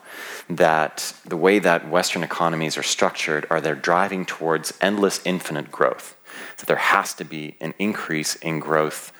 [0.56, 6.16] that the way that Western economies are structured are they're driving towards endless, infinite growth.
[6.58, 9.12] That there has to be an increase in growth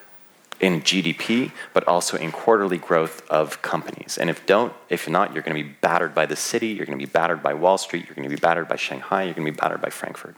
[0.60, 4.18] in GDP, but also in quarterly growth of companies.
[4.18, 6.98] And if don't, if not, you're going to be battered by the city, you're going
[6.98, 9.46] to be battered by Wall Street, you're going to be battered by Shanghai, you're going
[9.46, 10.36] to be battered by Frankfurt.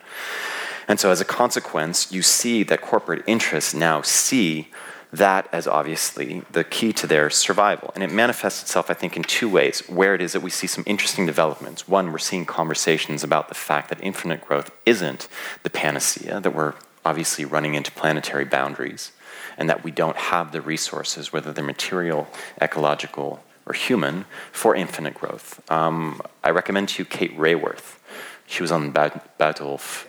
[0.87, 4.69] And so, as a consequence, you see that corporate interests now see
[5.13, 7.93] that as obviously the key to their survival.
[7.95, 10.67] And it manifests itself, I think, in two ways, where it is that we see
[10.67, 11.87] some interesting developments.
[11.87, 15.29] One, we're seeing conversations about the fact that infinite growth isn't
[15.63, 16.75] the panacea, that we're
[17.05, 19.13] obviously running into planetary boundaries,
[19.59, 22.27] and that we don't have the resources, whether they're material,
[22.61, 25.61] ecological, or human, for infinite growth.
[25.71, 27.99] Um, I recommend to you Kate Raworth.
[28.47, 30.07] She was on Bout- Boutwolf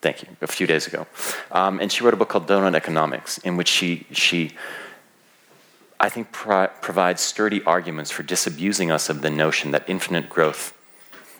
[0.00, 1.06] thank you, a few days ago.
[1.52, 4.52] Um, and she wrote a book called Doughnut Economics, in which she, she
[5.98, 10.72] I think, pro- provides sturdy arguments for disabusing us of the notion that infinite growth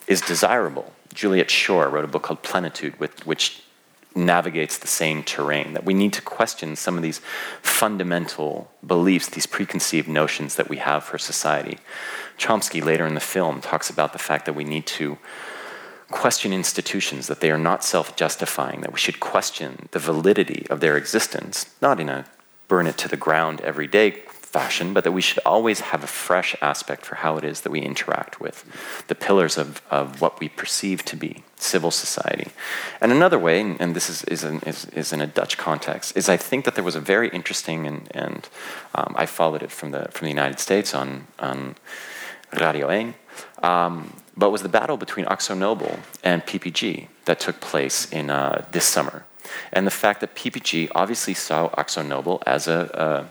[0.07, 0.93] is desirable.
[1.15, 3.62] Juliet Schor wrote a book called Plenitude, with, which
[4.15, 7.20] navigates the same terrain, that we need to question some of these
[7.62, 11.78] fundamental beliefs, these preconceived notions that we have for society.
[12.37, 15.16] Chomsky, later in the film, talks about the fact that we need to
[16.11, 20.81] question institutions, that they are not self justifying, that we should question the validity of
[20.81, 22.27] their existence, not in a
[22.69, 26.09] burn it to the ground every day fashion, but that we should always have a
[26.09, 28.65] fresh aspect for how it is that we interact with
[29.07, 32.51] the pillars of, of what we perceive to be civil society.
[33.01, 36.28] And another way, and, this is, is, in, is, is in a Dutch context, is
[36.28, 38.49] I think that there was a very interesting, and, and
[38.97, 41.77] um, I followed it from the, from the United States on, on
[42.61, 43.15] Radio 1,
[43.62, 48.85] um, but was the battle between AkzoNobel and PPG that took place in uh, this
[48.85, 49.24] summer.
[49.73, 53.28] And the fact that PPG obviously saw AkzoNobel as a,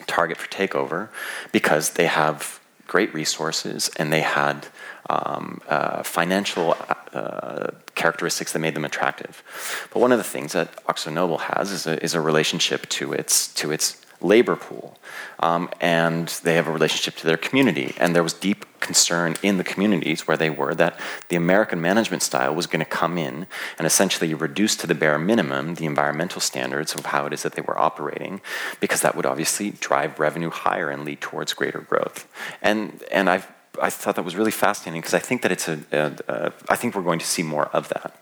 [0.00, 1.08] a target for takeover
[1.52, 4.66] because they have great resources and they had
[5.08, 6.76] um, uh, financial
[7.12, 9.42] uh, characteristics that made them attractive.
[9.92, 13.52] But one of the things that AkzoNobel has is a, is a relationship to its,
[13.54, 14.96] to its labor pool.
[15.40, 17.94] Um, and they have a relationship to their community.
[17.98, 22.22] And there was deep concern in the communities where they were that the American management
[22.22, 23.46] style was going to come in
[23.78, 27.54] and essentially reduce to the bare minimum the environmental standards of how it is that
[27.54, 28.40] they were operating,
[28.80, 32.28] because that would obviously drive revenue higher and lead towards greater growth.
[32.60, 33.46] And, and I've
[33.80, 36.52] I thought that was really fascinating because I think that it's a, a, a.
[36.68, 38.14] I think we're going to see more of that,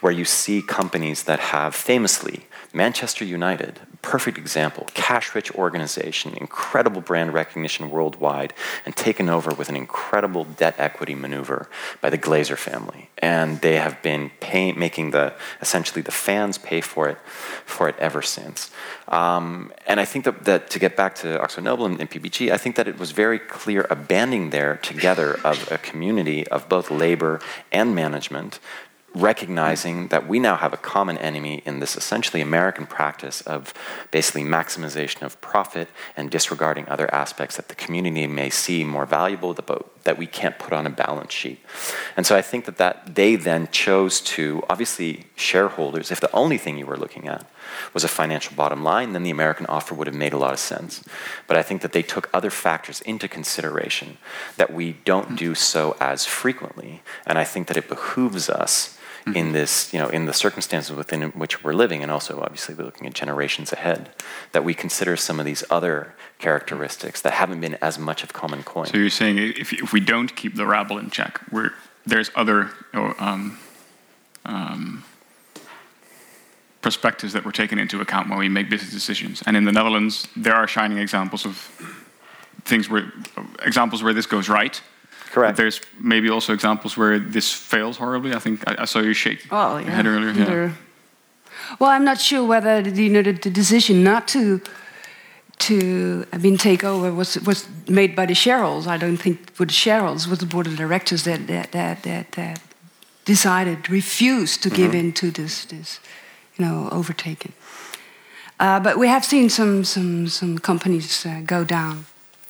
[0.00, 7.32] where you see companies that have famously Manchester United, perfect example, cash-rich organization, incredible brand
[7.32, 8.52] recognition worldwide,
[8.84, 11.70] and taken over with an incredible debt equity maneuver
[12.02, 15.32] by the Glazer family, and they have been pay, making the
[15.62, 17.18] essentially the fans pay for it
[17.64, 18.70] for it ever since.
[19.08, 22.58] Um, and I think that, that to get back to AkzoNobel and, and PPG, I
[22.58, 26.90] think that it was very clear a banding there together of a community of both
[26.90, 27.40] labor
[27.72, 28.60] and management
[29.14, 33.72] recognizing that we now have a common enemy in this essentially American practice of
[34.10, 39.54] basically maximization of profit and disregarding other aspects that the community may see more valuable
[39.54, 41.60] but that we can't put on a balance sheet.
[42.16, 46.58] And so I think that, that they then chose to, obviously, shareholders, if the only
[46.58, 47.48] thing you were looking at
[47.92, 50.58] was a financial bottom line, then the American offer would have made a lot of
[50.58, 51.02] sense.
[51.46, 54.18] But I think that they took other factors into consideration
[54.56, 57.02] that we don't do so as frequently.
[57.26, 59.36] And I think that it behooves us mm-hmm.
[59.36, 62.84] in this, you know, in the circumstances within which we're living, and also obviously we're
[62.84, 64.10] looking at generations ahead,
[64.52, 68.62] that we consider some of these other characteristics that haven't been as much of common
[68.62, 68.86] coin.
[68.86, 71.70] So you're saying if, if we don't keep the rabble in check, we're,
[72.06, 73.58] there's other um,
[74.44, 75.04] um,
[76.82, 79.42] perspectives that we're taken into account when we make business decisions.
[79.46, 81.56] And in the Netherlands, there are shining examples of
[82.64, 83.12] things where
[83.62, 84.80] examples where this goes right
[85.34, 85.56] Correct.
[85.56, 88.34] There's maybe also examples where this fails horribly.
[88.34, 89.84] I think I, I saw you shake oh, yeah.
[89.84, 90.32] your head earlier.
[90.32, 90.72] Yeah.
[91.80, 94.60] Well, I'm not sure whether the, you know, the, the decision not to
[95.58, 98.86] to I mean take over was was made by the shareholders.
[98.86, 101.72] I don't think it was the shareholders, it was the board of directors that that
[101.72, 102.60] that that, that
[103.24, 104.76] decided refused to mm -hmm.
[104.76, 105.06] give mm-hmm.
[105.06, 106.00] in to this this
[106.56, 107.52] you know overtaking.
[108.60, 112.04] Uh, but we have seen some some some companies uh, go down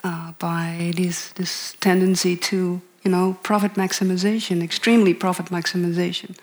[0.05, 2.57] uh, by this this tendency to
[3.03, 6.37] you know profit maximization, extremely profit maximization.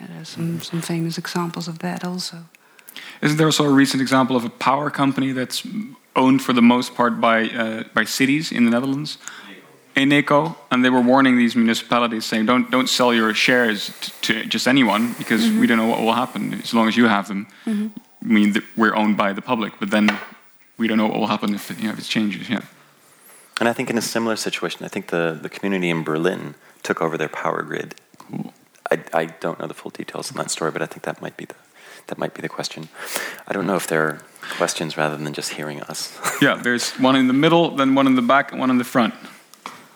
[0.00, 2.36] There's some some famous examples of that also.
[3.20, 5.66] Isn't there also a recent example of a power company that's
[6.14, 9.18] owned for the most part by uh, by cities in the Netherlands?
[9.94, 13.92] Eneco, and they were warning these municipalities, saying, "Don't don't sell your shares
[14.22, 15.60] to just anyone because mm -hmm.
[15.60, 17.90] we don't know what will happen as long as you have them." Mm -hmm.
[18.22, 20.10] I mean, we're owned by the public, but then
[20.76, 22.48] we don't know what will happen if, you know, if it changes.
[22.48, 22.62] Yeah.
[23.60, 27.02] And I think in a similar situation, I think the, the community in Berlin took
[27.02, 27.94] over their power grid.
[28.90, 31.36] I, I don't know the full details of that story, but I think that might
[31.36, 31.54] be the
[32.08, 32.88] that might be the question.
[33.46, 34.22] I don't know if there are
[34.56, 36.18] questions rather than just hearing us.
[36.42, 38.84] yeah, there's one in the middle, then one in the back, and one in the
[38.84, 39.12] front.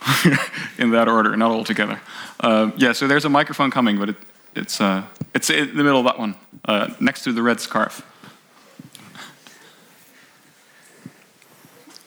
[0.78, 2.00] in that order, not all together.
[2.40, 4.16] Uh, yeah, so there's a microphone coming, but it,
[4.54, 6.34] it's uh, it's in the middle of that one,
[6.66, 8.04] uh, next to the red scarf.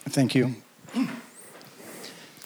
[0.08, 0.56] Thank you.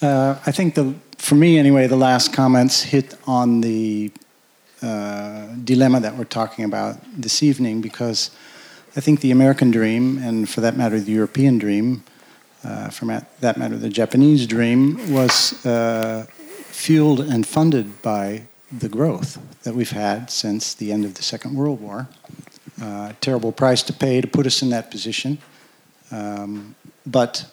[0.01, 4.11] Uh, I think the, for me anyway, the last comments hit on the
[4.81, 8.31] uh, dilemma that we're talking about this evening because
[8.95, 12.03] I think the American dream, and for that matter, the European dream,
[12.63, 13.05] uh, for
[13.41, 19.91] that matter, the Japanese dream, was uh, fueled and funded by the growth that we've
[19.91, 22.07] had since the end of the Second World War.
[22.81, 25.39] Uh, terrible price to pay to put us in that position.
[26.09, 27.45] Um, but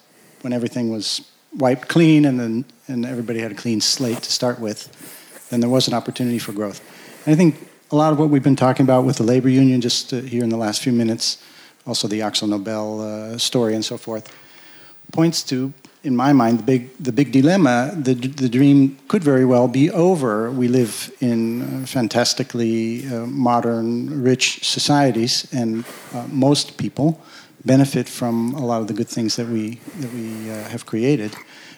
[0.42, 4.60] when everything was wiped clean and then and everybody had a clean slate to start
[4.60, 4.88] with,
[5.50, 6.80] then there was an opportunity for growth.
[7.26, 7.56] And I think
[7.90, 10.44] a lot of what we've been talking about with the labor union just uh, here
[10.44, 11.38] in the last few minutes,
[11.86, 14.32] also the AkzoNobel uh, story and so forth,
[15.12, 15.72] points to,
[16.02, 17.92] in my mind, the big the big dilemma.
[17.96, 20.50] The the dream could very well be over.
[20.50, 25.84] We live in uh, fantastically uh, modern, rich societies, and
[26.14, 27.20] uh, most people
[27.66, 31.34] benefit from a lot of the good things that we that we uh, have created,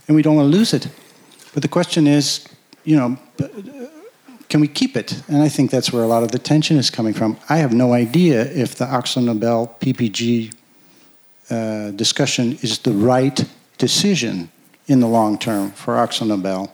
[0.07, 0.89] and we don't want to lose it.
[1.55, 2.47] But the question is,
[2.85, 3.17] you know,
[4.49, 5.23] can we keep it?
[5.29, 7.37] And I think that's where a lot of the tension is coming from.
[7.49, 10.55] I have no idea if the AkzoNobel PPG
[11.51, 13.45] uh, discussion is the right
[13.79, 14.51] decision
[14.87, 16.71] in the long term for AkzoNobel.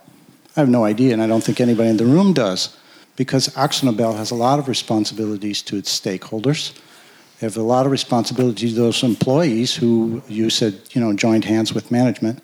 [0.56, 2.76] I have no idea, and I don't think anybody in the room does,
[3.16, 6.72] because AkzoNobel has a lot of responsibilities to its stakeholders.
[7.40, 11.74] Have a lot of responsibility to those employees who you said, you know, joined hands
[11.74, 12.40] with management.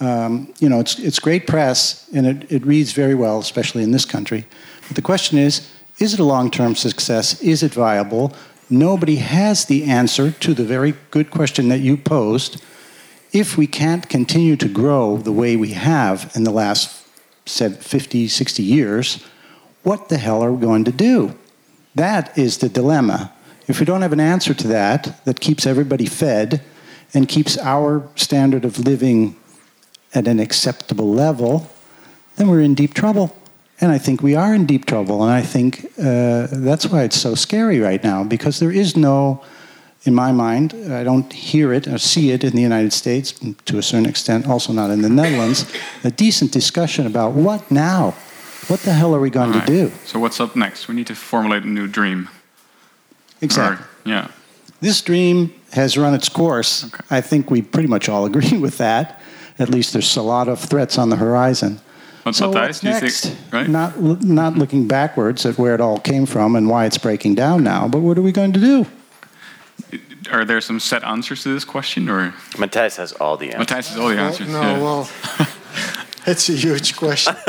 [0.00, 3.92] Um, you know, it's, it's great press, and it, it reads very well, especially in
[3.92, 4.44] this country.
[4.88, 7.40] But the question is, is it a long-term success?
[7.40, 8.34] Is it viable?
[8.68, 12.62] Nobody has the answer to the very good question that you posed.
[13.32, 17.06] If we can't continue to grow the way we have in the last
[17.46, 19.24] 50, 60 years,
[19.82, 21.36] what the hell are we going to do?
[21.94, 23.32] That is the dilemma.
[23.68, 26.62] If we don't have an answer to that, that keeps everybody fed
[27.12, 29.36] and keeps our standard of living
[30.14, 31.68] at an acceptable level,
[32.36, 33.36] then we're in deep trouble.
[33.80, 35.22] And I think we are in deep trouble.
[35.22, 39.42] And I think uh, that's why it's so scary right now, because there is no,
[40.04, 43.32] in my mind, I don't hear it or see it in the United States,
[43.66, 45.70] to a certain extent, also not in the Netherlands,
[46.04, 48.14] a decent discussion about what now?
[48.68, 49.66] What the hell are we going right.
[49.66, 49.92] to do?
[50.06, 50.88] So, what's up next?
[50.88, 52.28] We need to formulate a new dream.
[53.46, 53.84] Exactly.
[53.84, 54.28] Or, yeah.
[54.80, 56.84] This dream has run its course.
[56.84, 57.04] Okay.
[57.10, 59.20] I think we pretty much all agree with that.
[59.58, 61.80] At least there's a lot of threats on the horizon.
[62.22, 63.26] What, so what's next?
[63.26, 63.68] Think, right?
[63.68, 67.62] Not not looking backwards at where it all came from and why it's breaking down
[67.62, 68.86] now, but what are we going to do?
[70.32, 73.66] Are there some set answers to this question, or Matthijs has all the answers?
[73.66, 74.48] Matthijs has all the answers.
[74.48, 74.78] no, yeah.
[74.82, 75.08] well,
[76.26, 77.36] it's a huge question.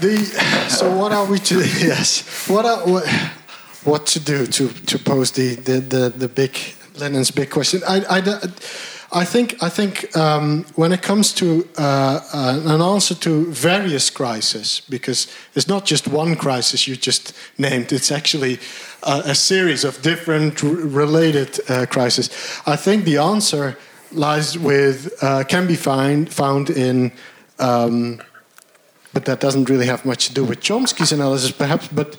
[0.00, 0.16] the
[0.68, 3.04] so what are we to yes what are what,
[3.86, 6.56] what to do to to pose the the the, the big
[6.98, 7.82] Lenin's big question?
[7.88, 8.48] I I.
[9.12, 14.10] I think I think um, when it comes to uh, uh, an answer to various
[14.10, 18.58] crises, because it's not just one crisis you just named; it's actually
[19.04, 22.30] uh, a series of different related uh, crises.
[22.66, 23.78] I think the answer
[24.12, 27.12] lies with uh, can be find, found in.
[27.58, 28.20] Um,
[29.12, 32.16] but that doesn't really have much to do with Chomsky's analysis, perhaps, but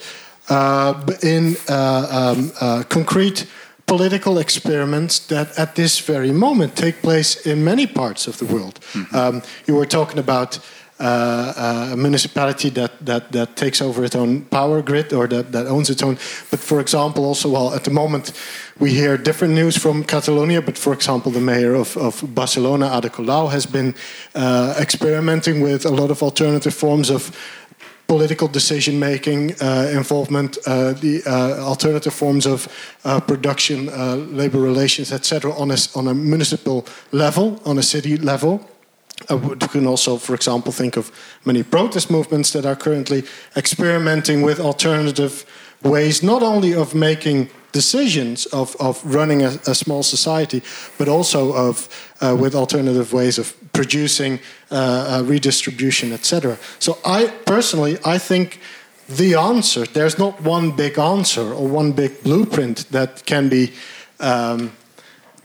[1.22, 2.52] in um,
[2.90, 3.46] concrete
[3.88, 8.80] political experiments that at this very moment take place in many parts of the world.
[8.94, 9.16] Mm-hmm.
[9.16, 10.60] Um, you were talking about
[11.00, 15.52] uh, uh, a municipality that, that, that takes over its own power grid or that,
[15.52, 16.16] that owns its own.
[16.50, 18.34] But for example, also, well, at the moment
[18.80, 23.10] we hear different news from Catalonia, but for example, the mayor of, of Barcelona, Ada
[23.10, 23.94] Colau, has been
[24.34, 27.32] uh, experimenting with a lot of alternative forms of
[28.08, 32.68] political decision making, uh, involvement, uh, the uh, alternative forms of
[33.28, 33.88] production,
[34.36, 38.68] labor relations, etc., on a, on a municipal level, on a city level.
[39.30, 41.12] Uh, can also, for example, think of
[41.44, 43.24] many protest movements that are currently
[43.56, 45.44] experimenting with alternative
[45.84, 50.62] ways, not only of making decisions of, of running a, a small society,
[50.98, 51.88] but also of
[52.22, 54.40] uh, with alternative ways of producing
[54.72, 56.58] uh, uh, redistribution, etc.
[56.80, 58.60] So I personally, I think
[59.08, 63.74] the answer there's not one big answer or one big blueprint that can be.
[64.20, 64.72] Um,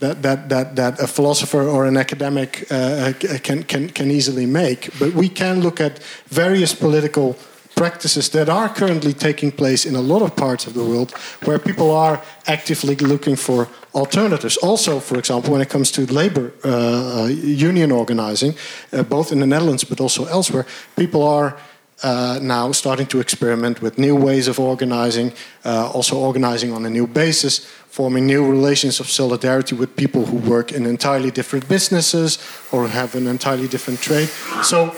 [0.00, 4.90] that, that, that, that a philosopher or an academic uh, can, can, can easily make.
[4.98, 7.36] But we can look at various political
[7.82, 11.10] practices that are currently taking place in a lot of parts of the world
[11.46, 14.56] where people are actively looking for alternatives.
[14.62, 17.26] Also, for example, when it comes to labor uh, uh,
[17.66, 18.54] union organizing,
[18.92, 21.56] uh, both in the Netherlands but also elsewhere, people are.
[22.04, 25.32] Uh, now starting to experiment with new ways of organizing,
[25.64, 30.36] uh, also organizing on a new basis, forming new relations of solidarity with people who
[30.50, 32.38] work in entirely different businesses
[32.72, 34.28] or have an entirely different trade.
[34.62, 34.90] So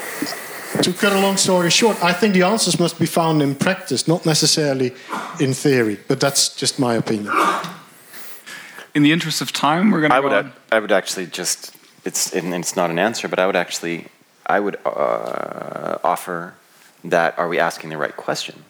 [0.83, 4.09] to cut a long story short, I think the answers must be found in practice,
[4.09, 4.93] not necessarily
[5.41, 5.99] in theory.
[6.09, 7.33] But that's just my opinion.
[8.95, 10.17] In the interest of time, we're going to.
[10.17, 10.53] I would.
[10.73, 11.75] I would actually just.
[12.05, 14.07] It's and it's not an answer, but I would actually.
[14.47, 16.55] I would uh, offer
[17.05, 17.39] that.
[17.39, 18.65] Are we asking the right question?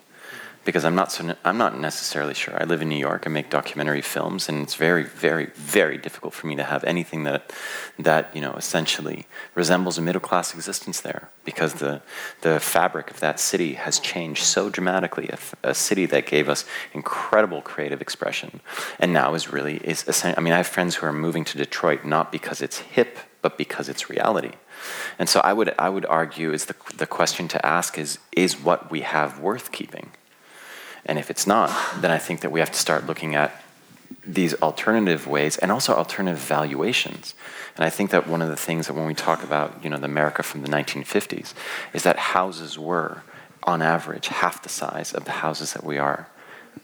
[0.65, 2.61] Because I'm not so I'm not necessarily sure.
[2.61, 3.25] I live in New York.
[3.27, 7.25] I make documentary films, and it's very, very, very difficult for me to have anything
[7.25, 7.53] that
[7.99, 12.03] that you know essentially resembles a middle class existence there, because the
[12.41, 15.29] the fabric of that city has changed so dramatically.
[15.29, 18.61] A, a city that gave us incredible creative expression,
[18.99, 20.25] and now is really is.
[20.25, 23.59] I mean, I have friends who are moving to Detroit not because it's hip, but
[23.59, 24.53] because it's reality.
[25.19, 28.59] And so I would I would argue is the the question to ask is is
[28.59, 30.11] what we have worth keeping
[31.07, 31.71] and if it's not,
[32.01, 33.63] then I think that we have to start looking at
[34.27, 37.35] these alternative ways and also alternative valuations.
[37.77, 39.99] And I think that one of the things that when we talk about, you know,
[39.99, 41.53] the America from the 1950s
[41.93, 43.23] is that houses were
[43.65, 46.29] on average half the size of the houses that we are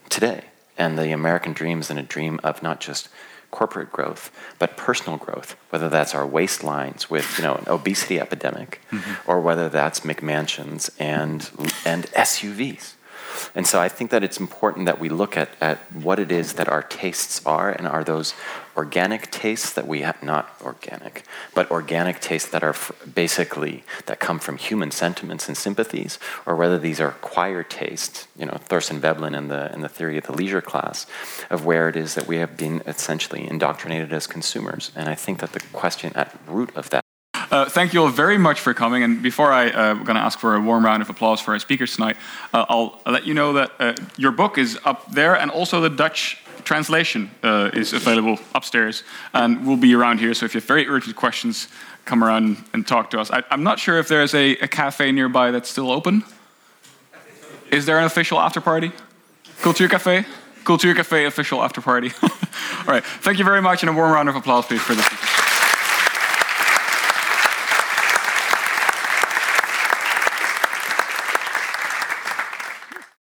[0.09, 0.45] today.
[0.77, 3.09] And the American dream is in a dream of not just
[3.51, 8.81] corporate growth, but personal growth, whether that's our waistlines with you know an obesity epidemic,
[8.91, 9.31] mm-hmm.
[9.31, 11.51] or whether that's McMansions and
[11.85, 12.95] and SUVs.
[13.55, 16.55] And so I think that it's important that we look at, at what it is
[16.55, 18.35] that our tastes are, and are those
[18.77, 21.25] organic tastes that we have, not organic,
[21.55, 26.57] but organic tastes that are f- basically, that come from human sentiments and sympathies, or
[26.57, 30.25] whether these are acquired tastes, you know, Thorstein Veblen and the, and the theory of
[30.25, 31.07] the leisure class,
[31.51, 34.93] of where it is that we have been essentially indoctrinated as consumers.
[34.95, 37.05] And I think that the question at root of that
[37.51, 39.03] uh, thank you all very much for coming.
[39.03, 41.59] And before I uh, going to ask for a warm round of applause for our
[41.59, 42.17] speakers tonight,
[42.53, 46.39] uh, I'll let you know that your book is up there, and also the Dutch
[46.71, 49.03] translation uh, is available upstairs,
[49.35, 50.35] and we'll be around here.
[50.35, 51.69] So if you have very urgent questions,
[52.05, 53.31] come around and talk to us.
[53.31, 56.25] I, am not sure if there's a, a cafe nearby that's still open.
[57.71, 58.93] Is there an official after party?
[59.61, 60.27] Cultuurcafé?
[60.65, 62.13] Cultuurcafé official after party.
[62.23, 63.05] All right.
[63.05, 65.50] Thank you very much, and a warm round of applause, please, for the speakers.